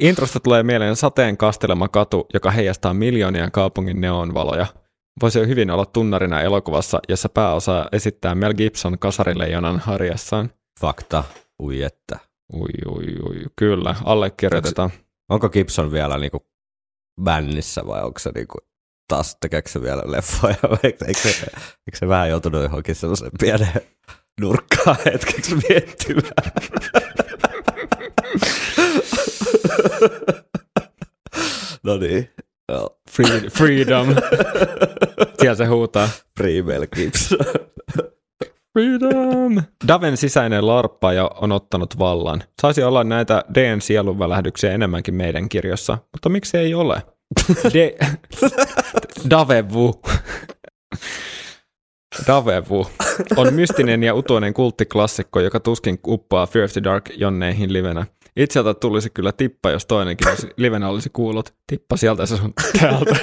Introsta 0.00 0.40
tulee 0.40 0.62
mieleen 0.62 0.96
sateen 0.96 1.36
kastelema 1.36 1.88
katu, 1.88 2.26
joka 2.34 2.50
heijastaa 2.50 2.94
miljoonien 2.94 3.52
kaupungin 3.52 4.00
neonvaloja. 4.00 4.66
Voisi 5.22 5.38
jo 5.38 5.46
hyvin 5.46 5.70
olla 5.70 5.86
tunnarina 5.86 6.40
elokuvassa, 6.40 7.00
jossa 7.08 7.28
pääosa 7.28 7.86
esittää 7.92 8.34
Mel 8.34 8.54
Gibson 8.54 8.98
kasarileijonan 8.98 9.78
harjassaan. 9.78 10.50
Fakta. 10.80 11.24
Ui 11.62 11.82
että. 11.82 12.18
Ui, 12.52 12.68
ui, 12.86 13.16
ui, 13.28 13.44
kyllä, 13.56 13.94
allekirjoitetaan. 14.04 14.90
Onko 15.28 15.48
Gibson 15.48 15.92
vielä 15.92 16.18
niinku 16.18 16.46
bännissä 17.22 17.82
vai 17.86 18.02
onko 18.02 18.18
se 18.18 18.30
niinku 18.34 18.58
taas 19.08 19.36
tekeekö 19.40 19.68
se 19.68 19.82
vielä 19.82 20.02
leffoja? 20.06 20.54
Eikö, 20.84 21.04
eikö, 21.04 21.20
se, 21.20 21.46
eikö 21.56 21.98
se 21.98 22.08
vähän 22.08 22.30
joutunut 22.30 22.62
johonkin 22.62 22.94
sellaisen 22.94 23.30
pienen 23.40 23.80
nurkkaan 24.40 24.96
hetkeksi 25.04 25.54
miettimään? 25.54 26.32
no 31.84 31.96
niin, 31.96 32.30
joo. 32.68 32.98
Free, 33.10 33.40
freedom. 33.50 34.08
Siellä 35.40 35.54
se 35.54 35.64
huutaa. 35.64 36.08
Gibson. 36.94 37.38
Freedom! 38.72 39.62
Daven 39.88 40.16
sisäinen 40.16 40.66
larppaaja 40.66 41.30
on 41.40 41.52
ottanut 41.52 41.98
vallan. 41.98 42.42
Saisi 42.62 42.82
olla 42.82 43.04
näitä 43.04 43.44
DN 43.54 43.80
sielunvälähdyksiä 43.80 44.72
enemmänkin 44.72 45.14
meidän 45.14 45.48
kirjossa, 45.48 45.98
mutta 46.12 46.28
miksi 46.28 46.58
ei 46.58 46.74
ole? 46.74 47.02
De- 47.74 47.96
Davevu. 49.30 50.02
Davevu 52.26 52.86
on 53.36 53.54
mystinen 53.54 54.02
ja 54.02 54.14
utuinen 54.14 54.54
kulttiklassikko, 54.54 55.40
joka 55.40 55.60
tuskin 55.60 55.98
uppoaa 56.06 56.46
Fear 56.46 56.64
of 56.64 56.72
the 56.72 56.82
Dark 56.84 57.10
jonneihin 57.16 57.72
livenä. 57.72 58.06
Itseltä 58.38 58.74
tulisi 58.74 59.10
kyllä 59.10 59.32
tippa, 59.32 59.70
jos 59.70 59.86
toinenkin 59.86 60.28
olisi, 60.28 60.48
livenä 60.56 60.88
olisi 60.88 61.10
kuullut. 61.12 61.54
Tippa 61.66 61.96
sieltä 61.96 62.26
se 62.26 62.36
sun 62.36 62.54
täältä. 62.80 63.16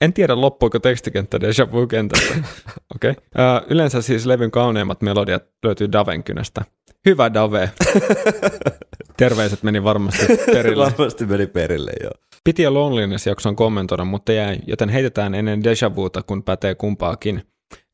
En 0.00 0.12
tiedä, 0.12 0.40
loppuiko 0.40 0.78
tekstikenttä 0.78 1.40
Deja 1.40 1.72
Vu-kentästä. 1.72 2.34
Okei. 2.94 3.10
Okay. 3.10 3.14
Uh, 3.14 3.66
yleensä 3.70 4.02
siis 4.02 4.26
levyn 4.26 4.50
kauneimmat 4.50 5.02
melodiat 5.02 5.44
löytyy 5.62 5.92
Daven 5.92 6.24
kynästä. 6.24 6.64
Hyvä 7.06 7.34
Dave. 7.34 7.70
Terveiset 9.16 9.62
meni 9.62 9.84
varmasti 9.84 10.26
perille. 10.46 10.84
Varmasti 10.84 11.26
meni 11.26 11.46
perille, 11.46 11.92
joo. 12.02 12.12
Piti 12.44 12.62
jo 12.62 12.74
Loneliness-jakson 12.74 13.56
kommentoida, 13.56 14.04
mutta 14.04 14.32
jäi, 14.32 14.58
joten 14.66 14.88
heitetään 14.88 15.34
ennen 15.34 15.64
Deja 15.64 15.94
Vuta, 15.96 16.22
kun 16.22 16.42
pätee 16.42 16.74
kumpaakin. 16.74 17.42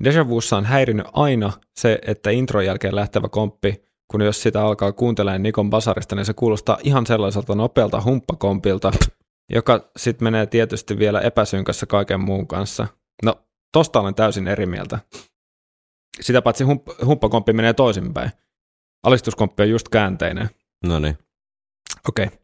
Deja 0.05 0.29
Vussa 0.29 0.57
on 0.57 0.65
häirinyt 0.65 1.07
aina 1.13 1.53
se, 1.77 1.99
että 2.07 2.31
intron 2.31 2.67
jälkeen 2.67 2.97
lähtevä 2.97 3.29
komppi, 3.29 3.83
kun 4.11 4.21
jos 4.21 4.43
sitä 4.43 4.63
alkaa 4.63 4.93
kuuntelemaan 4.93 5.43
Nikon 5.43 5.71
basarista, 5.71 6.17
niin 6.17 6.27
se 6.27 6.33
kuulostaa 6.33 6.79
ihan 6.83 7.07
sellaiselta 7.07 7.55
nopealta 7.55 8.03
humppakompilta, 8.03 8.93
joka 9.51 9.91
sitten 9.97 10.27
menee 10.27 10.47
tietysti 10.47 10.99
vielä 10.99 11.21
epäsynkässä 11.21 11.87
kaiken 11.87 12.21
muun 12.21 12.47
kanssa. 12.47 12.87
No, 13.25 13.35
tosta 13.73 14.01
olen 14.01 14.15
täysin 14.15 14.49
eri 14.49 14.67
mieltä. 14.67 14.99
Sitä 16.21 16.43
paitsi 16.43 16.65
hump- 16.65 17.05
humppakomppi 17.05 17.53
menee 17.53 17.73
toisinpäin. 17.73 18.31
Alistuskomppi 19.03 19.63
on 19.63 19.71
just 19.71 19.89
käänteinen. 19.89 20.51
No 20.87 20.99
niin. 20.99 21.19
Okei. 22.09 22.25
Okay. 22.27 22.40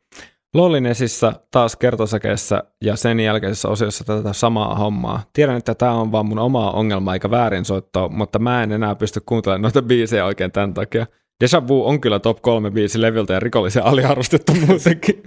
Lollinesissa 0.57 1.33
taas 1.51 1.77
kertosäkeessä 1.77 2.63
ja 2.85 2.97
sen 2.97 3.21
jälkeisessä 3.21 3.69
osiossa 3.69 4.05
tätä 4.05 4.33
samaa 4.33 4.75
hommaa. 4.75 5.23
Tiedän, 5.33 5.57
että 5.57 5.75
tämä 5.75 5.93
on 5.93 6.13
vaan 6.13 6.27
mun 6.27 6.39
omaa 6.39 6.71
ongelmaa 6.71 7.15
eikä 7.15 7.31
väärin 7.31 7.65
soittoa, 7.65 8.09
mutta 8.09 8.39
mä 8.39 8.63
en 8.63 8.73
enää 8.73 8.95
pysty 8.95 9.21
kuuntelemaan 9.27 9.63
noita 9.63 9.83
biisejä 9.83 10.25
oikein 10.25 10.53
tämän 10.53 10.75
takia. 10.75 11.07
Deja 11.41 11.69
Vu 11.69 11.87
on 11.89 12.01
kyllä 12.01 12.19
top 12.19 12.43
3 12.43 12.71
biisi 12.71 13.01
levyltä 13.01 13.33
ja 13.33 13.41
rikollisen 13.41 13.85
aliarvostettu 13.85 14.55
muutenkin. 14.67 15.23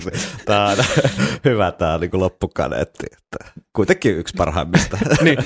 Tää 0.45 0.65
on 0.65 0.77
hyvä 1.45 1.71
tää 1.71 1.97
niinku 1.97 2.19
loppukaneetti. 2.19 3.05
Että 3.11 3.61
kuitenkin 3.75 4.17
yksi 4.17 4.34
parhaimmista. 4.38 4.97
niin, 5.23 5.38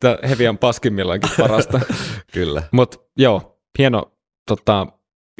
tämä 0.00 0.18
Hevi 0.28 0.48
on 0.48 0.58
paskimmillaankin 0.58 1.30
parasta. 1.38 1.80
Kyllä. 2.32 2.62
Mutta 2.72 2.98
joo, 3.16 3.58
hieno, 3.78 4.12
tota, 4.48 4.86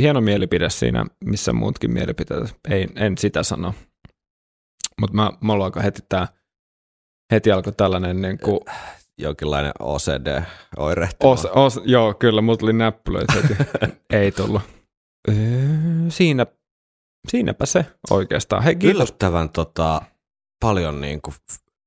hieno 0.01 0.21
mielipide 0.21 0.71
siinä, 0.71 1.07
missä 1.25 1.53
muutkin 1.53 1.93
mielipiteet. 1.93 2.57
Ei, 2.71 2.89
en 2.97 3.19
sitä 3.19 3.43
sano. 3.43 3.75
Mutta 5.01 5.17
mä, 5.17 5.33
mulla 5.41 5.65
alkoi 5.65 5.83
heti 5.83 6.01
tää, 6.09 6.29
heti 7.33 7.53
alkoi 7.53 7.73
tällainen 7.73 8.23
niin 8.23 8.39
kuin, 8.39 8.61
Jonkinlainen 9.19 9.73
OCD-oire. 9.81 11.09
os, 11.25 11.45
os, 11.45 11.81
joo, 11.85 12.15
kyllä, 12.15 12.41
mulla 12.41 12.57
tuli 12.57 12.73
näppylöitä 12.73 13.33
heti. 13.33 13.55
Ei 14.21 14.33
tullut. 14.33 14.63
Öö, 15.29 15.35
siinä, 16.09 16.47
siinäpä 17.29 17.67
se 17.67 17.87
oikeastaan. 18.11 18.63
Hei, 18.63 18.77
kiitos. 18.77 18.97
Yllättävän 18.97 19.51
tota, 19.51 20.03
paljon 20.61 21.01
niinku 21.01 21.35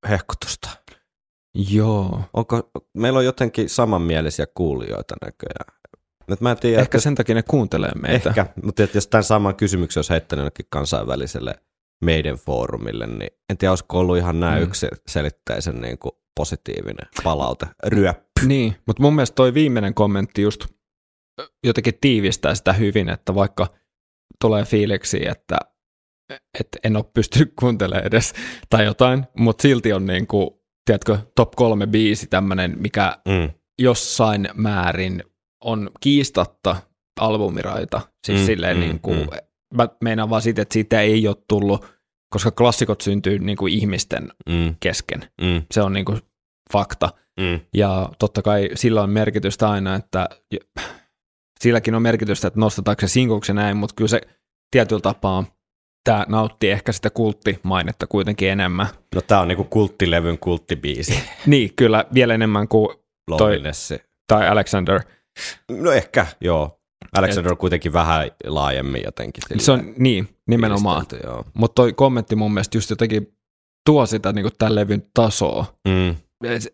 hehkutusta. 0.10 0.70
Joo. 1.72 2.22
Onko, 2.34 2.72
meillä 2.98 3.20
on 3.20 3.26
jotenkin 3.26 3.70
samanmielisiä 3.70 4.46
kuulijoita 4.54 5.16
näköjään. 5.26 5.75
Nyt 6.30 6.42
mä 6.42 6.52
en 6.52 6.58
tiedä, 6.58 6.82
Ehkä 6.82 6.98
että- 6.98 7.04
sen 7.04 7.16
takia 7.16 7.36
ne 7.36 7.44
kuuntelee 7.44 7.92
meitä. 8.02 8.30
Ehkä, 8.30 8.46
mutta 8.64 8.84
et 8.84 8.96
jos 8.96 9.08
tämän 9.08 9.24
saman 9.24 9.56
kysymyksen 9.56 10.00
olisi 10.00 10.12
heittänyt 10.12 10.42
jonnekin 10.42 10.66
kansainväliselle 10.70 11.56
meidän 12.06 12.36
foorumille, 12.36 13.08
niin 13.08 13.30
en 13.50 13.58
tiedä, 13.58 13.72
olisiko 13.72 14.00
ollut 14.00 14.18
ihan 14.18 14.40
näin 14.40 14.56
Mm. 14.56 14.60
mm. 14.60 14.68
yksi 14.68 14.88
selitteisen 15.08 15.82
niin 15.82 15.98
kuin 15.98 16.12
positiivinen 16.40 17.08
palaute, 17.24 17.66
ryöppy. 17.88 18.46
Niin, 18.48 18.76
mutta 18.88 19.02
mun 19.04 19.16
mielestä 19.16 19.36
toi 19.36 19.54
viimeinen 19.54 19.94
kommentti 19.94 20.42
just, 20.42 20.66
jotenkin 21.66 21.94
tiivistää 22.02 22.56
sitä 22.56 22.74
hyvin, 22.74 23.10
että 23.10 23.36
vaikka 23.36 23.68
tulee 24.42 24.64
fiiliksi, 24.64 25.28
että, 25.28 25.58
että 26.60 26.80
en 26.84 26.96
ole 26.96 27.06
pystynyt 27.14 27.54
kuuntelemaan 27.60 28.08
edes 28.08 28.34
tai 28.70 28.86
jotain, 28.86 29.26
mutta 29.38 29.62
silti 29.62 29.94
on 29.94 30.06
niin 30.06 30.28
kuin, 30.28 30.50
tiedätkö, 30.86 31.18
top 31.36 31.52
kolme 31.52 31.88
biisi 31.88 32.28
tämmöinen, 32.28 32.76
mikä 32.80 33.18
Mm. 33.28 33.50
jossain 33.82 34.50
määrin 34.54 35.24
on 35.64 35.90
kiistatta 36.00 36.76
albumiraita. 37.20 38.02
Siis 38.28 38.40
Mm, 38.40 38.46
silleen 38.46 38.78
mm, 38.78 38.82
niin 38.82 39.00
kuin, 39.00 39.20
mm. 39.20 39.28
mä 39.74 39.88
meinaan 40.04 40.30
vaan 40.30 40.42
siitä, 40.42 40.62
että 40.62 40.74
siitä 40.74 41.02
ei 41.02 41.28
ole 41.28 41.36
tullut, 41.48 41.86
koska 42.34 42.52
klassikot 42.52 43.02
syntyy 43.02 43.40
niin 43.40 43.58
kuin 43.58 43.74
ihmisten 43.74 44.32
Mm. 44.50 44.76
kesken. 44.80 45.20
Mm. 45.42 45.62
Se 45.72 45.82
on 45.82 45.94
niin 45.94 46.06
kuin 46.06 46.22
fakta. 46.74 47.10
Mm. 47.40 47.60
Ja 47.74 48.10
totta 48.20 48.42
kai 48.42 48.70
sillä 48.76 49.02
on 49.04 49.10
merkitystä 49.10 49.70
aina, 49.70 49.96
että 49.96 50.30
silläkin 51.60 51.96
on 51.96 52.02
merkitystä, 52.02 52.48
että 52.48 52.60
nostetaanko 52.60 53.02
se 53.02 53.08
sinkuksi 53.08 53.52
ja 53.52 53.54
näin, 53.54 53.78
mutta 53.78 53.96
kyllä 53.96 54.08
se 54.08 54.22
tietyllä 54.72 55.02
tapaa 55.02 55.44
tämä 56.04 56.26
nauttii 56.30 56.70
ehkä 56.72 56.92
sitä 56.92 57.10
kulttimainetta 57.10 58.08
kuitenkin 58.08 58.50
enemmän. 58.50 58.88
No 59.16 59.22
tää 59.22 59.40
on 59.42 59.48
niinku 59.48 59.64
kulttilevyn 59.64 60.38
kulttibiisi. 60.40 61.20
Niin, 61.46 61.74
kyllä 61.76 62.06
vielä 62.14 62.34
enemmän 62.34 62.68
kuin, 62.68 62.98
Loneliness. 63.30 63.94
tai 64.28 64.48
Alexander. 64.48 65.02
No 65.72 65.92
ehkä, 65.92 66.26
joo. 66.42 66.80
Alexander 67.18 67.52
on 67.52 67.58
kuitenkin 67.58 67.94
vähän 67.94 68.32
laajemmin 68.46 69.02
jotenkin. 69.06 69.44
Se 69.58 69.72
on 69.72 69.94
niin, 69.98 70.28
nimenomaan. 70.48 71.06
Mutta 71.54 71.76
toi 71.76 71.94
kommentti 71.94 72.36
mun 72.36 72.54
mielestä 72.54 72.78
just 72.78 72.90
jotenkin 72.90 73.36
tuo 73.86 74.06
sitä 74.06 74.34
niin 74.34 74.50
tämän 74.58 74.76
levyn 74.76 75.04
tasoa. 75.14 75.66
Mm. 75.88 76.16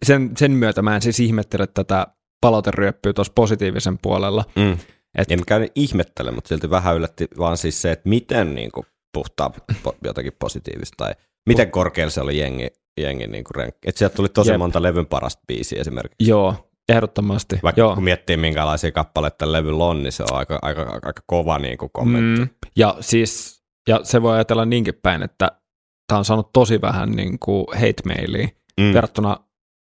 Sen, 0.04 0.32
sen 0.38 0.52
myötä 0.52 0.82
mä 0.82 0.96
en 0.96 1.02
siis 1.02 1.20
ihmettele 1.20 1.68
tätä 1.68 2.08
palauteryöppyä 2.42 3.14
tuossa 3.14 3.34
positiivisen 3.36 3.98
puolella. 3.98 4.46
Mm. 4.56 4.78
Et, 5.18 5.32
En 5.32 5.40
mikään 5.40 5.68
ihmettele, 5.76 6.32
mutta 6.32 6.48
silti 6.48 6.70
vähän 6.70 6.96
yllätti 6.96 7.28
vaan 7.38 7.58
siis 7.58 7.82
se, 7.82 7.92
että 7.92 8.10
miten 8.10 8.56
niin 8.56 8.72
kuin, 8.72 8.86
puhtaa 9.14 9.52
po- 9.74 9.96
jotakin 10.04 10.34
positiivista 10.40 10.96
tai 10.98 11.14
miten 11.50 11.72
korkealla 11.72 12.12
se 12.12 12.22
oli 12.22 12.38
jengi, 12.38 12.68
jengi 13.02 13.28
niin 13.28 13.44
kuin 13.44 13.56
renk. 13.56 13.76
Että 13.86 14.00
sieltä 14.00 14.16
tuli 14.16 14.30
tosi 14.30 14.52
Jep. 14.52 14.58
monta 14.58 14.82
levyn 14.82 15.06
parasta 15.06 15.44
biisiä 15.48 15.82
esimerkiksi. 15.82 16.30
joo, 16.30 16.71
ehdottomasti. 16.92 17.60
Vaikka 17.64 17.82
joo. 17.82 17.94
kun 17.96 18.04
miettii 18.04 18.38
minkälaisia 18.38 18.92
kappaleita 18.92 19.52
levyllä 19.52 19.84
on, 19.86 20.04
niin 20.04 20.12
se 20.12 20.24
on 20.24 20.38
aika, 20.38 20.60
aika, 20.62 20.82
aika 20.82 21.22
kova 21.26 21.60
niin 21.60 21.78
kuin 21.78 21.90
kommentti. 21.94 22.42
Mm, 22.42 22.50
ja 22.76 22.96
siis, 23.00 23.64
ja 23.88 24.00
se 24.04 24.22
voi 24.22 24.34
ajatella 24.34 24.66
niinkin 24.66 24.94
päin, 25.04 25.24
että 25.24 25.52
tämä 26.08 26.20
on 26.20 26.26
saanut 26.26 26.54
tosi 26.54 26.82
vähän 26.82 27.12
niin 27.12 27.40
kuin 27.40 27.66
hate 27.74 28.04
mailia 28.06 28.48
Mm. 28.80 28.94
verrattuna 28.94 29.38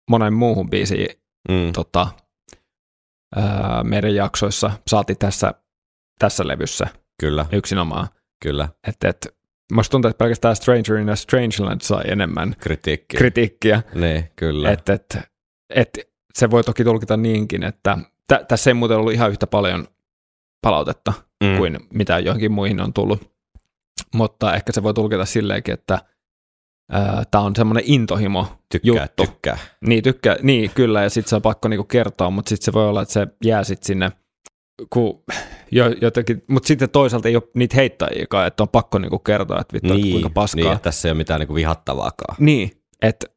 monen 0.09 0.33
muuhun 0.33 0.69
biisiin 0.69 1.07
Mm. 1.49 1.73
tota, 1.73 2.07
ää, 3.35 3.83
meidän 3.83 4.15
jaksoissa 4.15 4.71
saati 4.87 5.15
tässä, 5.15 5.53
tässä 6.19 6.47
levyssä 6.47 6.85
Kyllä, 7.21 7.45
yksinomaan. 7.51 8.07
kyllä. 8.43 8.69
Et, 8.87 9.03
et, 9.03 9.35
musta 9.73 9.91
tuntuu, 9.91 10.09
että 10.09 10.17
pelkästään 10.17 10.55
Stranger 10.55 10.97
in 10.97 11.09
a 11.09 11.15
Strangeland 11.15 11.81
sai 11.81 12.03
enemmän 12.07 12.55
Kritiikki. 12.59 13.17
kritiikkiä. 13.17 13.81
niin, 13.95 14.31
kyllä. 14.35 14.71
Et, 14.71 14.89
et, 14.89 15.17
et, 15.75 16.10
se 16.35 16.51
voi 16.51 16.63
toki 16.63 16.83
tulkita 16.83 17.17
niinkin, 17.17 17.63
että 17.63 17.97
tä, 18.27 18.45
tässä 18.47 18.69
ei 18.69 18.73
muuten 18.73 18.97
ollut 18.97 19.13
ihan 19.13 19.31
yhtä 19.31 19.47
paljon 19.47 19.87
palautetta 20.61 21.13
Mm. 21.43 21.57
kuin 21.57 21.77
mitä 21.93 22.19
johonkin 22.19 22.51
muihin 22.51 22.81
on 22.81 22.93
tullut. 22.93 23.31
Mutta 24.13 24.55
ehkä 24.55 24.71
se 24.71 24.83
voi 24.83 24.93
tulkita 24.93 25.25
silleenkin, 25.25 25.73
että 25.73 25.99
tämä 27.31 27.43
on 27.43 27.55
semmoinen 27.55 27.83
intohimo 27.87 28.47
tykkää, 28.71 28.93
juttu. 29.03 29.25
tykkää. 29.25 29.57
Niin, 29.87 30.03
tykkää, 30.03 30.37
niin 30.41 30.71
kyllä, 30.75 31.03
ja 31.03 31.09
sitten 31.09 31.29
se 31.29 31.35
on 31.35 31.41
pakko 31.41 31.67
niinku 31.67 31.83
kertoa, 31.83 32.29
mutta 32.29 32.49
sitten 32.49 32.65
se 32.65 32.73
voi 32.73 32.89
olla, 32.89 33.01
että 33.01 33.13
se 33.13 33.27
jää 33.43 33.63
sitten 33.63 33.85
sinne, 33.87 34.11
kun 34.89 35.23
jo, 35.71 35.85
jotenkin, 36.01 36.43
mutta 36.47 36.67
sitten 36.67 36.89
toisaalta 36.89 37.27
ei 37.27 37.35
ole 37.35 37.43
niitä 37.55 37.75
heittäjiäkaan, 37.75 38.47
että 38.47 38.63
on 38.63 38.69
pakko 38.69 38.97
niinku 38.99 39.19
kertoa, 39.19 39.61
että 39.61 39.73
vittu, 39.73 39.93
niin, 39.93 40.11
kuinka 40.11 40.29
paskaa. 40.29 40.63
niin, 40.71 40.79
tässä 40.79 41.07
ei 41.07 41.11
ole 41.11 41.17
mitään 41.17 41.39
niin 41.39 41.47
kuin 41.47 41.55
vihattavaakaan. 41.55 42.35
niin 42.39 42.71
että 43.01 43.27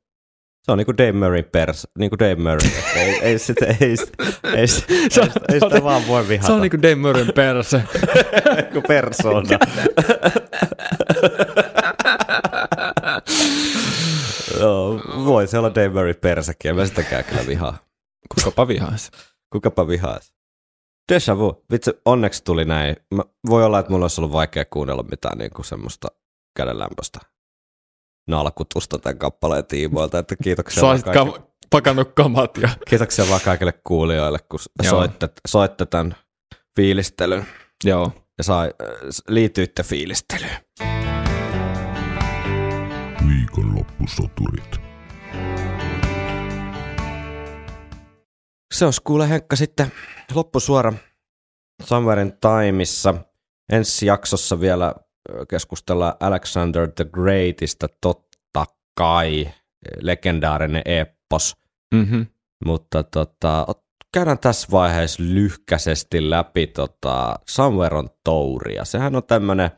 Se 0.64 0.72
on 0.72 0.78
niin 0.78 0.86
kuin 0.86 0.98
Dave 0.98 1.12
Murray 1.12 1.42
pers, 1.42 1.88
niin 1.98 2.10
kuin 2.10 2.18
Dave 2.18 2.34
Murray. 2.34 2.70
ei, 2.96 3.18
ei, 3.22 3.38
sitä, 3.38 3.66
ei, 3.66 3.76
ei, 3.80 3.96
ei, 4.56 4.66
Se 4.68 5.20
on- 5.20 5.26
sitä, 5.26 5.40
ei 5.52 5.60
sitä 5.60 5.84
vaan 5.84 6.06
voi 6.08 6.28
vihata. 6.28 6.46
se 6.46 6.52
on 6.52 6.60
niinku 6.60 6.82
Dave 6.82 6.94
Murrayn 6.94 7.32
perse. 7.34 7.82
kuin 8.72 8.82
persona. 8.88 9.58
Joo, 14.60 15.00
voi 15.24 15.46
se 15.46 15.58
olla 15.58 15.68
Dave 15.74 15.88
Murray 15.88 16.14
persäkin, 16.14 16.68
en 16.68 16.76
mä 16.76 16.86
sitäkään 16.86 17.24
kyllä 17.24 17.46
vihaa. 17.46 17.78
Kukapa 18.34 18.68
vihaisi. 18.68 19.10
Kukapa 19.52 19.88
vihaisi. 19.88 20.34
Deja 21.12 21.38
vu. 21.38 21.64
Vitsi, 21.72 21.90
onneksi 22.04 22.44
tuli 22.44 22.64
näin. 22.64 22.96
Mä, 23.14 23.22
voi 23.48 23.64
olla, 23.64 23.78
että 23.78 23.92
mulla 23.92 24.04
olisi 24.04 24.20
ollut 24.20 24.32
vaikea 24.32 24.64
kuunnella 24.64 25.02
mitään 25.02 25.38
niinku 25.38 25.62
semmoista 25.62 26.08
kädenlämpöistä 26.56 27.18
nalkutusta 28.27 28.99
tämän 28.99 29.18
kappaleen 29.18 29.66
tiimoilta, 29.66 30.18
että 30.18 30.37
kiitoksia, 30.43 30.81
Saisit 30.81 31.05
kaikille, 31.05 31.39
kam- 31.39 31.43
pakannut 31.70 32.12
kamat 32.14 32.57
ja 32.57 32.68
kiitoksia 32.89 33.29
vaan 33.29 33.41
kaikille 33.45 33.72
kuulijoille, 33.72 34.39
kun 34.49 34.59
soitte, 34.83 35.29
soitte 35.49 35.87
tämän 35.87 36.16
fiilistelyn 36.77 37.47
joo. 37.85 38.12
ja 38.39 38.45
sai, 38.45 38.66
äh, 38.83 38.89
liityitte 39.29 39.83
fiilistelyyn. 39.83 40.57
Viikonloppusoturit. 43.29 44.81
Se 48.75 48.85
olisi 48.85 49.01
kuule 49.05 49.29
Henkka 49.29 49.57
sitten 49.57 49.93
loppusuora 50.35 50.93
Somewhere 51.83 52.22
in 52.22 52.33
Timeissa. 52.41 53.14
Ensi 53.72 54.07
jaksossa 54.07 54.61
vielä 54.61 54.95
ö, 55.31 55.47
keskustellaan 55.47 56.14
Alexander 56.20 56.91
the 56.91 57.05
Greatistä, 57.05 57.89
totta 58.01 58.64
kai, 58.99 59.49
legendaarinen 60.01 60.83
eppos. 60.85 61.57
Mm-hmm. 61.95 62.27
Mutta 62.64 63.03
tota, 63.03 63.66
ot- 63.70 63.85
käydään 64.14 64.39
tässä 64.39 64.68
vaiheessa 64.70 65.22
lyhkäisesti 65.22 66.31
läpi 66.31 66.66
tota 66.66 67.35
Somewhere 67.49 67.97
on 67.97 68.09
Touria. 68.25 68.85
Sehän 68.85 69.16
on 69.16 69.25
tämmöinen 69.25 69.70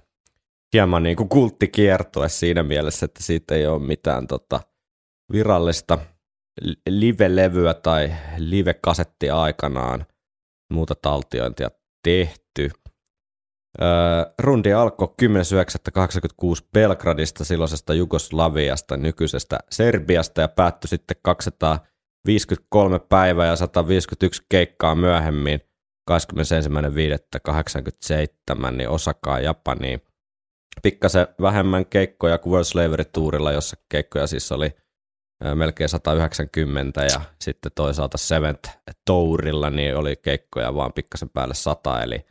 hieman 0.73 1.03
niin 1.03 1.17
kuin 1.17 1.29
kulttikiertue 1.29 2.29
siinä 2.29 2.63
mielessä, 2.63 3.05
että 3.05 3.23
siitä 3.23 3.55
ei 3.55 3.67
ole 3.67 3.83
mitään 3.83 4.27
tota 4.27 4.61
virallista 5.33 5.99
li- 6.61 6.81
live-levyä 6.89 7.75
tai 7.75 8.13
live-kasettia 8.37 9.43
aikanaan 9.43 10.07
muuta 10.73 10.95
taltiointia 10.95 11.71
tehty. 12.03 12.71
Rundi 14.39 14.73
alkoi 14.73 15.15
10.9.86 15.23 15.29
Belgradista, 16.73 17.45
silloisesta 17.45 17.95
Jugoslaviasta, 17.95 18.97
nykyisestä 18.97 19.59
Serbiasta 19.71 20.41
ja 20.41 20.49
päättyi 20.49 20.89
sitten 20.89 21.17
253 21.23 22.99
päivää 22.99 23.47
ja 23.47 23.57
151 23.57 24.43
keikkaa 24.49 24.95
myöhemmin 24.95 25.61
21.5.87 26.11 28.71
niin 28.71 28.89
Osakaa 28.89 29.41
Japaniin. 29.41 30.03
Pikkasen 30.83 31.27
vähemmän 31.41 31.87
keikkoja 31.87 32.39
kuin 32.39 32.51
World 32.51 32.65
Slavery 32.65 33.05
Tourilla, 33.05 33.53
jossa 33.53 33.77
keikkoja 33.89 34.27
siis 34.27 34.53
oli 34.53 34.77
melkein 35.55 35.89
190 35.89 37.05
ja 37.05 37.21
sitten 37.41 37.73
toisaalta 37.75 38.19
Seventh 38.19 38.71
Tourilla 39.05 39.71
niin 39.71 39.97
oli 39.97 40.17
keikkoja 40.17 40.75
vaan 40.75 40.93
pikkasen 40.93 41.31
päälle 41.31 41.55
100 41.55 42.03
eli, 42.03 42.27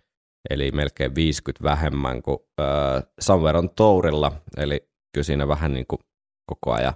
eli 0.49 0.71
melkein 0.71 1.15
50 1.15 1.63
vähemmän 1.63 2.21
kuin 2.21 2.37
äh, 2.61 3.03
Somewhere 3.19 3.57
on 3.57 3.69
Tourilla 3.69 4.31
eli 4.57 4.89
kyllä 5.13 5.25
siinä 5.25 5.47
vähän 5.47 5.73
niin 5.73 5.87
kuin 5.87 5.99
koko 6.45 6.73
ajan 6.73 6.93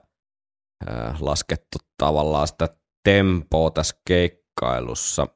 äh, 0.89 1.21
laskettu 1.21 1.77
tavallaan 1.97 2.47
sitä 2.47 2.69
tempoa 3.03 3.71
tässä 3.71 3.95
keikkailussa. 4.07 5.27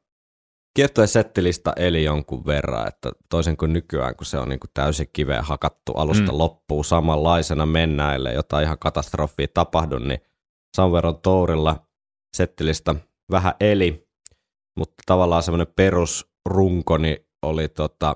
Kiertojen 0.76 1.08
settilista 1.08 1.74
eli 1.76 2.04
jonkun 2.04 2.46
verran, 2.46 2.88
että 2.88 3.12
toisin 3.30 3.58
kuin 3.58 3.74
nykyään, 3.74 4.16
kun 4.16 4.26
se 4.26 4.38
on 4.38 4.50
niin 4.50 4.60
kuin 4.60 4.72
täysin 4.74 5.10
kiveen 5.14 5.44
hakattu 5.44 5.92
alusta 5.92 6.32
Mm. 6.32 6.38
loppuun 6.38 6.86
samanlaisena 6.86 7.66
mennäille, 7.66 8.34
jotain 8.34 8.64
ihan 8.64 8.80
katastrofia 8.80 9.48
tapahdu, 9.54 10.00
niin 10.00 10.20
Somewhere 10.76 11.08
on 11.08 11.22
Tourilla 11.22 11.88
settilista 12.38 12.96
vähän 13.32 13.54
eli, 13.60 14.08
mutta 14.78 15.04
tavallaan 15.06 15.44
semmoinen 15.44 15.74
perusrunko 15.76 16.98
niin 16.98 17.18
oli 17.44 17.68
tota, 17.68 18.16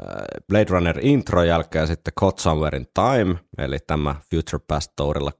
äh, 0.00 0.16
Blade 0.48 0.66
Runner 0.68 0.98
intro 1.02 1.44
jälkeen 1.44 1.86
sitten 1.86 2.12
Caught 2.20 2.38
Somewhere 2.38 2.78
in 2.78 2.86
Time, 2.94 3.36
eli 3.58 3.78
tämä 3.86 4.16
Future 4.30 4.64
Past 4.68 4.92
Tourilla 4.96 5.32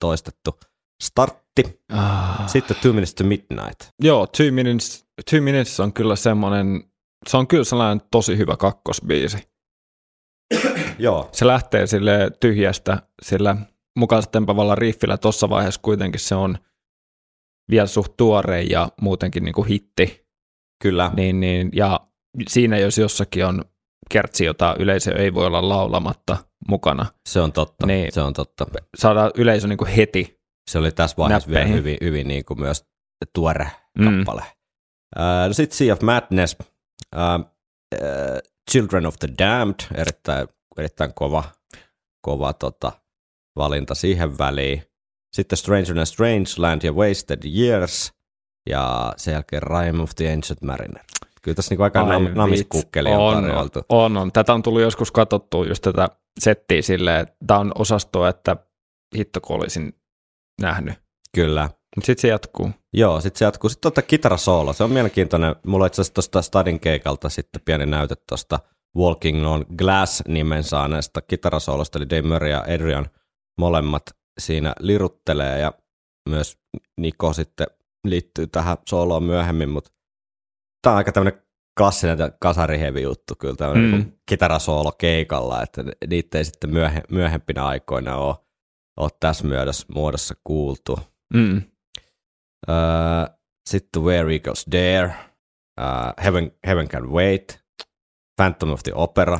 toistettu 0.00 0.58
startti. 1.02 1.82
Ah. 1.92 2.48
Sitten 2.48 2.76
Two 2.82 2.92
Minutes 2.92 3.14
to 3.14 3.24
Midnight. 3.24 3.80
Joo, 4.02 4.26
Two 4.26 4.46
Minutes, 4.50 5.06
Two 5.30 5.40
Minutes 5.40 5.80
on 5.80 5.92
kyllä 5.92 6.16
semmoinen, 6.16 6.84
se 7.28 7.36
on 7.36 7.46
kyllä 7.46 7.64
sellainen 7.64 8.06
tosi 8.10 8.36
hyvä 8.36 8.56
kakkosbiisi. 8.56 9.48
Joo. 10.98 11.28
Se 11.32 11.46
lähtee 11.46 11.86
sille 11.86 12.30
tyhjästä 12.40 13.02
sillä 13.22 13.56
mukaansa 13.98 14.30
tempavalla 14.30 14.74
riffillä. 14.74 15.18
Tuossa 15.18 15.50
vaiheessa 15.50 15.80
kuitenkin 15.80 16.20
se 16.20 16.34
on 16.34 16.58
vielä 17.70 17.86
suht 17.86 18.16
tuore 18.16 18.62
ja 18.62 18.88
muutenkin 19.00 19.44
niin 19.44 19.54
kuin 19.54 19.68
hitti. 19.68 20.28
Kyllä. 20.82 21.10
Niin, 21.16 21.40
niin, 21.40 21.70
ja 21.72 22.00
siinä 22.48 22.78
jos 22.78 22.98
jossakin 22.98 23.44
on 23.44 23.64
kertsi, 24.10 24.44
jota 24.44 24.76
yleisö 24.78 25.16
ei 25.18 25.34
voi 25.34 25.46
olla 25.46 25.68
laulamatta 25.68 26.36
mukana, 26.68 27.06
Se 27.28 27.40
on 27.40 27.52
totta, 27.52 27.86
Niin. 27.86 28.12
se 28.12 28.20
on 28.20 28.32
totta. 28.32 28.66
saadaan 28.96 29.30
yleisö 29.36 29.68
niin 29.68 29.78
kuin 29.78 29.90
heti. 29.90 30.38
Se 30.70 30.78
oli 30.78 30.92
tässä 30.92 31.16
vaiheessa 31.16 31.48
vielä 31.48 31.60
Näppeihin. 31.60 31.78
hyvin, 31.78 31.98
hyvin 32.00 32.28
niin 32.28 32.44
kuin 32.44 32.60
myös 32.60 32.84
tuore 33.34 33.70
Mm. 33.98 34.04
kappale. 34.18 34.42
Mm. 35.16 35.22
no 35.46 35.52
sitten 35.52 35.76
Sea 35.78 35.92
of 35.94 36.00
Madness, 36.02 36.56
uh, 36.60 37.40
uh, 37.94 38.00
Children 38.70 39.06
of 39.06 39.16
the 39.18 39.28
Damned, 39.38 39.74
erittäin, 39.94 40.48
erittäin 40.78 41.14
kova, 41.14 41.44
kova 42.22 42.52
tota, 42.52 42.92
valinta 43.56 43.94
siihen 43.94 44.38
väliin. 44.38 44.82
Sitten 45.36 45.56
Stranger 45.58 45.98
and 45.98 46.06
Strangeland 46.06 46.82
ja 46.82 46.92
Wasted 46.92 47.38
Years, 47.58 48.12
ja 48.70 49.12
sen 49.16 49.32
jälkeen 49.32 49.62
Rime 49.62 50.02
of 50.02 50.10
the 50.16 50.32
Ancient 50.32 50.62
Mariner. 50.62 51.02
Kyllä 51.48 51.54
tässä 51.54 51.74
niin 51.74 51.82
aika 51.82 52.00
Ai 52.00 52.08
nam, 52.08 52.22
vitsi. 52.22 52.36
namiskukkeli 52.36 53.08
on, 53.08 53.18
on, 53.18 53.42
tarjoltu. 53.44 53.80
on, 53.88 54.16
on. 54.16 54.32
Tätä 54.32 54.54
on 54.54 54.62
tullut 54.62 54.80
joskus 54.82 55.12
katsottua 55.12 55.66
just 55.66 55.82
tätä 55.82 56.08
settiä 56.40 56.82
silleen, 56.82 57.20
että 57.20 57.34
tämä 57.46 57.60
on 57.60 57.72
osastoa, 57.74 58.28
että 58.28 58.56
hitto 59.16 59.40
kun 59.40 59.56
olisin 59.56 59.92
nähnyt. 60.60 60.94
Kyllä. 61.34 61.62
Mutta 61.96 62.06
sitten 62.06 62.20
se 62.22 62.28
jatkuu. 62.28 62.70
Joo, 62.94 63.20
sitten 63.20 63.38
se 63.38 63.44
jatkuu. 63.44 63.70
Sitten 63.70 63.92
tuota 63.92 64.02
kitarasoolo, 64.02 64.72
se 64.72 64.84
on 64.84 64.90
mielenkiintoinen. 64.90 65.56
Mulla 65.66 65.84
on 65.84 65.86
itse 65.86 66.00
asiassa 66.00 66.14
tuosta 66.14 66.42
Stadin 66.42 66.80
keikalta 66.80 67.28
sitten 67.28 67.62
pieni 67.64 67.86
näyte 67.86 68.14
tuosta 68.28 68.58
Walking 68.96 69.46
on 69.46 69.66
Glass-nimen 69.76 70.64
saaneesta 70.64 71.20
kitarasoolosta, 71.20 71.98
eli 71.98 72.10
Dave 72.10 72.22
Murray 72.22 72.50
ja 72.50 72.64
Adrian 72.74 73.06
molemmat 73.58 74.02
siinä 74.40 74.72
liruttelee, 74.80 75.58
ja 75.58 75.72
myös 76.28 76.58
Niko 77.00 77.32
sitten 77.32 77.66
liittyy 78.04 78.46
tähän 78.46 78.76
sooloon 78.88 79.22
myöhemmin, 79.22 79.68
mutta 79.68 79.90
tämä 80.82 80.92
on 80.92 80.98
aika 80.98 81.12
tämmöinen 81.12 81.42
klassinen 81.78 82.18
kasarihevi 82.40 83.02
juttu 83.02 83.34
kyllä, 83.38 83.56
tämmöinen 83.56 83.90
Mm. 83.90 83.96
mm. 83.96 84.12
kitarasoolo 84.26 84.92
keikalla, 84.92 85.62
että 85.62 85.84
niitä 86.08 86.38
ei 86.38 86.44
sitten 86.44 86.70
myöhe, 86.70 87.02
myöhempinä 87.10 87.66
aikoina 87.66 88.16
ole, 88.16 88.36
ole 88.96 89.10
tässä 89.20 89.46
muodossa, 89.46 89.86
muodossa 89.94 90.34
kuultu. 90.44 90.98
Mm. 91.34 91.62
Uh, 92.68 93.36
sitten 93.68 94.02
Where 94.02 94.32
Eagles 94.32 94.66
Dare, 94.72 95.14
uh, 95.80 96.24
Heaven, 96.24 96.52
Heaven 96.66 96.88
Can 96.88 97.10
Wait, 97.10 97.60
Phantom 98.36 98.72
of 98.72 98.82
the 98.82 98.92
Opera, 98.94 99.38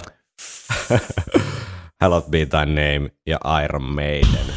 Hallowed 2.01 2.31
Be 2.31 2.47
Thy 2.47 2.67
Name 2.67 3.11
ja 3.27 3.39
Iron 3.65 3.83
Maiden. 3.83 4.55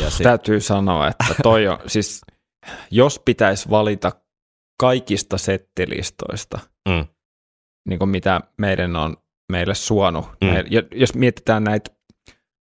Ja 0.00 0.10
sit, 0.10 0.24
Täytyy 0.24 0.60
sanoa, 0.60 1.08
että 1.08 1.34
toi 1.42 1.68
on, 1.68 1.78
siis 1.86 2.20
jos 2.90 3.18
pitäisi 3.18 3.70
valita 3.70 4.12
kaikista 4.80 5.38
settilistoista, 5.38 6.58
mm, 6.88 7.04
niin 7.88 7.98
kuin 7.98 8.08
mitä 8.08 8.40
meidän 8.58 8.96
on 8.96 9.16
meille 9.52 9.74
suonut, 9.74 10.24
Mm. 10.24 10.48
ja 10.70 10.82
jos 10.94 11.14
mietitään 11.14 11.64
näitä 11.64 11.90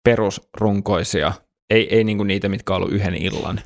perusrunkoisia, 0.03 1.33
ei, 1.69 1.95
ei 1.95 2.03
niin 2.03 2.17
kuin 2.17 2.27
niitä, 2.27 2.49
mitkä 2.49 2.73
on 2.73 2.77
ollut 2.77 2.91
yhden 2.93 3.15
illan, 3.15 3.61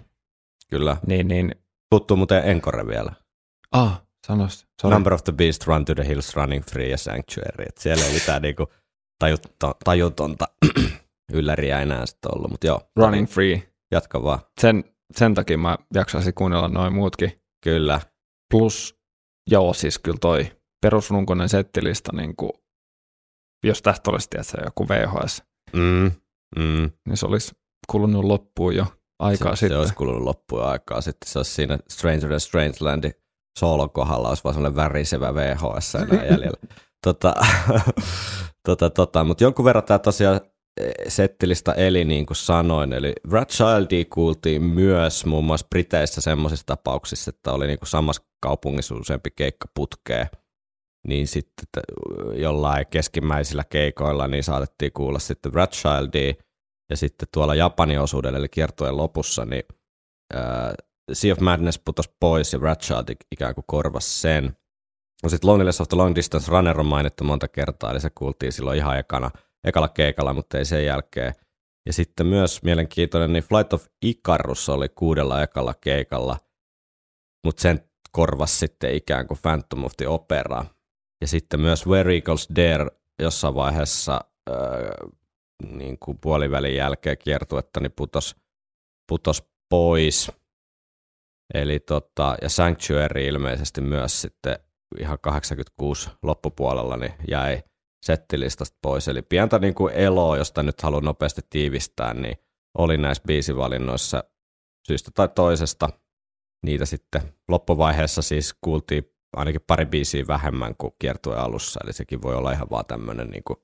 kyllä. 0.70 0.98
niin, 1.08 1.28
niin 1.28 1.56
Tuttuu 1.92 2.18
muuten 2.18 2.44
Encore 2.46 2.88
vielä. 2.88 3.12
ah, 3.72 4.02
sanos, 4.28 4.66
sorry. 4.82 4.94
Number 4.96 5.14
of 5.14 5.24
the 5.24 5.34
Beast, 5.34 5.68
Run 5.68 5.86
to 5.86 5.96
the 5.96 6.08
Hills, 6.08 6.36
Running 6.36 6.64
Free 6.66 6.90
ja 6.90 6.98
Sanctuary. 6.98 7.66
Et 7.70 7.78
siellä 7.78 8.06
ei 8.06 8.14
mitään 8.14 8.42
niinku 8.42 8.68
tajutto, 9.20 9.74
tajutonta 9.84 10.46
ylläriä 11.34 11.82
enää 11.82 12.06
sitten 12.06 12.36
ollut, 12.36 12.52
mutta 12.52 12.68
joo. 12.68 12.82
Running 12.96 13.28
Free. 13.28 13.72
Jatka 13.92 14.24
vaan. 14.24 14.40
Sen, 14.62 14.84
sen 15.16 15.34
takia 15.34 15.58
mä 15.58 15.78
jaksaisin 15.94 16.34
kuunnella 16.34 16.68
noin 16.68 16.94
muutkin. 16.94 17.42
Kyllä. 17.64 18.02
Plus, 18.52 18.96
joo, 19.52 19.74
siis 19.74 20.00
kyllä 20.00 20.18
toi 20.22 20.52
perusrunkoinen 20.82 21.50
settilista, 21.50 22.16
niin 22.16 22.36
kuin, 22.36 22.52
jos 23.64 23.82
tästä 23.82 24.12
olisi 24.12 24.30
tietysti 24.30 24.58
joku 24.66 24.88
VHS, 24.90 25.44
Mm, 25.74 26.12
mm. 26.56 26.92
niin 27.08 27.18
se 27.18 27.26
olisi 27.26 27.52
kulunut 27.88 28.26
loppuun 28.26 28.76
jo 28.76 28.86
aikaa 29.20 29.56
se, 29.56 29.60
sitten. 29.60 29.76
Se 29.76 29.80
olisi 29.80 29.94
kulunut 29.94 30.24
loppuun 30.24 30.64
aikaa. 30.64 31.02
Sitten 31.02 31.30
se 31.30 31.40
olisi 31.40 31.52
siinä 31.52 31.80
Stranger 31.90 32.32
and 32.32 32.40
Strangelandin 32.40 33.14
soolon 33.60 33.90
kohdalla 33.90 34.30
olisi 34.30 34.44
vaan 34.44 34.54
sellainen 34.54 34.76
värisevä 34.76 35.36
VHS 35.36 35.96
enää 35.96 36.26
jäljellä. 36.26 36.58
tota, 37.04 37.34
tota, 38.66 38.90
tota, 38.90 39.24
mutta 39.24 39.44
jonkun 39.44 39.66
verran 39.66 39.84
tämä 39.84 40.00
tosiaan 40.00 40.42
settilista 41.08 41.74
eli 41.74 42.06
niin 42.06 42.26
kuin 42.26 42.38
sanoin, 42.38 42.94
eli 42.94 43.14
Rat 43.32 43.50
Childia 43.50 44.06
kuultiin 44.14 44.64
myös 44.64 45.26
muun 45.26 45.44
muassa 45.46 45.68
Briteissä 45.70 46.22
semmoisissa 46.22 46.66
tapauksissa, 46.66 47.30
että 47.30 47.52
oli 47.52 47.68
niin 47.68 47.80
kuin 47.80 47.90
samassa 47.90 48.24
kaupungissa 48.42 48.96
useampi 48.96 49.32
keikka 49.36 49.68
putkeen, 49.74 50.28
niin 51.08 51.28
sitten 51.28 51.84
jollain 52.34 52.86
keskimmäisillä 52.90 53.64
keikoilla 53.64 54.28
niin 54.28 54.44
saatettiin 54.44 54.92
kuulla 54.94 55.20
sitten 55.20 55.54
Rat 55.54 55.72
Childia, 55.72 56.34
ja 56.90 56.98
sitten 56.98 57.28
tuolla 57.34 57.56
Japanin 57.56 58.00
osuudella, 58.00 58.38
eli 58.38 58.50
kiertueen 58.50 58.98
lopussa, 58.98 59.46
niin 59.46 59.64
äh, 60.36 60.74
Sea 61.14 61.34
of 61.34 61.40
Madness 61.40 61.80
putosi 61.86 62.10
pois 62.20 62.54
ja 62.54 62.60
Ratchild 62.62 63.16
ikään 63.32 63.56
kuin 63.56 63.66
korvasi 63.68 64.20
sen. 64.20 64.58
No 65.24 65.30
sitten 65.30 65.50
Loneliness 65.50 65.82
of 65.82 65.88
the 65.88 65.98
Long 65.98 66.16
Distance 66.16 66.52
Runner 66.52 66.80
on 66.80 66.86
mainittu 66.86 67.24
monta 67.24 67.48
kertaa, 67.48 67.92
eli 67.92 68.00
se 68.00 68.10
kuultiin 68.10 68.52
silloin 68.52 68.78
ihan 68.78 69.00
ekana, 69.00 69.32
ekalla 69.64 69.90
keikalla, 69.90 70.34
mutta 70.34 70.58
ei 70.58 70.66
sen 70.66 70.86
jälkeen. 70.86 71.34
Ja 71.86 71.94
sitten 71.94 72.26
myös 72.26 72.64
mielenkiintoinen, 72.64 73.34
niin 73.34 73.44
Flight 73.44 73.74
of 73.74 73.86
Icarus 74.02 74.70
oli 74.70 74.90
kuudella 74.90 75.44
ekalla 75.44 75.74
keikalla, 75.82 76.38
mutta 77.46 77.62
sen 77.62 77.90
korvasi 78.12 78.58
sitten 78.58 78.96
ikään 78.96 79.28
kuin 79.28 79.40
Phantom 79.42 79.86
of 79.86 79.92
the 79.98 80.08
Opera. 80.08 80.66
Ja 81.22 81.28
sitten 81.28 81.60
myös 81.60 81.88
Where 81.88 82.14
Eagles 82.14 82.50
Dare 82.56 82.86
jossain 83.22 83.56
vaiheessa 83.56 84.20
äh, 84.50 85.12
niin 85.64 85.98
kuin 86.00 86.18
puolivälin 86.22 86.76
jälkeen 86.76 87.18
kiertuetta, 87.18 87.80
niin 87.80 87.92
putos, 87.92 88.36
putos 89.10 89.50
pois. 89.70 90.32
Eli 91.54 91.80
tota, 91.80 92.36
ja 92.42 92.50
Sanctuary 92.50 93.26
ilmeisesti 93.26 93.82
myös 93.82 94.22
sitten 94.22 94.60
ihan 95.00 95.20
86 95.22 96.10
loppupuolella 96.24 96.98
niin 96.98 97.14
jäi 97.28 97.64
settilistasta 98.06 98.78
pois. 98.82 99.08
Eli 99.08 99.22
pientä 99.22 99.60
niin 99.60 99.74
kuin 99.76 99.94
eloa, 99.94 100.38
josta 100.38 100.64
nyt 100.64 100.82
haluan 100.82 101.04
nopeasti 101.04 101.42
tiivistää, 101.50 102.14
niin 102.14 102.38
oli 102.78 102.98
näissä 102.98 103.24
biisivalinnoissa 103.28 104.24
syystä 104.88 105.12
tai 105.16 105.30
toisesta. 105.36 105.90
Niitä 106.66 106.86
sitten 106.86 107.22
loppuvaiheessa 107.48 108.22
siis 108.22 108.56
kuultiin 108.62 109.04
ainakin 109.36 109.62
pari 109.68 109.86
biisiä 109.86 110.24
vähemmän 110.28 110.76
kuin 110.78 110.94
kiertueen 111.00 111.42
alussa, 111.42 111.80
eli 111.84 111.94
sekin 111.94 112.22
voi 112.22 112.36
olla 112.36 112.52
ihan 112.52 112.68
vaan 112.70 112.86
tämmöinen 112.86 113.28
niin 113.28 113.44
kuin 113.44 113.58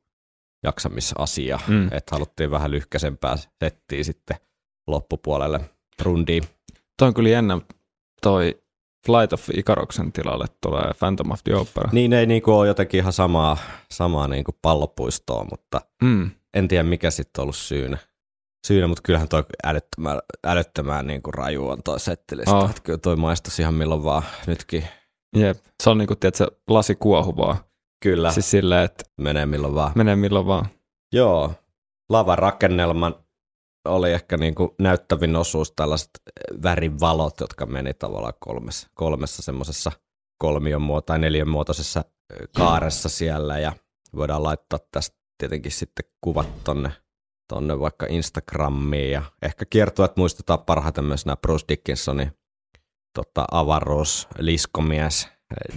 jaksamisasia, 0.64 1.60
Mm. 1.68 1.74
mm. 1.76 1.86
että 1.92 2.16
haluttiin 2.16 2.52
vähän 2.52 2.72
lyhkäisempää 2.72 3.36
settiä 3.64 4.04
sitten 4.04 4.38
loppupuolelle 4.88 5.60
rundiin. 6.02 6.44
Toi 7.00 7.08
on 7.08 7.14
kyllä 7.14 7.30
jännä, 7.30 7.60
toi 8.22 8.64
Flight 9.06 9.34
of 9.34 9.50
Icaroksen 9.54 10.12
tilalle 10.12 10.46
tulee 10.62 10.92
Phantom 11.00 11.32
of 11.32 11.40
the 11.44 11.56
Opera. 11.56 11.90
Niin 11.92 12.14
ei 12.14 12.26
niinku 12.26 12.52
ole 12.54 12.68
jotenkin 12.68 12.98
ihan 13.00 13.14
samaa, 13.14 13.58
samaa 13.92 14.28
niinku 14.28 14.52
pallopuistoa, 14.62 15.46
mutta 15.52 15.82
Mm. 16.04 16.32
en 16.54 16.68
tiedä 16.68 16.84
mikä 16.84 17.12
sitten 17.12 17.42
on 17.42 17.44
ollut 17.44 17.56
syynä. 17.56 17.98
Syynä, 18.68 18.88
mutta 18.88 19.02
kyllähän 19.04 19.28
toi 19.30 19.44
älyttömän, 19.66 20.20
älyttömän 20.44 21.08
niinku 21.08 21.32
raju 21.32 21.68
on 21.68 21.84
toi 21.84 22.00
settilista. 22.00 22.58
Oh. 22.58 22.72
Kyllä 22.84 22.98
toi 22.98 23.16
maistuisi 23.16 23.62
ihan 23.62 23.74
milloin 23.74 24.04
vaan 24.04 24.24
nytkin. 24.48 24.84
Jep. 25.38 25.58
Se 25.84 25.90
on 25.90 25.98
niinku, 25.98 26.16
tiedätkö, 26.16 26.48
lasi 26.70 26.96
kuohuvaa. 26.96 27.58
Kyllä, 28.04 28.28
siis... 28.30 28.36
Siis 28.36 28.52
silleen, 28.52 28.86
että 28.86 29.04
menee 29.18 29.46
milloin 29.46 29.76
vaan. 29.76 29.92
menee 29.96 30.16
milloin 30.16 30.46
vaan. 30.46 30.66
Joo, 31.14 31.54
lavarakennelman 32.10 33.16
oli 33.86 34.12
ehkä 34.12 34.38
niinku 34.38 34.76
näyttävin 34.80 35.36
osuus 35.36 35.72
tällaiset 35.72 36.10
värivalot, 36.64 37.40
jotka 37.40 37.66
meni 37.66 37.94
tavallaan 37.94 38.34
kolmessa, 38.40 38.88
kolmessa 38.94 39.42
semmoisessa 39.42 39.92
kolmion 40.38 40.82
muoto- 40.82 41.06
tai 41.06 41.20
neljän 41.20 41.50
muotoisessa 41.50 42.04
ö, 42.34 42.48
kaaressa 42.58 43.10
siellä. 43.10 43.60
Ja 43.60 43.74
voidaan 44.16 44.44
laittaa 44.44 44.80
tästä 44.92 45.18
tietenkin 45.38 45.72
sitten 45.72 46.06
kuvat 46.22 46.64
tonne, 46.64 46.92
tonne 47.48 47.80
vaikka 47.80 48.06
Instagramiin 48.10 49.12
ja 49.12 49.22
ehkä 49.42 49.66
kiertueet 49.66 50.18
muistetaan 50.18 50.60
parhaiten 50.60 51.04
myös 51.04 51.26
nämä 51.26 51.36
Bruce 51.36 51.66
Dickinsonin 51.70 52.32
tota, 53.14 53.46
avaruus, 53.52 54.28
liskomies, 54.38 55.30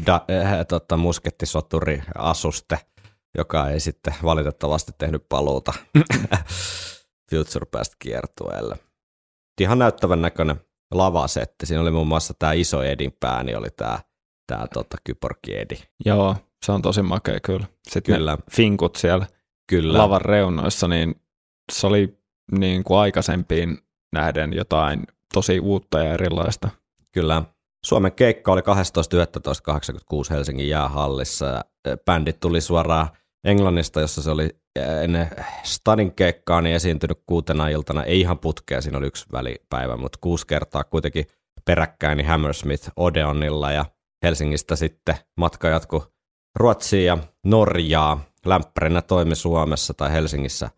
da, 0.07 0.21
äh, 0.31 0.67
tota, 0.69 0.97
muskettisoturi, 0.97 2.03
asuste, 2.15 2.79
joka 3.39 3.71
ei 3.71 3.81
sitten 3.81 4.15
valitettavasti 4.23 4.93
tehnyt 4.99 5.29
paluuta 5.29 5.73
Future 7.31 7.67
Past 7.71 7.93
kiertueelle. 7.99 8.77
Ihan 9.61 9.79
näyttävän 9.79 10.23
näköinen 10.23 10.61
lavasetti. 10.95 11.67
Siinä 11.67 11.83
oli 11.83 11.91
muun 11.91 12.09
muassa 12.09 12.35
tämä 12.39 12.53
iso 12.53 12.83
Edin 12.83 13.13
pää, 13.21 13.43
niin 13.43 13.59
oli 13.59 13.69
tämä 13.77 13.99
tää, 14.47 14.67
tota, 14.75 14.97
kyporki 15.05 15.59
Edi. 15.59 15.77
Joo, 16.05 16.37
se 16.67 16.73
on 16.73 16.83
tosi 16.83 17.03
makea 17.03 17.41
kyllä. 17.41 17.67
Sitten 17.89 18.15
Kyllä. 18.15 18.39
finkut 18.51 18.97
siellä 18.97 19.27
Kyllä. 19.69 19.99
lavan 19.99 20.21
reunoissa, 20.21 20.89
niin 20.89 21.23
se 21.73 21.87
oli 21.87 22.19
niin 22.59 22.85
kuin 22.85 22.99
aikaisempiin 22.99 23.79
nähden 24.13 24.53
jotain 24.53 25.07
tosi 25.35 25.61
uutta 25.61 25.99
ja 25.99 26.13
erilaista. 26.13 26.69
Kyllä. 27.13 27.43
Suomen 27.87 28.13
keikka 28.13 28.53
oli 28.53 28.61
12.11.86 28.61 28.67
Helsingin 30.31 30.69
jäähallissa 30.69 31.57
äh, 31.57 31.93
bändit 32.05 32.41
tuli 32.41 32.61
suoraan 32.61 33.09
Englannista, 33.45 34.01
jossa 34.01 34.23
se 34.23 34.31
oli 34.31 34.51
ennen 35.03 35.31
Stadin 35.63 36.15
keikkaa 36.15 36.61
niin 36.61 36.77
esiintynyt 36.77 37.23
kuutena 37.27 37.69
iltana, 37.69 38.05
ei 38.05 38.21
ihan 38.21 38.39
putkea, 38.39 38.81
siinä 38.81 38.99
oli 38.99 39.07
yksi 39.07 39.27
välipäivä, 39.33 39.97
mutta 39.97 40.19
kuusi 40.21 40.47
kertaa 40.47 40.85
kuitenkin 40.85 41.27
peräkkäin 41.65 42.17
niin 42.17 42.27
Hammersmith 42.27 42.91
Odeonilla 42.97 43.73
ja 43.73 43.85
Helsingistä 44.23 44.77
sitten 44.77 45.15
matka 45.37 45.69
jatkui 45.69 46.07
Ruotsiin 46.57 47.07
ja 47.07 47.19
Norjaa. 47.47 48.25
Lämpärinä 48.47 49.03
toimi 49.03 49.35
Suomessa 49.35 49.95
tai 49.95 50.13
Helsingissä 50.13 50.71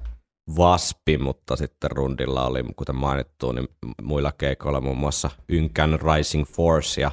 Vaspi, 0.57 1.19
mutta 1.19 1.57
sitten 1.57 1.91
rundilla 1.91 2.47
oli, 2.47 2.65
kuten 2.77 2.97
mainittu, 2.97 3.53
niin 3.53 3.69
muilla 4.03 4.33
keikoilla 4.33 4.81
muun 4.81 4.97
muassa 4.97 5.31
Ynkän 5.49 5.99
Rising 6.01 6.47
Force 6.47 7.01
ja 7.01 7.11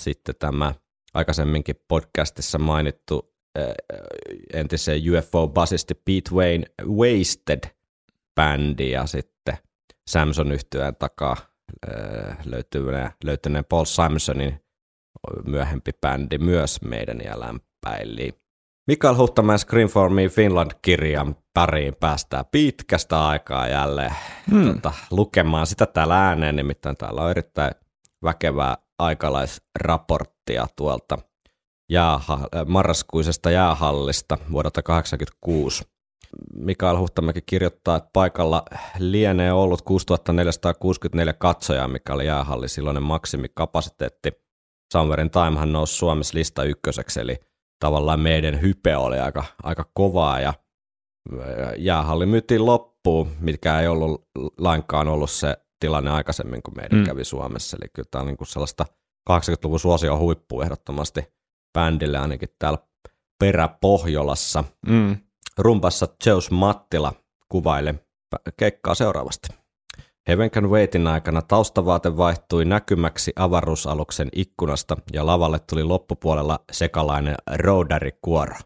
sitten 0.00 0.34
tämä 0.38 0.74
aikaisemminkin 1.14 1.76
podcastissa 1.88 2.58
mainittu 2.58 3.35
entisen 4.52 5.00
UFO-basisti 5.12 5.94
Pete 5.94 6.30
Wayne 6.34 6.66
Wasted 6.84 7.60
bändi 8.34 8.90
ja 8.90 9.06
sitten 9.06 9.58
Samson 10.08 10.52
yhtyeen 10.52 10.96
takaa 10.96 11.36
äh, 11.88 12.38
löytyneen, 12.44 13.10
löytyneen 13.24 13.64
Paul 13.64 13.84
Simonsonin 13.84 14.60
myöhempi 15.46 15.92
bändi 16.00 16.38
myös 16.38 16.82
meidän 16.82 17.20
ja 17.24 17.40
lämpäili. 17.40 18.34
Mikael 18.86 19.16
Huhtamäen 19.16 19.58
Scream 19.58 19.88
for 19.88 20.10
Me 20.10 20.28
Finland-kirjan 20.28 21.36
pariin 21.54 21.94
päästään 22.00 22.44
pitkästä 22.50 23.26
aikaa 23.26 23.68
jälleen 23.68 24.12
hmm. 24.50 24.74
tota, 24.74 24.92
lukemaan 25.10 25.66
sitä 25.66 25.86
täällä 25.86 26.28
ääneen, 26.28 26.56
nimittäin 26.56 26.96
täällä 26.96 27.22
on 27.22 27.30
erittäin 27.30 27.72
väkevää 28.24 28.76
aikalaisraporttia 28.98 30.66
tuolta 30.76 31.18
jääha- 31.92 32.64
marraskuisesta 32.66 33.50
jäähallista 33.50 34.38
vuodelta 34.52 34.82
1986. 34.82 35.84
Mikael 36.54 36.98
Huhtamäki 36.98 37.40
kirjoittaa, 37.46 37.96
että 37.96 38.10
paikalla 38.12 38.62
lienee 38.98 39.52
ollut 39.52 39.82
6464 39.82 41.32
katsojaa, 41.32 41.88
mikä 41.88 42.14
oli 42.14 42.26
jäähalli 42.26 42.68
silloinen 42.68 43.02
maksimikapasiteetti. 43.02 44.32
Summerin 44.92 45.30
Timehan 45.30 45.72
nousi 45.72 45.94
Suomessa 45.94 46.38
lista 46.38 46.64
ykköseksi, 46.64 47.20
eli 47.20 47.36
tavallaan 47.80 48.20
meidän 48.20 48.62
hype 48.62 48.96
oli 48.96 49.18
aika, 49.18 49.44
aika 49.62 49.90
kovaa 49.94 50.40
ja 50.40 50.54
jäähalli 51.76 52.26
myytiin 52.26 52.66
loppuun, 52.66 53.28
mitkä 53.40 53.80
ei 53.80 53.88
ollut 53.88 54.28
lainkaan 54.58 55.08
ollut 55.08 55.30
se 55.30 55.56
tilanne 55.80 56.10
aikaisemmin, 56.10 56.62
kun 56.62 56.74
meidän 56.76 56.98
mm. 56.98 57.04
kävi 57.04 57.24
Suomessa. 57.24 57.76
Eli 57.76 57.88
kyllä 57.94 58.08
tämä 58.10 58.20
on 58.20 58.26
niin 58.26 58.36
kuin 58.36 58.48
sellaista 58.48 58.86
80-luvun 59.30 59.80
suosio 59.80 60.18
huippu 60.18 60.60
ehdottomasti 60.60 61.35
bändille 61.76 62.18
ainakin 62.18 62.48
täällä 62.58 62.78
peräpohjolassa. 63.38 64.64
Mm. 64.86 65.16
Rumpassa 65.58 66.08
Zeus 66.24 66.50
Mattila 66.50 67.12
kuvaili 67.48 67.94
keikkaa 68.56 68.94
seuraavasti. 68.94 69.48
Heaven 70.28 70.50
Can 70.50 70.70
Waitin 70.70 71.06
aikana 71.06 71.42
taustavaate 71.42 72.16
vaihtui 72.16 72.64
näkymäksi 72.64 73.32
avaruusaluksen 73.36 74.28
ikkunasta 74.32 74.96
ja 75.12 75.26
lavalle 75.26 75.58
tuli 75.58 75.84
loppupuolella 75.84 76.60
sekalainen 76.72 77.34
roudarikuoro. 77.56 78.56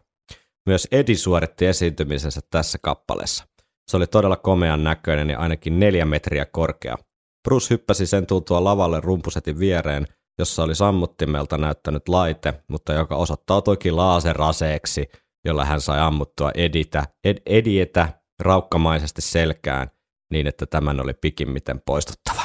Myös 0.65 0.87
Edi 0.91 1.15
suoritti 1.15 1.65
esiintymisensä 1.65 2.41
tässä 2.49 2.77
kappaleessa. 2.81 3.45
Se 3.87 3.97
oli 3.97 4.07
todella 4.07 4.37
komean 4.37 4.83
näköinen 4.83 5.29
ja 5.29 5.39
ainakin 5.39 5.79
neljä 5.79 6.05
metriä 6.05 6.45
korkea. 6.45 6.95
Bruce 7.43 7.69
hyppäsi 7.69 8.05
sen 8.05 8.25
tultua 8.25 8.63
lavalle 8.63 8.99
rumpusetin 8.99 9.59
viereen, 9.59 10.07
jossa 10.41 10.63
oli 10.63 10.75
sammuttimelta 10.75 11.57
näyttänyt 11.57 12.09
laite, 12.09 12.63
mutta 12.67 12.93
joka 12.93 13.15
osoittautuikin 13.15 13.95
laaseraseeksi, 13.95 15.09
jolla 15.45 15.65
hän 15.65 15.81
sai 15.81 15.99
ammuttua 15.99 16.51
Editä, 16.55 17.05
ed, 17.23 17.37
Edietä 17.45 18.21
raukkamaisesti 18.39 19.21
selkään 19.21 19.91
niin, 20.31 20.47
että 20.47 20.65
tämän 20.65 20.99
oli 20.99 21.13
pikimmiten 21.13 21.81
poistuttava. 21.85 22.41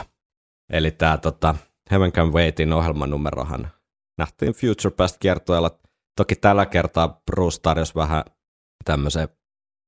Eli 0.72 0.90
tämä 0.90 1.16
tota, 1.16 1.54
Heaven 1.90 2.12
Can 2.12 2.32
Waitin 2.32 2.72
ohjelmanumerohan 2.72 3.70
nähtiin 4.18 4.52
Future 4.52 4.94
Past 4.96 5.16
kiertueella. 5.20 5.78
Toki 6.16 6.36
tällä 6.36 6.66
kertaa 6.66 7.22
Bruce 7.30 7.60
tarjosi 7.62 7.94
vähän 7.94 8.24
tämmöisen 8.84 9.28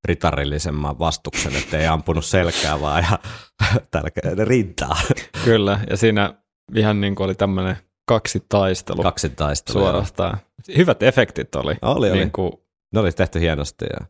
ritarillisemman 0.05 0.98
vastuksen, 0.98 1.56
että 1.56 1.78
ei 1.78 1.86
ampunut 1.86 2.24
selkää 2.24 2.80
vaan 2.80 3.06
ja 3.10 3.18
tällä 3.90 4.44
rintaa. 4.44 4.97
Kyllä, 5.44 5.80
ja 5.90 5.97
siinä 5.97 6.35
ihan 6.74 7.01
niin 7.01 7.14
kuin 7.14 7.24
oli 7.24 7.35
tämmöinen 7.35 7.76
kaksi 8.09 8.47
taistelu. 8.48 9.02
Kaksi 9.02 9.28
taistelua. 9.28 9.82
Suorastaan. 9.82 10.39
Hyvät 10.76 11.02
efektit 11.02 11.55
oli. 11.55 11.76
Oli, 11.82 12.10
oli. 12.10 12.18
Niin 12.18 12.32
kuin, 12.32 12.52
Ne 12.94 13.01
oli 13.01 13.12
tehty 13.12 13.40
hienosti 13.40 13.85
ja 14.01 14.06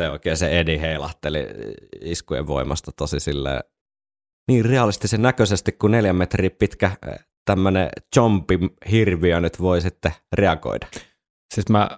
se 0.00 0.10
oikein 0.10 0.36
se 0.36 0.60
Edi 0.60 0.80
heilahteli 0.80 1.46
iskujen 2.00 2.46
voimasta 2.46 2.92
tosi 2.96 3.20
silleen 3.20 3.60
niin 4.48 4.64
realistisen 4.64 5.22
näköisesti 5.22 5.72
kuin 5.72 5.90
neljän 5.90 6.16
metriä 6.16 6.50
pitkä 6.50 6.90
tämmöinen 7.44 7.88
jompi 8.16 8.58
hirviö 8.90 9.40
nyt 9.40 9.60
voi 9.60 9.80
sitten 9.80 10.12
reagoida. 10.32 10.86
siis 11.54 11.68
mä 11.68 11.90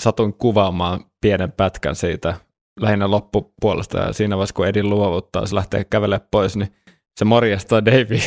satuin 0.00 0.34
kuvaamaan 0.34 1.04
pienen 1.20 1.52
pätkän 1.52 1.96
siitä 1.96 2.34
lähinnä 2.80 3.10
loppupuolesta 3.10 3.98
ja 3.98 4.12
siinä 4.12 4.36
vaiheessa 4.36 4.54
kun 4.54 4.66
Edin 4.66 4.90
luovuttaa, 4.90 5.46
se 5.46 5.54
lähtee 5.54 5.84
kävelemään 5.84 6.28
pois, 6.30 6.56
niin 6.56 6.74
se 7.18 7.24
morjastaa 7.24 7.84
Davey 7.84 8.18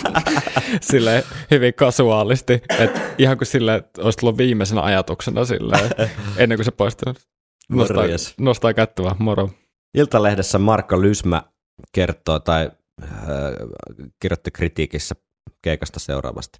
sille 0.90 1.24
hyvin 1.50 1.74
kasuaalisti, 1.74 2.52
että 2.78 3.00
ihan 3.18 3.38
kuin 3.38 3.48
sille 3.48 3.74
että 3.74 4.02
olisi 4.02 4.18
tullut 4.18 4.38
viimeisenä 4.38 4.82
ajatuksena 4.82 5.44
sille, 5.44 5.76
ennen 6.36 6.58
kuin 6.58 6.64
se 6.64 6.70
poistuu. 6.70 7.14
Nostaa, 7.68 7.96
Morjes. 7.96 8.34
nostaa 8.38 8.74
kättä 8.74 9.02
vaan, 9.02 9.16
moro. 9.18 9.50
Iltalehdessä 9.94 10.58
Marko 10.58 11.02
Lysmä 11.02 11.42
kertoo 11.92 12.38
tai 12.38 12.70
äh, 13.02 13.10
kirjoitti 14.22 14.50
kritiikissä 14.50 15.14
keikasta 15.62 16.00
seuraavasti. 16.00 16.58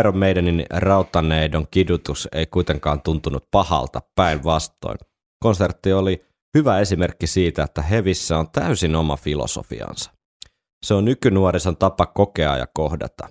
Iron 0.00 0.18
Maidenin 0.18 0.66
rautaneidon 0.70 1.66
kidutus 1.70 2.28
ei 2.32 2.46
kuitenkaan 2.46 3.02
tuntunut 3.02 3.44
pahalta, 3.50 4.00
päinvastoin. 4.14 4.98
Konsertti 5.42 5.92
oli 5.92 6.24
hyvä 6.54 6.80
esimerkki 6.80 7.26
siitä, 7.26 7.62
että 7.62 7.82
Hevissä 7.82 8.38
on 8.38 8.50
täysin 8.50 8.96
oma 8.96 9.16
filosofiansa. 9.16 10.17
Se 10.82 10.94
on 10.94 11.04
nykynuorison 11.04 11.76
tapa 11.76 12.06
kokea 12.06 12.56
ja 12.56 12.66
kohdata. 12.74 13.28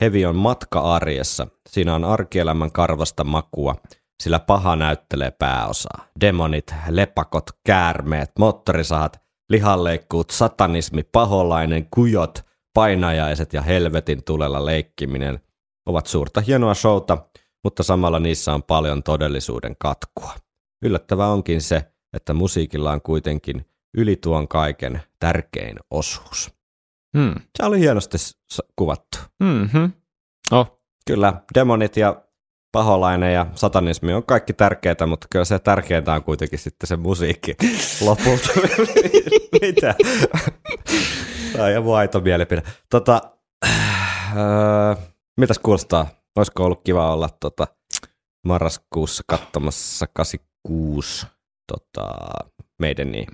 Hevi 0.00 0.26
on 0.26 0.36
matka 0.36 0.80
arjessa. 0.80 1.46
Siinä 1.68 1.94
on 1.94 2.04
arkielämän 2.04 2.72
karvasta 2.72 3.24
makua, 3.24 3.74
sillä 4.22 4.38
paha 4.38 4.76
näyttelee 4.76 5.30
pääosaa. 5.30 6.06
Demonit, 6.20 6.74
lepakot, 6.88 7.50
käärmeet, 7.66 8.30
moottorisahat, 8.38 9.22
lihanleikkuut, 9.48 10.30
satanismi, 10.30 11.02
paholainen, 11.02 11.88
kujot, 11.90 12.46
painajaiset 12.74 13.52
ja 13.52 13.62
helvetin 13.62 14.24
tulella 14.24 14.66
leikkiminen 14.66 15.40
ovat 15.86 16.06
suurta 16.06 16.40
hienoa 16.40 16.74
showta, 16.74 17.18
mutta 17.64 17.82
samalla 17.82 18.18
niissä 18.18 18.54
on 18.54 18.62
paljon 18.62 19.02
todellisuuden 19.02 19.76
katkua. 19.78 20.32
Yllättävää 20.82 21.28
onkin 21.28 21.60
se, 21.60 21.92
että 22.12 22.34
musiikilla 22.34 22.92
on 22.92 23.02
kuitenkin 23.02 23.66
yli 23.96 24.16
tuon 24.16 24.48
kaiken 24.48 25.02
tärkein 25.20 25.76
osuus. 25.90 26.53
Hmm. 27.18 27.34
Se 27.58 27.64
oli 27.64 27.80
hienosti 27.80 28.16
kuvattu. 28.76 29.18
Mm-hmm. 29.40 29.92
Oh, 30.52 30.80
Kyllä, 31.06 31.32
demonit 31.54 31.96
ja 31.96 32.22
paholainen 32.72 33.34
ja 33.34 33.46
satanismi 33.54 34.12
on 34.12 34.24
kaikki 34.24 34.52
tärkeää, 34.52 35.06
mutta 35.06 35.26
kyllä 35.30 35.44
se 35.44 35.58
tärkeintä 35.58 36.12
on 36.12 36.24
kuitenkin 36.24 36.58
sitten 36.58 36.86
se 36.86 36.96
musiikki 36.96 37.56
lopulta. 38.06 38.48
Mitä? 39.60 39.94
Tämä 41.52 41.64
on 41.64 41.70
ihan 41.70 41.84
vaito 41.86 42.20
mielipide. 42.20 42.62
Tota, 42.90 43.20
öö, 44.36 44.94
mitäs 45.40 45.58
kuulostaa? 45.58 46.06
Olisiko 46.36 46.64
ollut 46.64 46.80
kiva 46.84 47.12
olla 47.12 47.28
tota, 47.40 47.66
marraskuussa 48.46 49.22
katsomassa 49.26 50.06
86 50.12 51.26
tota, 51.72 52.14
meidän 52.80 53.12
niin 53.12 53.26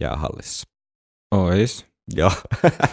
jäähallissa? 0.00 0.68
ois. 1.34 1.86
Joo, 2.14 2.32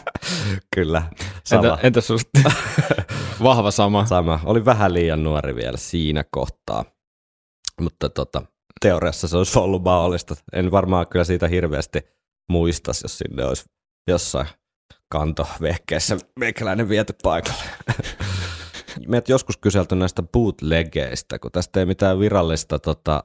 kyllä. 0.76 1.03
Sama. 1.44 1.68
Entä, 1.68 1.77
entä 1.84 2.02
susta? 2.02 2.52
Vahva 3.44 3.72
sama. 3.72 4.06
Sama. 4.06 4.40
Oli 4.45 4.65
vähän 4.65 4.94
liian 4.94 5.23
nuori 5.23 5.56
vielä 5.56 5.77
siinä 5.77 6.23
kohtaa. 6.31 6.85
Mutta 7.81 8.10
tota, 8.10 8.41
teoriassa 8.81 9.27
se 9.27 9.38
olisi 9.38 9.60
ollut 9.60 9.84
mahdollista. 9.84 10.35
En 10.53 10.72
varmaan 10.72 11.07
kyllä 11.07 11.26
siitä 11.26 11.48
hirveästi 11.48 11.99
muistas, 12.49 13.02
jos 13.03 13.18
sinne 13.18 13.45
olisi 13.45 13.65
jossain 14.07 14.48
kantovehkeessä 15.10 16.18
meikäläinen 16.40 16.90
viety 16.90 17.14
paikalle. 17.23 17.64
Meitä 19.07 19.31
joskus 19.31 19.57
kyselty 19.57 19.95
näistä 19.95 20.23
bootlegeistä, 20.23 21.40
kun 21.40 21.52
tästä 21.52 21.80
ei 21.80 21.85
mitään 21.85 22.19
virallista 22.19 22.80
tota, 22.80 23.23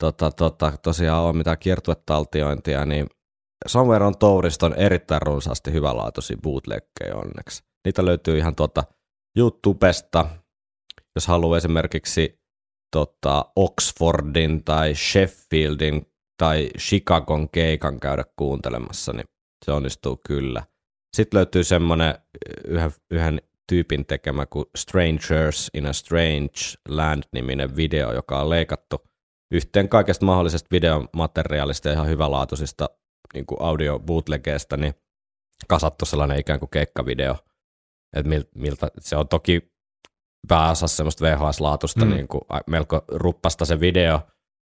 tota, 0.00 0.30
tota, 0.30 0.72
tosiaan 0.82 1.22
ole 1.22 1.32
mitään 1.32 1.58
kiertuetaltiointia, 1.58 2.86
niin 2.86 3.06
Somewhere 3.66 4.04
on 4.04 4.18
Tourista 4.18 4.66
on 4.66 4.74
erittäin 4.74 5.22
runsaasti 5.22 5.72
hyvälaatuisia 5.72 6.36
bootleggejä 6.42 7.14
onneksi. 7.14 7.64
Niitä 7.84 8.04
löytyy 8.04 8.38
ihan 8.38 8.54
tuota 8.54 8.84
YouTubesta, 9.36 10.26
jos 11.14 11.26
haluaa 11.26 11.56
esimerkiksi 11.56 12.40
tota, 12.96 13.44
Oxfordin 13.56 14.64
tai 14.64 14.94
Sheffieldin 14.94 16.06
tai 16.38 16.70
Chicagon 16.78 17.48
keikan 17.48 18.00
käydä 18.00 18.24
kuuntelemassa, 18.36 19.12
niin 19.12 19.26
se 19.64 19.72
onnistuu 19.72 20.20
kyllä. 20.26 20.62
Sitten 21.16 21.38
löytyy 21.38 21.64
semmoinen 21.64 22.14
yhden, 22.64 22.92
yhden 23.10 23.42
tyypin 23.68 24.06
tekemä 24.06 24.46
kuin 24.46 24.66
Strangers 24.76 25.70
in 25.74 25.86
a 25.86 25.92
Strange 25.92 26.58
Land-niminen 26.88 27.76
video, 27.76 28.12
joka 28.12 28.40
on 28.40 28.50
leikattu 28.50 28.96
yhteen 29.52 29.88
kaikesta 29.88 30.26
mahdollisesta 30.26 30.68
videomateriaalista 30.70 31.88
ja 31.88 31.94
ihan 31.94 32.08
hyvälaatuisista 32.08 32.90
niin 33.34 33.46
kuin 33.46 33.62
audio 33.62 33.98
bootlegeista, 33.98 34.76
niin 34.76 34.94
kasattu 35.68 36.04
sellainen 36.04 36.40
ikään 36.40 36.58
kuin 36.58 36.70
keikkavideo. 36.70 37.36
Et 38.16 38.26
miltä, 38.54 38.88
se 39.00 39.16
on 39.16 39.28
toki 39.28 39.72
pääosassa 40.48 40.96
semmoista 40.96 41.24
VHS-laatusta, 41.24 42.04
mm. 42.04 42.10
niin 42.10 42.28
kuin 42.28 42.40
melko 42.66 43.04
ruppasta 43.08 43.64
se 43.64 43.80
video, 43.80 44.20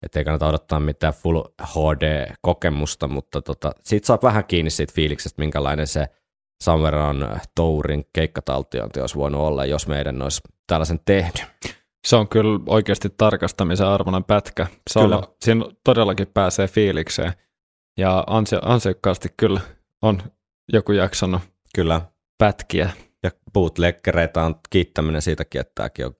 ettei 0.05 0.23
kannata 0.23 0.47
odottaa 0.47 0.79
mitään 0.79 1.13
Full 1.13 1.43
HD-kokemusta, 1.61 3.07
mutta 3.07 3.41
tota, 3.41 3.71
siitä 3.83 4.07
saa 4.07 4.19
vähän 4.23 4.45
kiinni 4.45 4.69
siitä 4.69 4.93
fiiliksestä, 4.95 5.41
minkälainen 5.41 5.87
se 5.87 6.07
Samveran 6.63 7.41
Tourin 7.55 8.05
keikkataltiointi 8.13 9.01
olisi 9.01 9.15
voinut 9.15 9.41
olla, 9.41 9.65
jos 9.65 9.87
meidän 9.87 10.21
olisi 10.21 10.41
tällaisen 10.67 10.99
tehnyt. 11.05 11.45
Se 12.07 12.15
on 12.15 12.27
kyllä 12.27 12.59
oikeasti 12.67 13.09
tarkastamisen 13.17 13.87
arvoinen 13.87 14.23
pätkä. 14.23 14.67
Se 14.89 14.99
kyllä. 14.99 15.17
On, 15.17 15.23
siinä 15.41 15.65
todellakin 15.83 16.27
pääsee 16.27 16.67
fiilikseen. 16.67 17.33
Ja 17.97 18.23
ansio, 18.27 18.59
ansiokkaasti 18.61 19.29
kyllä 19.37 19.61
on 20.01 20.21
joku 20.73 20.91
jaksanut 20.91 21.41
kyllä. 21.75 22.01
pätkiä. 22.37 22.89
Ja 23.23 23.31
bootleggereita 23.53 24.43
on 24.43 24.55
kiittäminen 24.69 25.21
siitäkin, 25.21 25.61
että 25.61 25.71
tämäkin 25.75 26.05
on 26.05 26.15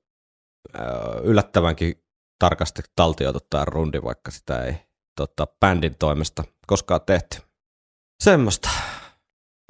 yllättävänkin 1.23 2.03
tarkasti 2.39 2.81
taltioitu 2.95 3.39
tämä 3.49 3.65
rundi, 3.65 4.01
vaikka 4.03 4.31
sitä 4.31 4.63
ei 4.63 4.73
tota, 5.15 5.47
bändin 5.59 5.95
toimesta 5.99 6.43
koskaan 6.67 7.01
tehty. 7.05 7.37
Semmoista. 8.23 8.69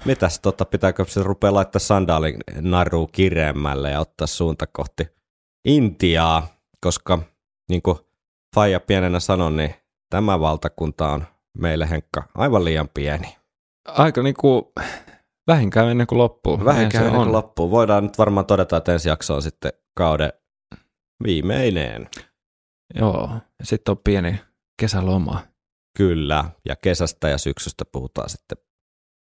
Mitäs, 0.06 0.40
tota, 0.40 0.66
pitääkö 0.66 1.06
se 1.08 1.24
rupea 1.24 1.54
laittaa 1.54 1.80
sandaalin 1.80 2.38
naru 2.62 3.08
kireemmälle 3.08 3.92
ja 3.92 4.00
ottaa 4.00 4.28
suunta 4.28 4.68
kohti 4.68 5.08
Intiaa, 5.66 6.48
koska 6.82 7.20
niin 7.70 7.82
kuin 7.82 7.98
Faija 8.56 8.80
pienenä 8.80 9.20
sanoi, 9.20 9.52
niin 9.52 9.76
tämä 10.10 10.40
valtakunta 10.40 11.10
on 11.10 11.26
meille 11.58 11.90
Henkka 11.90 12.24
aivan 12.36 12.66
liian 12.66 12.90
pieni. 12.94 13.36
Aika 13.88 14.24
niin 14.24 14.36
kuin 14.40 14.64
vähinkään 15.48 15.90
ennen 15.90 16.08
kuin 16.08 16.20
loppuu. 16.20 16.66
Vähinkään 16.66 17.06
ennen 17.06 17.22
kuin 17.22 17.32
loppuu. 17.32 17.72
Voidaan 17.72 18.04
nyt 18.04 18.18
varmaan 18.18 18.46
todeta, 18.46 18.78
että 18.78 18.94
ensi 18.94 19.10
jakso 19.10 19.36
on 19.36 19.42
sitten 19.42 19.74
kauden 19.98 20.34
viimeinen. 21.24 22.10
Joo, 22.96 23.30
sitten 23.64 23.92
on 23.92 23.98
pieni 24.04 24.42
kesäloma. 24.82 25.44
Kyllä, 25.98 26.46
ja 26.66 26.76
kesästä 26.76 27.30
ja 27.30 27.38
syksystä 27.38 27.86
puhutaan 27.92 28.30
sitten 28.30 28.58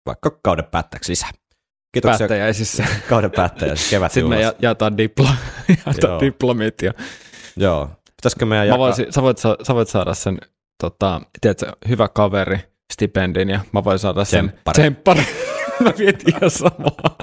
vaikka 0.05 0.39
kauden 0.43 0.65
päättäjäksi 0.65 1.11
lisää. 1.11 1.29
Kiitoksia. 1.93 2.17
Päättäjäisissä. 2.17 2.85
Kauden 3.09 3.31
päättäjäisissä, 3.31 3.89
kevät 3.89 4.11
Sitten 4.11 4.29
me 4.29 4.41
jaetaan, 4.59 4.97
diplo, 4.97 5.29
jaetaan 5.85 6.19
diplomit. 6.19 6.81
Ja... 6.81 6.93
Joo. 7.57 7.89
Pitäisikö 8.15 8.45
meidän 8.45 8.67
jakaa? 8.67 8.79
Voisin, 8.79 9.13
sä, 9.13 9.21
voit, 9.21 9.37
sä 9.37 9.75
voit 9.75 9.87
saada 9.87 10.13
sen, 10.13 10.37
tota, 10.81 11.21
tiedätkö, 11.41 11.71
hyvä 11.87 12.07
kaveri 12.07 12.59
stipendin 12.93 13.49
ja 13.49 13.59
mä 13.71 13.83
voin 13.83 13.99
saada 13.99 14.25
sen 14.25 14.53
tsemppari. 14.71 15.23
mä 15.83 15.93
vietin 15.97 16.35
ihan 16.35 16.51
samaa. 16.51 17.17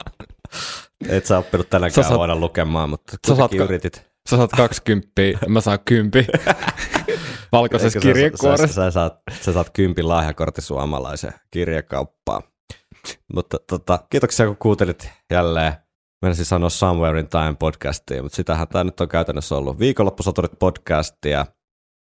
Et 1.09 1.27
sä 1.27 1.39
oppinut 1.39 1.71
tänäkään 1.71 2.05
saat, 2.05 2.19
vuonna 2.19 2.37
lukemaan, 2.37 2.91
mutta 2.91 3.17
kuitenkin 3.27 3.61
yritit. 3.61 4.07
Sä 4.31 4.37
saat 4.37 4.51
20, 4.57 5.13
mä 5.49 5.61
saan 5.61 5.79
kympi. 5.85 6.27
Valkoisessa 7.53 8.01
kirjekuoressa. 8.01 8.67
Sä, 8.67 8.75
sä, 8.75 8.91
saat, 8.91 9.19
sä 9.41 9.53
saat 9.53 9.71
kympin 9.71 10.09
lahjakortti 10.09 10.63
suomalaisen 10.63 11.33
kirjakauppaan. 11.51 12.43
Mutta 13.35 13.57
tota, 13.71 13.99
kiitoksia, 14.11 14.47
kun 14.47 14.57
kuuntelit 14.57 15.11
jälleen. 15.31 15.73
Menisin 16.23 16.45
sanoa 16.45 16.71
Somewhere 16.71 17.21
in 17.21 17.29
Time 17.29 17.57
podcastia, 17.59 18.23
mutta 18.23 18.37
sitähän 18.37 18.69
tämä 18.69 18.85
nyt 18.85 19.01
on 19.01 19.09
käytännössä 19.09 19.55
ollut. 19.55 19.79
Viikonloppusoturit 19.79 20.59
podcastia. 20.59 21.47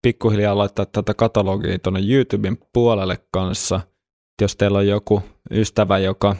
pikkuhiljaa 0.01 0.57
laittaa 0.57 0.85
tätä 0.85 1.13
katalogia 1.13 1.79
tuonne 1.79 1.99
YouTuben 2.09 2.57
puolelle 2.73 3.17
kanssa. 3.31 3.81
Jos 4.41 4.55
teillä 4.55 4.77
on 4.77 4.87
joku 4.87 5.21
ystävä, 5.51 5.97
joka 5.97 6.35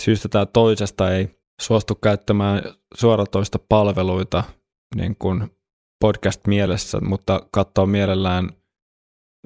syystä 0.00 0.28
tai 0.28 0.46
toisesta 0.52 1.12
ei 1.12 1.40
suostu 1.60 1.94
käyttämään 1.94 2.62
suoratoista 2.94 3.58
palveluita 3.68 4.44
niin 4.94 5.16
kuin 5.18 5.50
podcast 6.00 6.46
mielessä, 6.46 7.00
mutta 7.00 7.46
katsoo 7.52 7.86
mielellään 7.86 8.50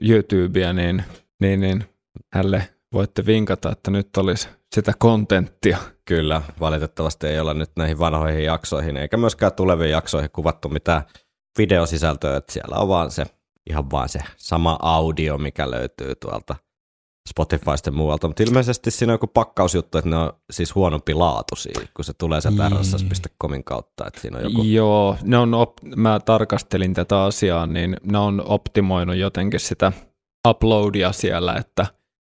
YouTubea, 0.03 0.73
niin, 0.73 1.05
niin, 1.41 1.61
niin 1.61 1.85
hälle 2.33 2.69
voitte 2.93 3.27
vinkata, 3.27 3.73
että 3.73 3.91
nyt 3.91 4.17
olisi 4.17 4.49
sitä 4.75 4.93
kontenttia. 4.99 5.79
Kyllä, 6.05 6.43
valitettavasti 6.61 7.27
ei 7.27 7.41
olla 7.41 7.55
nyt 7.55 7.71
näihin 7.77 7.99
vanhoihin 7.99 8.45
jaksoihin, 8.45 8.97
eikä 8.97 9.17
myöskään 9.17 9.53
tuleviin 9.53 9.91
jaksoihin 9.91 10.31
kuvattu 10.31 10.69
mitään 10.69 11.03
videosisältöä, 11.59 12.37
että 12.37 12.53
siellä 12.53 12.77
on 12.77 12.89
vaan 12.89 13.11
se, 13.11 13.25
ihan 13.71 13.91
vaan 13.91 14.09
se 14.09 14.19
sama 14.37 14.79
audio, 14.83 15.39
mikä 15.39 15.71
löytyy 15.71 16.15
tuolta 16.15 16.57
Spotifysta 17.29 17.91
muualta, 17.91 18.27
mutta 18.27 18.43
ilmeisesti 18.43 18.91
siinä 18.91 19.13
on 19.13 19.15
joku 19.15 19.27
pakkausjuttu, 19.27 19.99
että 19.99 20.11
ne 20.11 20.17
on 20.17 20.33
siis 20.51 20.75
huonompi 20.75 21.15
laatuisia, 21.15 21.81
kun 21.97 22.05
se 22.05 22.13
tulee 22.19 22.41
sieltä 22.41 22.69
rss.comin 22.69 23.65
kautta. 23.65 24.07
Että 24.07 24.21
siinä 24.21 24.39
on 24.39 24.45
joku... 24.45 24.63
Joo, 24.63 25.17
ne 25.23 25.39
on 25.39 25.55
op- 25.55 25.83
mä 25.97 26.21
tarkastelin 26.21 26.95
tätä 26.95 27.23
asiaa, 27.23 27.67
niin 27.67 27.97
ne 28.03 28.19
on 28.19 28.43
optimoinut 28.47 29.17
jotenkin 29.17 29.61
sitä 29.61 29.93
uploadia 30.49 31.13
siellä, 31.13 31.55
että 31.55 31.87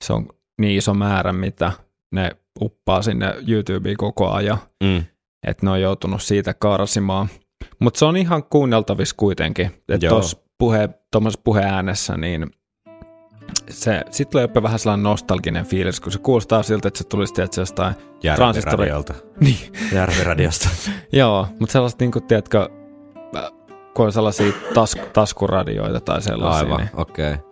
se 0.05 0.13
on 0.13 0.29
niin 0.61 0.79
iso 0.79 0.95
määrä, 0.95 1.33
mitä 1.33 1.73
ne 2.13 2.31
uppaa 2.61 3.03
sinne 3.03 3.35
YouTubeen 3.49 3.97
koko 3.97 4.31
ajan, 4.31 4.59
mm. 4.83 5.05
että 5.47 5.67
ne 5.67 5.71
on 5.71 5.81
joutunut 5.81 6.23
siitä 6.23 6.55
karsimaan. 6.55 7.29
Mutta 7.79 7.99
se 7.99 8.05
on 8.05 8.17
ihan 8.17 8.45
kuunneltavissa 8.45 9.15
kuitenkin, 9.19 9.67
että 9.89 10.09
tuossa 10.09 10.39
puhe, 10.59 10.89
puheäänessä, 11.45 12.17
niin 12.17 12.51
se, 13.71 14.03
sitten 14.11 14.31
tulee 14.31 14.45
jopa 14.45 14.63
vähän 14.63 14.79
sellainen 14.79 15.03
nostalginen 15.03 15.67
fiilis, 15.67 16.01
kun 16.01 16.13
se 16.13 16.19
kuulostaa 16.19 16.63
siltä, 16.63 16.89
että 16.89 16.99
se 16.99 17.05
tulisi 17.05 17.35
tietysti 17.35 17.61
jostain 17.61 17.95
Järviradiolta. 18.23 19.15
Niin. 19.41 19.73
Järviradiosta. 19.93 20.69
Joo, 21.13 21.47
mutta 21.59 21.73
sellaista, 21.73 22.05
niin 22.05 22.13
kuin, 22.13 22.25
tiedätkö, 22.25 22.69
kun 23.95 24.07
on 24.07 24.13
sellaisia 24.13 24.53
tas, 24.75 24.97
taskuradioita 25.13 26.01
tai 26.01 26.23
sellaisia. 26.23 26.59
Aivan, 26.59 26.79
niin 26.79 26.91
okei. 26.97 27.33
Okay. 27.33 27.51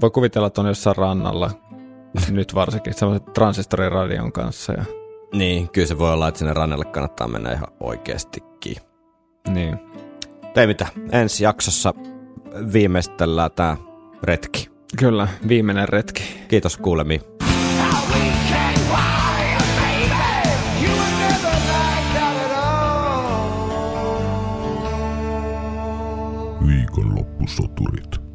Voi 0.00 0.10
kuvitella, 0.10 0.46
että 0.46 0.60
on 0.60 0.66
jossain 0.66 0.96
rannalla, 0.96 1.50
nyt 2.30 2.54
varsinkin, 2.54 2.94
sellaisen 2.94 3.32
transistoriradion 3.34 4.32
kanssa. 4.32 4.72
Ja... 4.72 4.84
Niin, 5.34 5.68
kyllä 5.70 5.86
se 5.86 5.98
voi 5.98 6.12
olla, 6.12 6.28
että 6.28 6.38
sinne 6.38 6.54
rannalle 6.54 6.84
kannattaa 6.84 7.28
mennä 7.28 7.52
ihan 7.52 7.68
oikeastikin. 7.80 8.76
Niin. 9.48 9.78
Ei 10.56 10.66
mitään, 10.66 10.90
ensi 11.12 11.44
jaksossa 11.44 11.94
viimeistellään 12.72 13.50
tämä 13.56 13.76
retki. 14.22 14.70
Kyllä, 14.96 15.28
viimeinen 15.48 15.88
retki. 15.88 16.22
Kiitos 16.48 16.76
kuulemiin. 16.76 17.20
Viikonloppusoturit. 26.66 28.27